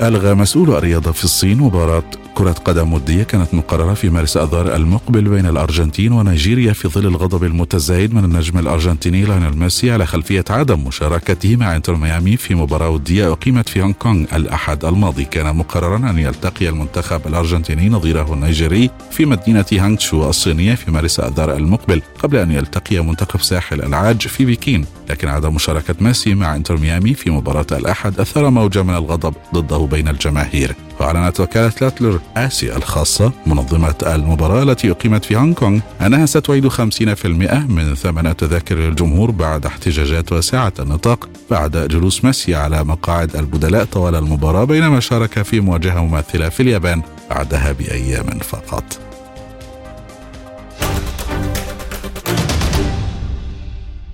ألغى 0.00 0.34
مسؤولو 0.34 0.70
الرياضة 0.70 1.12
في 1.12 1.24
الصين 1.24 1.58
مباراة 1.58 2.02
كرة 2.34 2.52
قدم 2.52 2.92
ودية 2.92 3.22
كانت 3.22 3.54
مقررة 3.54 3.94
في 3.94 4.10
مارس 4.10 4.36
أذار 4.36 4.76
المقبل 4.76 5.28
بين 5.28 5.46
الأرجنتين 5.46 6.12
ونيجيريا 6.12 6.72
في 6.72 6.88
ظل 6.88 7.06
الغضب 7.06 7.44
المتزايد 7.44 8.14
من 8.14 8.24
النجم 8.24 8.58
الأرجنتيني 8.58 9.24
ليونيل 9.24 9.58
ميسي 9.58 9.90
على 9.90 10.06
خلفية 10.06 10.44
عدم 10.50 10.86
مشاركته 10.86 11.56
مع 11.56 11.76
إنتر 11.76 11.94
ميامي 11.96 12.36
في 12.36 12.54
مباراة 12.54 12.88
ودية 12.88 13.32
أقيمت 13.32 13.68
في 13.68 13.82
هونغ 13.82 13.92
كونغ. 13.92 14.26
الأحد 14.32 14.84
الماضي 14.84 15.24
كان 15.24 15.56
مقررا 15.56 16.10
أن 16.10 16.18
يلتقي 16.18 16.68
المنتخب 16.68 17.20
الأرجنتيني 17.26 17.88
نظيره 17.88 18.32
النيجيري 18.34 18.90
في 19.10 19.26
مدينة 19.26 19.64
هانغشو 19.72 20.30
الصينية 20.30 20.74
في 20.74 20.90
مارس 20.90 21.20
أذار 21.20 21.56
المقبل 21.56 22.02
قبل 22.18 22.36
أن 22.36 22.50
يلتقي 22.50 23.00
منتخب 23.00 23.40
ساحل 23.40 23.82
العاج 23.82 24.20
في 24.20 24.44
بكين. 24.44 24.84
لكن 25.10 25.28
عدم 25.28 25.54
مشاركة 25.54 25.94
ميسي 26.00 26.34
مع 26.34 26.56
إنتر 26.56 26.76
ميامي 26.76 27.14
في 27.14 27.30
مباراة 27.30 27.66
الأحد 27.72 28.20
أثار 28.20 28.50
موجة 28.50 28.82
من 28.82 28.94
الغضب 28.94 29.34
ضده 29.54 29.81
بين 29.86 30.08
الجماهير 30.08 30.74
وأعلنت 31.00 31.40
وكالة 31.40 31.72
لاتلر 31.80 32.20
آسيا 32.36 32.76
الخاصة 32.76 33.32
منظمة 33.46 33.94
المباراة 34.06 34.62
التي 34.62 34.90
أقيمت 34.90 35.24
في 35.24 35.36
هونغ 35.36 35.54
كونغ 35.54 35.80
أنها 36.00 36.26
ستعيد 36.26 36.68
50% 36.68 37.26
من 37.68 37.94
ثمن 37.94 38.36
تذاكر 38.36 38.88
الجمهور 38.88 39.30
بعد 39.30 39.66
احتجاجات 39.66 40.32
واسعة 40.32 40.72
النطاق 40.78 41.28
بعد 41.50 41.88
جلوس 41.88 42.24
ميسي 42.24 42.54
على 42.54 42.84
مقاعد 42.84 43.36
البدلاء 43.36 43.84
طوال 43.84 44.14
المباراة 44.14 44.64
بينما 44.64 45.00
شارك 45.00 45.42
في 45.42 45.60
مواجهة 45.60 46.04
مماثلة 46.04 46.48
في 46.48 46.60
اليابان 46.60 47.02
بعدها 47.30 47.72
بأيام 47.72 48.38
فقط. 48.38 48.84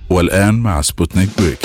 والآن 0.09 0.55
مع 0.55 0.81
سبوتنيك 0.81 1.29
بريك 1.37 1.59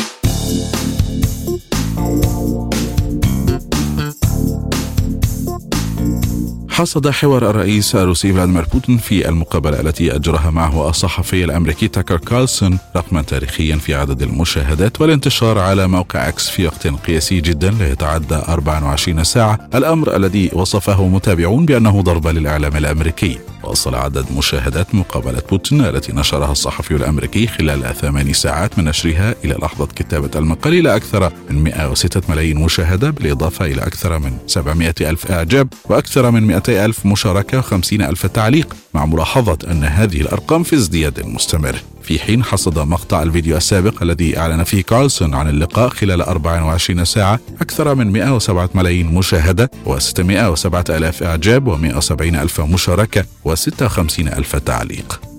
حصد 6.74 7.10
حوار 7.10 7.50
الرئيس 7.50 7.94
الروسي 7.96 8.32
فلاديمير 8.32 8.64
بوتين 8.72 8.98
في 8.98 9.28
المقابلة 9.28 9.80
التي 9.80 10.16
أجرها 10.16 10.50
معه 10.50 10.88
الصحفي 10.88 11.44
الأمريكي 11.44 11.88
تاكر 11.88 12.16
كارلسون 12.16 12.78
رقما 12.96 13.22
تاريخيا 13.22 13.76
في 13.76 13.94
عدد 13.94 14.22
المشاهدات 14.22 15.00
والانتشار 15.00 15.58
على 15.58 15.88
موقع 15.88 16.28
إكس 16.28 16.48
في 16.48 16.66
وقت 16.66 16.86
قياسي 16.86 17.40
جدا 17.40 17.70
لا 17.70 17.88
يتعدى 17.88 18.34
24 18.34 19.24
ساعة. 19.24 19.68
الأمر 19.74 20.16
الذي 20.16 20.50
وصفه 20.52 21.08
متابعون 21.08 21.66
بأنه 21.66 22.00
ضربة 22.02 22.32
للإعلام 22.32 22.76
الأمريكي. 22.76 23.38
وصل 23.64 23.94
عدد 23.94 24.26
مشاهدات 24.36 24.94
مقابلة 24.94 25.42
بوتين 25.50 25.80
التي 25.80 26.12
نشرها 26.12 26.52
الصحفي 26.52 26.96
الأمريكي 26.96 27.46
خلال 27.46 27.94
ثماني 27.94 28.32
ساعات 28.32 28.78
من 28.78 28.84
نشرها 28.84 29.34
إلى 29.44 29.54
لحظة 29.54 29.86
كتابة 29.86 30.30
المقال 30.36 30.74
إلى 30.74 30.96
أكثر 30.96 31.32
من 31.50 31.64
106 31.64 32.22
ملايين 32.28 32.58
مشاهدة 32.58 33.10
بالإضافة 33.10 33.66
إلى 33.66 33.82
أكثر 33.82 34.18
من 34.18 34.36
700 34.46 34.94
ألف 35.00 35.30
إعجاب 35.32 35.68
وأكثر 35.84 36.30
من 36.30 36.42
200 36.68 36.84
ألف 36.84 37.06
مشاركة 37.06 37.62
و50 37.62 37.92
ألف 37.92 38.26
تعليق 38.26 38.76
مع 38.94 39.06
ملاحظة 39.06 39.58
أن 39.70 39.84
هذه 39.84 40.20
الأرقام 40.20 40.62
في 40.62 40.76
ازدياد 40.76 41.26
مستمر. 41.26 41.76
في 42.02 42.18
حين 42.18 42.44
حصد 42.44 42.78
مقطع 42.78 43.22
الفيديو 43.22 43.56
السابق 43.56 44.02
الذي 44.02 44.38
أعلن 44.38 44.64
فيه 44.64 44.82
كارلسون 44.82 45.34
عن 45.34 45.48
اللقاء 45.48 45.88
خلال 45.88 46.22
24 46.22 47.04
ساعة 47.04 47.40
أكثر 47.60 47.94
من 47.94 48.12
107 48.12 48.70
ملايين 48.74 49.06
مشاهدة 49.06 49.70
و607 49.86 50.90
ألاف 50.90 51.22
إعجاب 51.22 51.76
و170 51.76 52.20
ألف 52.20 52.60
مشاركة 52.60 53.24
و56 53.48 54.18
ألف 54.18 54.56
تعليق. 54.56 55.33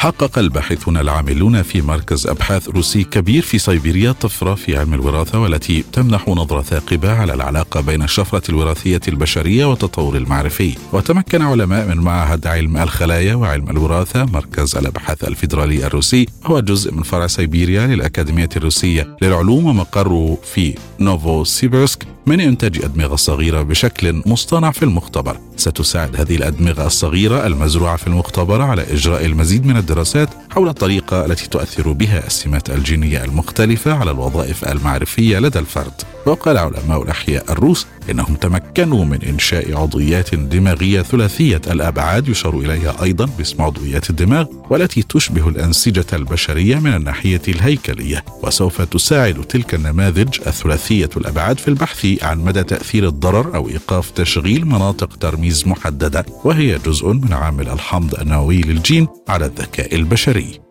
حقق 0.00 0.38
الباحثون 0.38 0.96
العاملون 0.96 1.62
في 1.62 1.82
مركز 1.82 2.26
أبحاث 2.26 2.68
روسي 2.68 3.04
كبير 3.04 3.42
في 3.42 3.58
سيبيريا 3.58 4.12
طفرة 4.12 4.54
في 4.54 4.76
علم 4.78 4.94
الوراثة 4.94 5.40
والتي 5.40 5.84
تمنح 5.92 6.28
نظرة 6.28 6.62
ثاقبة 6.62 7.12
على 7.12 7.34
العلاقة 7.34 7.80
بين 7.80 8.02
الشفرة 8.02 8.42
الوراثية 8.48 9.00
البشرية 9.08 9.64
والتطور 9.64 10.16
المعرفي. 10.16 10.74
وتمكن 10.92 11.42
علماء 11.42 11.86
من 11.86 11.96
معهد 11.96 12.46
علم 12.46 12.76
الخلايا 12.76 13.34
وعلم 13.34 13.70
الوراثة 13.70 14.24
مركز 14.24 14.76
الأبحاث 14.76 15.24
الفيدرالي 15.24 15.86
الروسي. 15.86 16.26
هو 16.44 16.60
جزء 16.60 16.94
من 16.94 17.02
فرع 17.02 17.26
سيبيريا 17.26 17.86
للأكاديمية 17.86 18.48
الروسية 18.56 19.16
للعلوم 19.22 19.66
ومقره 19.66 20.38
في 20.54 20.74
نوفو 21.00 21.44
سيبرسك 21.44 22.06
من 22.26 22.40
إنتاج 22.40 22.84
أدمغة 22.84 23.16
صغيرة 23.16 23.62
بشكل 23.62 24.22
مصطنع 24.26 24.70
في 24.70 24.82
المختبر. 24.82 25.36
ستساعد 25.56 26.16
هذه 26.16 26.36
الأدمغة 26.36 26.86
الصغيرة 26.86 27.46
المزروعة 27.46 27.96
في 27.96 28.06
المختبر 28.06 28.62
على 28.62 28.82
إجراء 28.92 29.24
المزيد 29.24 29.66
من 29.66 29.76
الدراسات 29.90 30.28
حول 30.50 30.68
الطريقة 30.68 31.24
التي 31.24 31.48
تؤثر 31.48 31.92
بها 31.92 32.26
السمات 32.26 32.70
الجينية 32.70 33.24
المختلفة 33.24 33.92
على 33.94 34.10
الوظائف 34.10 34.64
المعرفية 34.64 35.38
لدى 35.38 35.58
الفرد. 35.58 35.92
وقال 36.28 36.58
علماء 36.58 37.02
الأحياء 37.02 37.52
الروس 37.52 37.86
إنهم 38.10 38.34
تمكنوا 38.34 39.04
من 39.04 39.22
إنشاء 39.22 39.78
عضويات 39.78 40.34
دماغية 40.34 41.02
ثلاثية 41.02 41.60
الأبعاد 41.70 42.28
يشار 42.28 42.58
إليها 42.58 43.02
أيضا 43.02 43.24
باسم 43.38 43.62
عضويات 43.62 44.10
الدماغ 44.10 44.46
والتي 44.70 45.02
تشبه 45.02 45.48
الأنسجة 45.48 46.06
البشرية 46.12 46.76
من 46.76 46.94
الناحية 46.94 47.42
الهيكلية 47.48 48.24
وسوف 48.42 48.82
تساعد 48.82 49.44
تلك 49.44 49.74
النماذج 49.74 50.38
الثلاثية 50.46 51.10
الأبعاد 51.16 51.58
في 51.58 51.68
البحث 51.68 52.06
عن 52.22 52.38
مدى 52.38 52.62
تأثير 52.62 53.06
الضرر 53.06 53.54
أو 53.54 53.68
إيقاف 53.68 54.10
تشغيل 54.10 54.66
مناطق 54.66 55.16
ترميز 55.16 55.68
محددة 55.68 56.24
وهي 56.44 56.78
جزء 56.78 57.08
من 57.12 57.32
عامل 57.32 57.68
الحمض 57.68 58.14
النووي 58.20 58.60
للجين 58.60 59.08
على 59.28 59.46
الذكاء 59.46 59.94
البشري. 59.94 60.67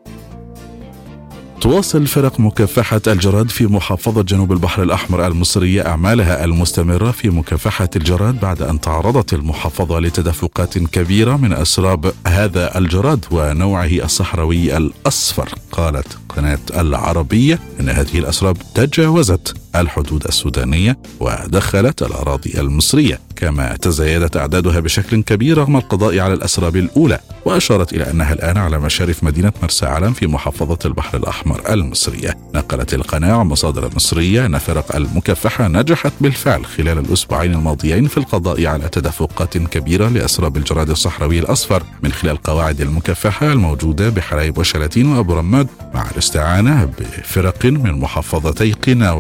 تواصل 1.62 2.08
فرق 2.08 2.40
مكافحة 2.40 3.02
الجراد 3.08 3.50
في 3.50 3.68
محافظة 3.68 4.22
جنوب 4.22 4.52
البحر 4.52 4.84
الأحمر 4.84 5.28
المصرية 5.28 5.88
أعمالها 5.88 6.46
المستمرة 6.46 7.12
في 7.12 7.30
مكافحة 7.30 7.90
الجراد 7.96 8.40
بعد 8.40 8.62
أن 8.62 8.82
تعرضت 8.82 9.34
المحافظة 9.34 10.00
لتدفقات 10.00 10.78
كبيرة 10.78 11.36
من 11.36 11.54
أسراب 11.54 12.14
هذا 12.28 12.78
الجراد 12.78 13.26
ونوعه 13.32 13.86
الصحراوي 14.04 14.78
الأصفر. 14.78 15.50
قالت 15.72 16.18
قناة 16.30 16.60
العربية 16.76 17.60
أن 17.80 17.90
هذه 17.90 18.20
الأسراب 18.20 18.58
تجاوزت 18.76 19.56
الحدود 19.82 20.26
السودانية 20.26 20.98
ودخلت 21.20 22.02
الأراضي 22.02 22.54
المصرية 22.58 23.20
كما 23.36 23.76
تزايدت 23.76 24.38
أعدادها 24.38 24.80
بشكل 24.80 25.24
كبير 25.24 25.58
رغم 25.58 25.78
القضاء 25.78 26.20
على 26.20 26.34
الأسراب 26.34 26.76
الأولى 26.76 27.20
وأشارت 27.46 27.94
إلى 27.94 28.12
أنها 28.12 28.34
الآن 28.34 28.58
على 28.58 28.80
مشارف 28.80 29.24
مدينة 29.24 29.52
مرسى 29.62 29.86
علم 29.86 30.14
في 30.14 30.28
محافظة 30.28 30.78
البحر 30.86 31.18
الأحمر 31.18 31.74
المصرية. 31.74 32.38
نقلت 32.56 32.94
القناة 32.94 33.34
عن 33.34 33.46
مصادر 33.46 33.90
مصرية 33.96 34.46
أن 34.46 34.58
فرق 34.58 34.96
المكافحة 34.96 35.68
نجحت 35.68 36.14
بالفعل 36.22 36.66
خلال 36.66 36.98
الأسبوعين 36.98 37.54
الماضيين 37.54 38.08
في 38.08 38.18
القضاء 38.18 38.66
على 38.66 38.90
تدفقات 38.90 39.58
كبيرة 39.58 40.08
لأسراب 40.08 40.58
الجراد 40.58 40.90
الصحراوي 40.90 41.40
الأصفر 41.40 41.84
من 42.04 42.12
خلال 42.12 42.38
قواعد 42.38 42.82
المكافحة 42.82 43.52
الموجودة 43.52 44.10
بحلايب 44.10 44.58
وشلاتين 44.58 45.06
وأبو 45.06 45.34
رماد 45.34 45.68
مع 45.94 46.12
الاستعانة 46.12 46.86
بفرق 47.00 47.66
من 47.66 47.92
محافظتي 48.00 48.72
قنا 48.72 49.12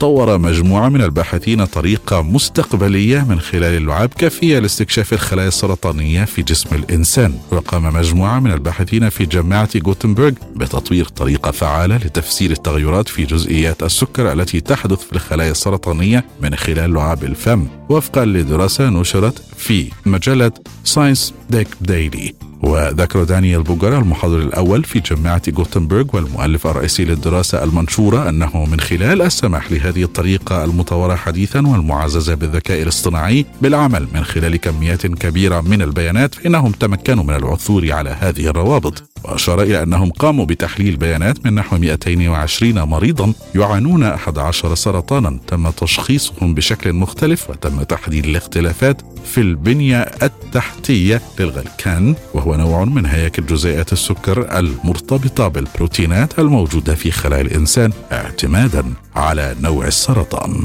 طور 0.00 0.38
مجموعة 0.38 0.88
من 0.88 1.02
الباحثين 1.02 1.64
طريقة 1.64 2.22
مستقبلية 2.22 3.26
من 3.28 3.40
خلال 3.40 3.76
اللعاب 3.76 4.08
كافية 4.08 4.58
لاستكشاف 4.58 5.12
الخلايا 5.12 5.48
السرطانية 5.48 6.24
في 6.24 6.42
جسم 6.42 6.74
الإنسان. 6.76 7.34
وقام 7.50 7.94
مجموعة 7.94 8.40
من 8.40 8.52
الباحثين 8.52 9.08
في 9.08 9.26
جامعة 9.26 9.68
غوتنبرغ 9.86 10.32
بتطوير 10.56 11.04
طريقة 11.04 11.50
فعالة 11.50 11.96
لتفسير 11.96 12.50
التغيرات 12.50 13.08
في 13.08 13.24
جزئيات 13.24 13.82
السكر 13.82 14.32
التي 14.32 14.60
تحدث 14.60 14.98
في 14.98 15.12
الخلايا 15.12 15.50
السرطانية 15.50 16.24
من 16.40 16.54
خلال 16.56 16.94
لعاب 16.94 17.24
الفم. 17.24 17.66
وفقا 17.88 18.24
لدراسة 18.24 18.88
نشرت 18.88 19.42
في 19.56 19.90
مجلة 20.06 20.52
Science 20.84 21.34
Daily 21.50 22.34
وذكر 22.62 23.24
دانيال 23.24 23.62
بوغر 23.62 23.98
المحاضر 23.98 24.38
الأول 24.38 24.84
في 24.84 25.00
جامعة 25.00 25.42
غوتنبرغ 25.56 26.04
والمؤلف 26.12 26.66
الرئيسي 26.66 27.04
للدراسة 27.04 27.64
المنشورة 27.64 28.28
أنه 28.28 28.64
من 28.64 28.80
خلال 28.80 29.22
السماح 29.22 29.72
لهذه 29.72 30.02
الطريقة 30.02 30.64
المطورة 30.64 31.14
حديثا 31.14 31.66
والمعززة 31.66 32.34
بالذكاء 32.34 32.82
الاصطناعي 32.82 33.46
بالعمل 33.62 34.08
من 34.14 34.24
خلال 34.24 34.56
كميات 34.56 35.06
كبيرة 35.06 35.60
من 35.60 35.82
البيانات 35.82 36.34
فإنهم 36.34 36.72
تمكنوا 36.72 37.24
من 37.24 37.34
العثور 37.34 37.92
على 37.92 38.16
هذه 38.20 38.46
الروابط. 38.46 39.02
وأشار 39.24 39.62
إلى 39.62 39.82
أنهم 39.82 40.10
قاموا 40.10 40.44
بتحليل 40.44 40.96
بيانات 40.96 41.46
من 41.46 41.54
نحو 41.54 41.78
220 41.78 42.82
مريضا 42.82 43.32
يعانون 43.54 44.02
11 44.02 44.74
سرطانا 44.74 45.38
تم 45.46 45.70
تشخيصهم 45.70 46.54
بشكل 46.54 46.92
مختلف 46.92 47.50
وتم 47.50 47.77
تحديد 47.82 48.24
الاختلافات 48.26 49.02
في 49.24 49.40
البنية 49.40 50.00
التحتية 50.00 51.20
للغليكان 51.40 52.14
وهو 52.34 52.56
نوع 52.56 52.84
من 52.84 53.06
هياكل 53.06 53.46
جزيئات 53.46 53.92
السكر 53.92 54.58
المرتبطة 54.58 55.48
بالبروتينات 55.48 56.38
الموجودة 56.38 56.94
في 56.94 57.10
خلايا 57.10 57.42
الإنسان 57.42 57.92
اعتمادا 58.12 58.84
على 59.16 59.56
نوع 59.60 59.86
السرطان. 59.86 60.64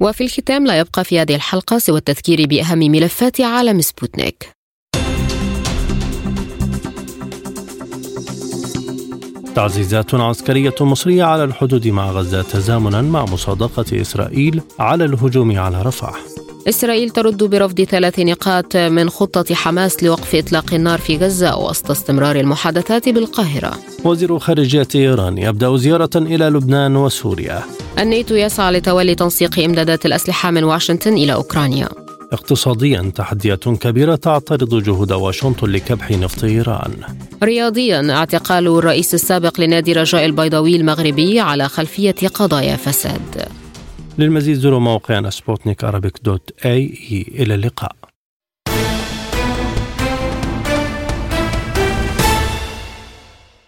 وفي 0.00 0.24
الختام 0.24 0.66
لا 0.66 0.78
يبقى 0.78 1.04
في 1.04 1.20
هذه 1.20 1.34
الحلقة 1.34 1.78
سوى 1.78 1.98
التذكير 1.98 2.46
بأهم 2.46 2.78
ملفات 2.78 3.40
عالم 3.40 3.80
سبوتنيك. 3.80 4.55
تعزيزات 9.56 10.14
عسكرية 10.14 10.74
مصرية 10.80 11.24
على 11.24 11.44
الحدود 11.44 11.88
مع 11.88 12.10
غزة 12.10 12.42
تزامنا 12.42 13.02
مع 13.02 13.24
مصادقة 13.24 14.00
إسرائيل 14.00 14.60
على 14.78 15.04
الهجوم 15.04 15.58
على 15.58 15.82
رفح. 15.82 16.14
إسرائيل 16.68 17.10
ترد 17.10 17.44
برفض 17.44 17.80
ثلاث 17.80 18.18
نقاط 18.18 18.76
من 18.76 19.10
خطة 19.10 19.54
حماس 19.54 20.02
لوقف 20.02 20.34
إطلاق 20.34 20.74
النار 20.74 20.98
في 20.98 21.16
غزة 21.16 21.56
وسط 21.56 21.90
استمرار 21.90 22.36
المحادثات 22.36 23.08
بالقاهرة. 23.08 23.72
وزير 24.04 24.38
خارجية 24.38 24.88
إيران 24.94 25.38
يبدأ 25.38 25.76
زيارة 25.76 26.10
إلى 26.16 26.44
لبنان 26.44 26.96
وسوريا. 26.96 27.62
الناتو 27.98 28.34
يسعى 28.34 28.72
لتولي 28.72 29.14
تنسيق 29.14 29.58
إمدادات 29.58 30.06
الأسلحة 30.06 30.50
من 30.50 30.64
واشنطن 30.64 31.12
إلى 31.12 31.34
أوكرانيا. 31.34 31.88
اقتصاديا 32.32 33.12
تحديات 33.14 33.68
كبيرة 33.68 34.14
تعترض 34.14 34.82
جهود 34.82 35.12
واشنطن 35.12 35.66
لكبح 35.66 36.10
نفط 36.10 36.44
إيران. 36.44 36.92
رياضيا 37.42 38.12
اعتقال 38.12 38.66
الرئيس 38.66 39.14
السابق 39.14 39.60
لنادي 39.60 39.92
رجاء 39.92 40.24
البيضاوي 40.24 40.76
المغربي 40.76 41.40
على 41.40 41.68
خلفية 41.68 42.28
قضايا 42.34 42.76
فساد. 42.76 43.48
للمزيد 44.18 44.56
زوروا 44.56 44.80
موقعنا 44.80 45.30
سبوتنيك 45.30 45.84
دوت 46.24 46.50
إي. 46.64 47.26
إلى 47.34 47.54
اللقاء. 47.54 47.96